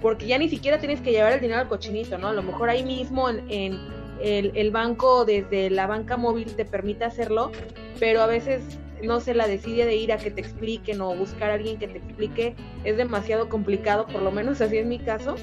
porque 0.00 0.26
ya 0.26 0.38
ni 0.38 0.48
siquiera 0.48 0.78
tienes 0.78 1.00
que 1.00 1.10
llevar 1.10 1.32
el 1.32 1.40
dinero 1.40 1.60
al 1.60 1.68
cochinito, 1.68 2.18
¿no? 2.18 2.28
A 2.28 2.32
lo 2.32 2.42
mejor 2.42 2.68
ahí 2.68 2.84
mismo 2.84 3.28
en, 3.28 3.78
el, 4.20 4.70
banco, 4.70 5.24
desde 5.24 5.70
la 5.70 5.86
banca 5.86 6.16
móvil, 6.16 6.54
te 6.54 6.64
permite 6.64 7.04
hacerlo, 7.04 7.52
pero 7.98 8.22
a 8.22 8.26
veces 8.26 8.62
no 9.02 9.20
se 9.20 9.34
la 9.34 9.46
decide 9.46 9.84
de 9.84 9.96
ir 9.96 10.12
a 10.12 10.16
que 10.16 10.30
te 10.30 10.40
expliquen 10.40 11.00
o 11.00 11.14
buscar 11.14 11.50
a 11.50 11.54
alguien 11.54 11.78
que 11.78 11.88
te 11.88 11.98
explique, 11.98 12.54
es 12.84 12.96
demasiado 12.96 13.48
complicado, 13.48 14.06
por 14.06 14.22
lo 14.22 14.30
menos 14.30 14.60
así 14.60 14.78
es 14.78 14.86
mi 14.86 14.98
caso. 14.98 15.36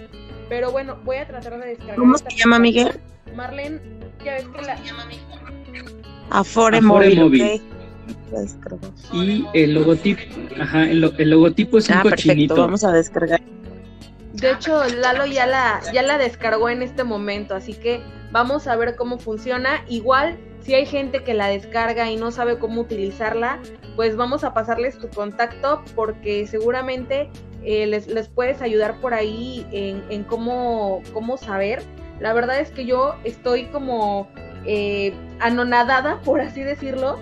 Pero 0.49 0.71
bueno, 0.71 0.97
voy 1.03 1.17
a 1.17 1.27
tratar 1.27 1.59
de 1.59 1.67
descargar. 1.67 1.95
¿Cómo 1.97 2.17
se 2.17 2.25
llama, 2.35 2.59
Miguel? 2.59 2.99
Marlene, 3.35 3.79
ya 4.23 4.33
ves 4.33 4.47
que 4.47 4.61
la. 4.61 4.75
llama 4.83 5.07
Afore, 6.29 6.81
móvil. 6.81 7.61
Y 9.13 9.45
el 9.53 9.73
logotipo, 9.73 10.21
ajá, 10.59 10.89
el, 10.89 11.01
logotipo 11.01 11.77
es 11.77 11.89
un 11.89 11.95
ah, 11.97 12.03
cochinito. 12.03 12.55
vamos 12.55 12.83
a 12.83 12.91
descargar. 12.91 13.41
De 14.33 14.51
hecho, 14.51 14.83
Lalo 14.85 15.25
ya 15.25 15.45
la, 15.45 15.79
ya 15.93 16.01
la 16.01 16.17
descargó 16.17 16.69
en 16.69 16.81
este 16.81 17.03
momento, 17.03 17.55
así 17.55 17.73
que 17.73 18.01
vamos 18.31 18.67
a 18.67 18.75
ver 18.75 18.95
cómo 18.95 19.19
funciona. 19.19 19.85
Igual, 19.87 20.37
si 20.61 20.73
hay 20.73 20.85
gente 20.85 21.23
que 21.23 21.33
la 21.33 21.47
descarga 21.47 22.09
y 22.09 22.15
no 22.15 22.31
sabe 22.31 22.57
cómo 22.57 22.81
utilizarla, 22.81 23.59
pues 23.95 24.15
vamos 24.15 24.43
a 24.43 24.53
pasarles 24.53 24.97
tu 24.97 25.07
contacto 25.09 25.83
porque 25.95 26.47
seguramente 26.47 27.29
eh, 27.63 27.85
les, 27.85 28.07
les, 28.07 28.27
puedes 28.27 28.61
ayudar 28.61 28.99
por 29.01 29.13
ahí 29.13 29.67
en, 29.71 30.03
en 30.09 30.23
cómo, 30.23 31.03
cómo 31.13 31.37
saber. 31.37 31.83
La 32.19 32.33
verdad 32.33 32.59
es 32.59 32.71
que 32.71 32.85
yo 32.85 33.15
estoy 33.23 33.65
como 33.65 34.27
eh, 34.65 35.13
anonadada, 35.39 36.19
por 36.25 36.41
así 36.41 36.61
decirlo, 36.61 37.19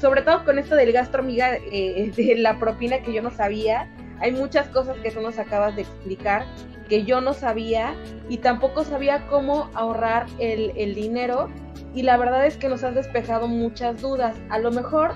sobre 0.00 0.22
todo 0.22 0.44
con 0.44 0.58
esto 0.58 0.74
del 0.74 0.92
gasto 0.92 1.18
amiga, 1.18 1.56
eh, 1.70 2.12
de 2.16 2.36
la 2.36 2.58
propina 2.58 2.98
que 3.02 3.12
yo 3.12 3.22
no 3.22 3.30
sabía. 3.30 3.88
Hay 4.22 4.32
muchas 4.32 4.68
cosas 4.68 4.96
que 5.02 5.10
tú 5.10 5.20
nos 5.20 5.38
acabas 5.38 5.76
de 5.76 5.82
explicar 5.82 6.46
que 6.88 7.04
yo 7.04 7.20
no 7.20 7.34
sabía 7.34 7.94
y 8.28 8.38
tampoco 8.38 8.84
sabía 8.84 9.26
cómo 9.26 9.70
ahorrar 9.74 10.26
el, 10.38 10.72
el 10.76 10.94
dinero 10.94 11.50
y 11.94 12.02
la 12.02 12.16
verdad 12.16 12.46
es 12.46 12.56
que 12.56 12.68
nos 12.68 12.82
has 12.84 12.94
despejado 12.94 13.48
muchas 13.48 14.00
dudas. 14.00 14.36
A 14.48 14.58
lo 14.58 14.70
mejor 14.70 15.14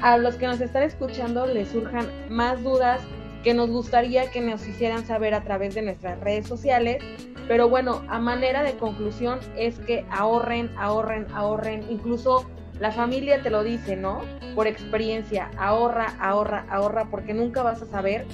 a 0.00 0.16
los 0.16 0.36
que 0.36 0.46
nos 0.46 0.60
están 0.60 0.84
escuchando 0.84 1.46
les 1.46 1.68
surjan 1.68 2.08
más 2.30 2.62
dudas 2.62 3.02
que 3.42 3.52
nos 3.52 3.68
gustaría 3.68 4.30
que 4.30 4.40
nos 4.40 4.66
hicieran 4.66 5.04
saber 5.04 5.34
a 5.34 5.42
través 5.42 5.74
de 5.74 5.82
nuestras 5.82 6.18
redes 6.20 6.46
sociales 6.46 7.02
pero 7.46 7.68
bueno, 7.68 8.02
a 8.08 8.18
manera 8.18 8.62
de 8.62 8.74
conclusión 8.74 9.38
es 9.56 9.78
que 9.80 10.06
ahorren, 10.10 10.70
ahorren, 10.78 11.26
ahorren. 11.34 11.84
Incluso 11.90 12.46
la 12.84 12.92
familia 12.92 13.40
te 13.40 13.48
lo 13.48 13.64
dice, 13.64 13.96
¿no? 13.96 14.20
Por 14.54 14.66
experiencia, 14.66 15.50
ahorra, 15.56 16.14
ahorra, 16.20 16.66
ahorra, 16.68 17.06
porque 17.10 17.32
nunca 17.32 17.62
vas 17.62 17.80
a 17.80 17.86
saber 17.86 18.26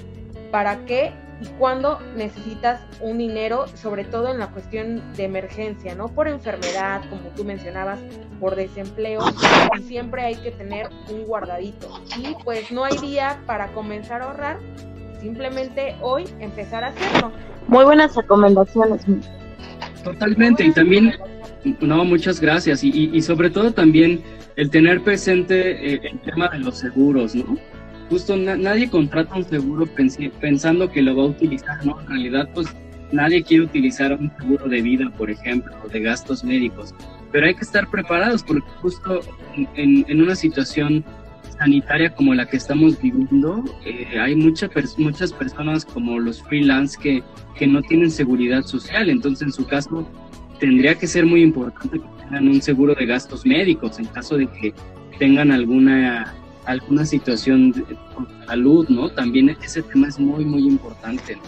para 0.51 0.85
qué 0.87 1.13
y 1.41 1.47
cuándo 1.57 2.01
necesitas 2.17 2.81
un 3.01 3.19
dinero, 3.19 3.69
sobre 3.77 4.03
todo 4.03 4.29
en 4.29 4.41
la 4.41 4.49
cuestión 4.49 5.05
de 5.15 5.23
emergencia, 5.23 5.95
¿no? 5.95 6.09
Por 6.09 6.27
enfermedad, 6.27 7.01
como 7.09 7.29
tú 7.37 7.45
mencionabas, 7.45 8.01
por 8.41 8.57
desempleo, 8.57 9.21
y 9.79 9.83
siempre 9.83 10.23
hay 10.23 10.35
que 10.35 10.51
tener 10.51 10.89
un 11.09 11.27
guardadito. 11.27 11.89
Y 12.19 12.35
pues 12.43 12.73
no 12.73 12.85
hay 12.85 12.99
día 12.99 13.39
para 13.47 13.69
comenzar 13.69 14.21
a 14.21 14.25
ahorrar, 14.25 14.59
simplemente 15.21 15.95
hoy 16.01 16.25
empezar 16.41 16.83
a 16.83 16.89
hacerlo. 16.89 17.31
Muy 17.69 17.85
buenas 17.85 18.17
recomendaciones. 18.17 19.03
Totalmente, 20.03 20.65
y 20.65 20.73
también, 20.73 21.15
no, 21.79 22.05
muchas 22.05 22.41
gracias, 22.41 22.83
y, 22.83 23.23
sobre 23.23 23.49
todo 23.49 23.73
también 23.73 24.21
el 24.61 24.69
tener 24.69 25.01
presente 25.01 25.95
eh, 25.95 26.01
el 26.03 26.21
tema 26.21 26.49
de 26.49 26.59
los 26.59 26.77
seguros, 26.77 27.35
¿no? 27.35 27.57
Justo 28.11 28.37
nadie 28.37 28.91
contrata 28.91 29.35
un 29.37 29.45
seguro 29.45 29.89
pensando 30.39 30.91
que 30.91 31.01
lo 31.01 31.17
va 31.17 31.23
a 31.23 31.27
utilizar, 31.29 31.87
¿no? 31.87 31.99
En 31.99 32.07
realidad, 32.07 32.47
pues 32.53 32.67
nadie 33.11 33.43
quiere 33.43 33.65
utilizar 33.65 34.13
un 34.13 34.31
seguro 34.39 34.69
de 34.69 34.83
vida, 34.83 35.11
por 35.17 35.31
ejemplo, 35.31 35.73
o 35.83 35.89
de 35.89 36.01
gastos 36.01 36.45
médicos, 36.45 36.95
pero 37.33 37.47
hay 37.47 37.55
que 37.55 37.63
estar 37.63 37.89
preparados 37.89 38.43
porque 38.43 38.69
justo 38.83 39.21
en, 39.77 40.21
una 40.21 40.35
situación 40.35 41.07
sanitaria 41.59 42.15
como 42.15 42.35
la 42.35 42.45
que 42.45 42.59
estamos 42.59 43.01
viviendo, 43.01 43.65
eh, 43.87 44.19
hay 44.21 44.37
muchas 44.37 44.71
muchas 44.99 45.33
personas 45.33 45.87
como 45.87 46.19
los 46.19 46.43
freelance 46.43 46.99
que, 47.01 47.23
que 47.57 47.67
no 47.67 47.81
tienen 47.81 48.11
seguridad 48.11 48.63
social, 48.65 49.09
entonces 49.09 49.41
en 49.41 49.53
su 49.53 49.67
caso 49.67 50.07
tendría 50.61 50.95
que 50.95 51.07
ser 51.07 51.27
muy 51.27 51.43
importante 51.43 51.99
que 51.99 52.23
tengan 52.23 52.49
un 52.49 52.63
seguro 52.63 52.95
de 52.95 53.07
gastos 53.07 53.45
médicos 53.45 53.99
en 53.99 54.05
caso 54.07 54.37
de 54.37 54.47
que 54.47 54.73
tengan 55.19 55.51
alguna 55.51 56.35
alguna 56.67 57.05
situación 57.05 57.73
de, 57.73 57.85
salud, 58.47 58.87
¿no? 58.89 59.09
También 59.09 59.49
ese 59.63 59.83
tema 59.83 60.07
es 60.09 60.19
muy 60.19 60.45
muy 60.45 60.67
importante. 60.67 61.39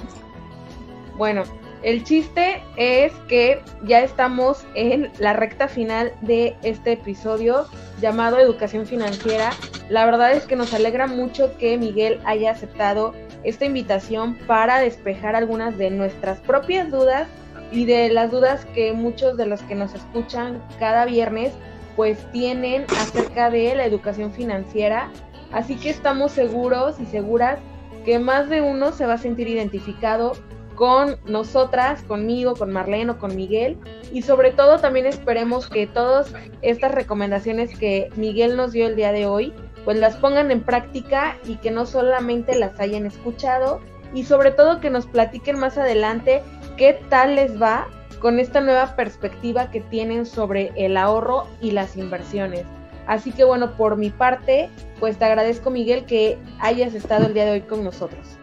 Bueno, 1.16 1.44
el 1.82 2.02
chiste 2.02 2.62
es 2.76 3.12
que 3.28 3.60
ya 3.84 4.00
estamos 4.00 4.64
en 4.74 5.10
la 5.18 5.34
recta 5.34 5.68
final 5.68 6.12
de 6.22 6.56
este 6.62 6.92
episodio 6.92 7.66
llamado 8.00 8.38
Educación 8.38 8.86
Financiera. 8.86 9.50
La 9.90 10.06
verdad 10.06 10.32
es 10.32 10.44
que 10.46 10.56
nos 10.56 10.72
alegra 10.72 11.06
mucho 11.06 11.56
que 11.58 11.76
Miguel 11.76 12.18
haya 12.24 12.52
aceptado 12.52 13.14
esta 13.44 13.64
invitación 13.64 14.36
para 14.46 14.78
despejar 14.78 15.36
algunas 15.36 15.76
de 15.76 15.90
nuestras 15.90 16.40
propias 16.40 16.90
dudas 16.90 17.28
y 17.72 17.86
de 17.86 18.10
las 18.10 18.30
dudas 18.30 18.66
que 18.74 18.92
muchos 18.92 19.36
de 19.36 19.46
los 19.46 19.62
que 19.62 19.74
nos 19.74 19.94
escuchan 19.94 20.62
cada 20.78 21.06
viernes 21.06 21.52
pues 21.96 22.18
tienen 22.32 22.84
acerca 23.00 23.50
de 23.50 23.74
la 23.74 23.84
educación 23.84 24.32
financiera. 24.32 25.10
Así 25.52 25.76
que 25.76 25.90
estamos 25.90 26.32
seguros 26.32 27.00
y 27.00 27.06
seguras 27.06 27.58
que 28.04 28.18
más 28.18 28.48
de 28.48 28.60
uno 28.60 28.92
se 28.92 29.06
va 29.06 29.14
a 29.14 29.18
sentir 29.18 29.48
identificado 29.48 30.32
con 30.74 31.16
nosotras, 31.26 32.02
conmigo, 32.02 32.54
con 32.54 32.72
Marlene 32.72 33.12
o 33.12 33.18
con 33.18 33.36
Miguel. 33.36 33.78
Y 34.12 34.22
sobre 34.22 34.50
todo 34.52 34.78
también 34.78 35.06
esperemos 35.06 35.68
que 35.68 35.86
todas 35.86 36.32
estas 36.62 36.92
recomendaciones 36.92 37.76
que 37.78 38.08
Miguel 38.16 38.56
nos 38.56 38.72
dio 38.72 38.86
el 38.86 38.96
día 38.96 39.12
de 39.12 39.26
hoy, 39.26 39.52
pues 39.84 39.98
las 39.98 40.16
pongan 40.16 40.50
en 40.50 40.62
práctica 40.62 41.36
y 41.46 41.56
que 41.56 41.70
no 41.70 41.86
solamente 41.86 42.58
las 42.58 42.78
hayan 42.80 43.06
escuchado 43.06 43.80
y 44.14 44.24
sobre 44.24 44.50
todo 44.50 44.80
que 44.80 44.90
nos 44.90 45.06
platiquen 45.06 45.58
más 45.58 45.78
adelante 45.78 46.42
qué 46.76 46.98
tal 47.08 47.36
les 47.36 47.60
va 47.60 47.88
con 48.20 48.38
esta 48.38 48.60
nueva 48.60 48.94
perspectiva 48.94 49.70
que 49.70 49.80
tienen 49.80 50.26
sobre 50.26 50.72
el 50.76 50.96
ahorro 50.96 51.48
y 51.60 51.72
las 51.72 51.96
inversiones. 51.96 52.64
Así 53.06 53.32
que 53.32 53.44
bueno, 53.44 53.72
por 53.76 53.96
mi 53.96 54.10
parte, 54.10 54.68
pues 55.00 55.18
te 55.18 55.24
agradezco 55.24 55.70
Miguel 55.70 56.04
que 56.04 56.38
hayas 56.60 56.94
estado 56.94 57.26
el 57.26 57.34
día 57.34 57.44
de 57.44 57.50
hoy 57.52 57.60
con 57.62 57.82
nosotros. 57.82 58.38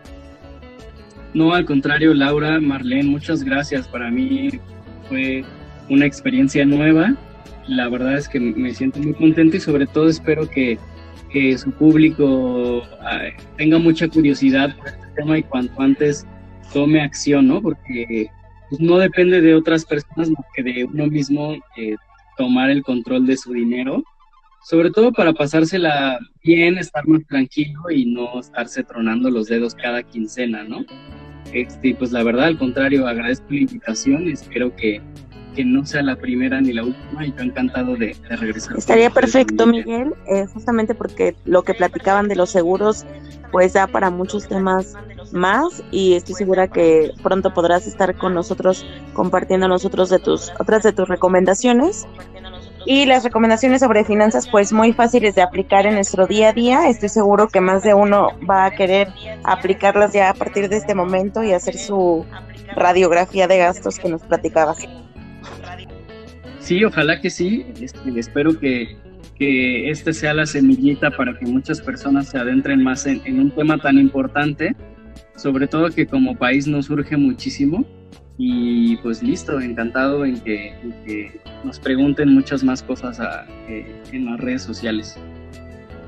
No, 1.33 1.53
al 1.53 1.65
contrario, 1.65 2.13
Laura, 2.13 2.59
Marlene, 2.59 3.09
muchas 3.09 3.43
gracias. 3.43 3.87
Para 3.87 4.09
mí 4.09 4.49
fue 5.07 5.45
una 5.89 6.05
experiencia 6.05 6.65
nueva. 6.65 7.15
La 7.67 7.87
verdad 7.87 8.17
es 8.17 8.27
que 8.27 8.39
me 8.39 8.73
siento 8.73 8.99
muy 8.99 9.13
contento 9.13 9.57
y 9.57 9.59
sobre 9.59 9.85
todo 9.87 10.09
espero 10.09 10.49
que, 10.49 10.77
su 11.57 11.71
público 11.73 12.81
tenga 13.55 13.77
mucha 13.77 14.07
curiosidad 14.07 14.75
por 14.75 14.87
este 14.87 15.07
tema 15.15 15.37
y 15.37 15.43
cuanto 15.43 15.79
antes 15.79 16.25
tome 16.73 17.01
acción, 17.01 17.47
¿no? 17.47 17.61
Porque 17.61 18.29
pues, 18.69 18.81
no 18.81 18.97
depende 18.97 19.41
de 19.41 19.55
otras 19.55 19.85
personas 19.85 20.29
más 20.29 20.45
que 20.55 20.63
de 20.63 20.85
uno 20.85 21.07
mismo 21.07 21.53
eh, 21.77 21.95
tomar 22.37 22.69
el 22.69 22.83
control 22.83 23.25
de 23.25 23.37
su 23.37 23.53
dinero, 23.53 24.03
sobre 24.63 24.91
todo 24.91 25.11
para 25.11 25.33
pasársela 25.33 26.19
bien, 26.43 26.77
estar 26.77 27.07
más 27.07 27.25
tranquilo 27.27 27.89
y 27.89 28.05
no 28.05 28.39
estarse 28.39 28.83
tronando 28.83 29.29
los 29.29 29.47
dedos 29.47 29.75
cada 29.75 30.03
quincena, 30.03 30.63
¿no? 30.63 30.85
Este, 31.53 31.95
pues 31.95 32.11
la 32.11 32.23
verdad, 32.23 32.45
al 32.45 32.57
contrario, 32.57 33.07
agradezco 33.07 33.47
la 33.49 33.61
invitación 33.61 34.27
espero 34.27 34.75
que, 34.75 35.01
que 35.55 35.65
no 35.65 35.83
sea 35.85 36.03
la 36.03 36.15
primera 36.15 36.61
ni 36.61 36.73
la 36.73 36.83
última 36.83 37.25
y 37.25 37.33
yo 37.33 37.43
encantado 37.43 37.95
de, 37.95 38.15
regresar. 38.29 38.77
Estaría 38.77 39.09
perfecto, 39.09 39.65
Miguel, 39.65 40.13
eh, 40.27 40.45
justamente 40.53 40.93
porque 40.93 41.35
lo 41.45 41.63
que 41.63 41.73
platicaban 41.73 42.27
de 42.27 42.35
los 42.35 42.51
seguros 42.51 43.05
pues 43.51 43.73
da 43.73 43.87
para 43.87 44.11
muchos 44.11 44.47
temas 44.47 44.95
más 45.31 45.83
y 45.91 46.13
estoy 46.13 46.35
segura 46.35 46.67
que 46.67 47.11
pronto 47.21 47.53
podrás 47.53 47.87
estar 47.87 48.15
con 48.15 48.33
nosotros 48.33 48.85
compartiendo 49.13 49.67
nosotros 49.67 50.09
de 50.09 50.19
tus 50.19 50.51
otras 50.59 50.83
de 50.83 50.93
tus 50.93 51.07
recomendaciones. 51.07 52.07
Y 52.85 53.05
las 53.05 53.23
recomendaciones 53.23 53.81
sobre 53.81 54.05
finanzas 54.05 54.47
pues 54.49 54.71
muy 54.71 54.93
fáciles 54.93 55.35
de 55.35 55.41
aplicar 55.41 55.85
en 55.85 55.95
nuestro 55.95 56.25
día 56.27 56.49
a 56.49 56.53
día. 56.53 56.89
Estoy 56.89 57.09
seguro 57.09 57.49
que 57.49 57.61
más 57.61 57.83
de 57.83 57.93
uno 57.93 58.29
va 58.49 58.65
a 58.65 58.71
querer 58.71 59.09
aplicarlas 59.43 60.13
ya 60.13 60.29
a 60.29 60.33
partir 60.33 60.69
de 60.69 60.77
este 60.77 60.95
momento 60.95 61.43
y 61.43 61.51
hacer 61.51 61.77
su 61.77 62.25
radiografía 62.75 63.47
de 63.47 63.57
gastos 63.57 63.99
que 63.99 64.09
nos 64.09 64.21
platicabas. 64.23 64.87
Sí 66.59 66.83
ojalá 66.85 67.19
que 67.19 67.29
sí. 67.29 67.65
Este, 67.79 68.17
espero 68.17 68.57
que 68.59 68.97
que 69.39 69.89
este 69.89 70.13
sea 70.13 70.33
la 70.33 70.45
semillita 70.45 71.09
para 71.11 71.33
que 71.39 71.45
muchas 71.45 71.79
personas 71.79 72.27
se 72.27 72.37
adentren 72.37 72.83
más 72.83 73.05
en, 73.05 73.21
en 73.23 73.39
un 73.39 73.51
tema 73.51 73.77
tan 73.77 73.97
importante 73.97 74.75
sobre 75.39 75.67
todo 75.67 75.89
que 75.89 76.05
como 76.05 76.35
país 76.35 76.67
nos 76.67 76.87
surge 76.87 77.15
muchísimo 77.17 77.85
y 78.37 78.97
pues 78.97 79.21
listo, 79.23 79.59
encantado 79.59 80.25
en 80.25 80.39
que, 80.41 81.41
nos 81.63 81.79
pregunten 81.79 82.33
muchas 82.33 82.63
más 82.63 82.81
cosas 82.81 83.19
eh, 83.67 84.01
en 84.13 84.25
las 84.25 84.39
redes 84.39 84.61
sociales. 84.61 85.17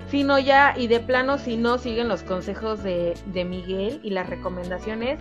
Si 0.09 0.23
no 0.23 0.39
ya, 0.39 0.73
y 0.77 0.87
de 0.87 0.99
plano 0.99 1.37
si 1.37 1.57
no 1.57 1.77
siguen 1.77 2.07
los 2.07 2.23
consejos 2.23 2.83
de, 2.83 3.13
de 3.33 3.45
Miguel 3.45 3.99
y 4.03 4.11
las 4.11 4.29
recomendaciones, 4.29 5.19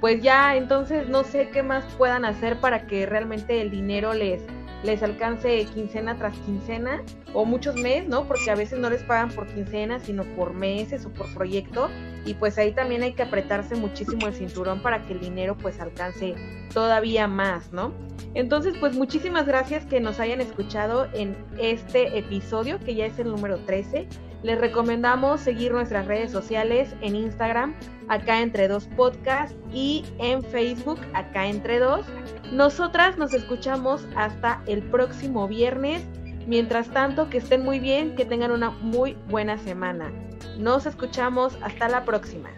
pues 0.00 0.22
ya 0.22 0.56
entonces 0.56 1.08
no 1.08 1.24
sé 1.24 1.50
qué 1.50 1.62
más 1.62 1.84
puedan 1.96 2.24
hacer 2.24 2.56
para 2.56 2.86
que 2.86 3.06
realmente 3.06 3.60
el 3.60 3.70
dinero 3.70 4.14
les, 4.14 4.42
les 4.82 5.02
alcance 5.02 5.64
quincena 5.66 6.16
tras 6.16 6.36
quincena 6.38 7.02
o 7.34 7.44
muchos 7.44 7.74
meses, 7.76 8.08
¿no? 8.08 8.26
Porque 8.26 8.50
a 8.50 8.54
veces 8.54 8.78
no 8.78 8.90
les 8.90 9.02
pagan 9.02 9.30
por 9.30 9.46
quincena, 9.46 9.98
sino 9.98 10.24
por 10.36 10.54
meses 10.54 11.04
o 11.06 11.10
por 11.10 11.32
proyecto 11.34 11.88
y 12.24 12.34
pues 12.34 12.58
ahí 12.58 12.72
también 12.72 13.02
hay 13.02 13.12
que 13.12 13.22
apretarse 13.22 13.74
muchísimo 13.74 14.26
el 14.26 14.34
cinturón 14.34 14.82
para 14.82 15.04
que 15.06 15.14
el 15.14 15.20
dinero 15.20 15.56
pues 15.56 15.80
alcance 15.80 16.34
todavía 16.72 17.26
más, 17.26 17.72
¿no? 17.72 17.92
Entonces, 18.34 18.74
pues 18.78 18.96
muchísimas 18.96 19.46
gracias 19.46 19.84
que 19.86 20.00
nos 20.00 20.20
hayan 20.20 20.40
escuchado 20.40 21.08
en 21.12 21.36
este 21.58 22.18
episodio, 22.18 22.78
que 22.78 22.94
ya 22.94 23.06
es 23.06 23.18
el 23.18 23.28
número 23.28 23.58
13. 23.58 24.06
Les 24.42 24.58
recomendamos 24.58 25.40
seguir 25.40 25.72
nuestras 25.72 26.06
redes 26.06 26.32
sociales 26.32 26.94
en 27.02 27.14
Instagram, 27.14 27.74
acá 28.08 28.40
entre 28.40 28.68
dos 28.68 28.88
podcast, 28.96 29.54
y 29.72 30.04
en 30.18 30.42
Facebook, 30.42 30.98
acá 31.12 31.46
entre 31.46 31.78
dos. 31.78 32.06
Nosotras 32.50 33.18
nos 33.18 33.34
escuchamos 33.34 34.06
hasta 34.16 34.62
el 34.66 34.82
próximo 34.82 35.46
viernes. 35.46 36.02
Mientras 36.46 36.88
tanto, 36.88 37.28
que 37.28 37.38
estén 37.38 37.62
muy 37.62 37.78
bien, 37.80 38.16
que 38.16 38.24
tengan 38.24 38.50
una 38.50 38.70
muy 38.70 39.16
buena 39.28 39.58
semana. 39.58 40.10
Nos 40.58 40.86
escuchamos 40.86 41.56
hasta 41.62 41.88
la 41.88 42.04
próxima. 42.04 42.50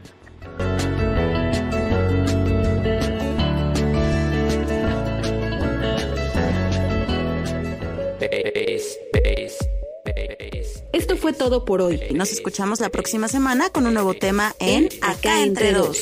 Esto 10.92 11.16
fue 11.16 11.32
todo 11.32 11.64
por 11.64 11.80
hoy. 11.80 12.00
Nos 12.12 12.32
escuchamos 12.32 12.80
la 12.80 12.90
próxima 12.90 13.28
semana 13.28 13.70
con 13.70 13.86
un 13.86 13.94
nuevo 13.94 14.14
tema 14.14 14.54
en 14.58 14.88
Acá 15.00 15.42
entre 15.42 15.72
dos. 15.72 15.98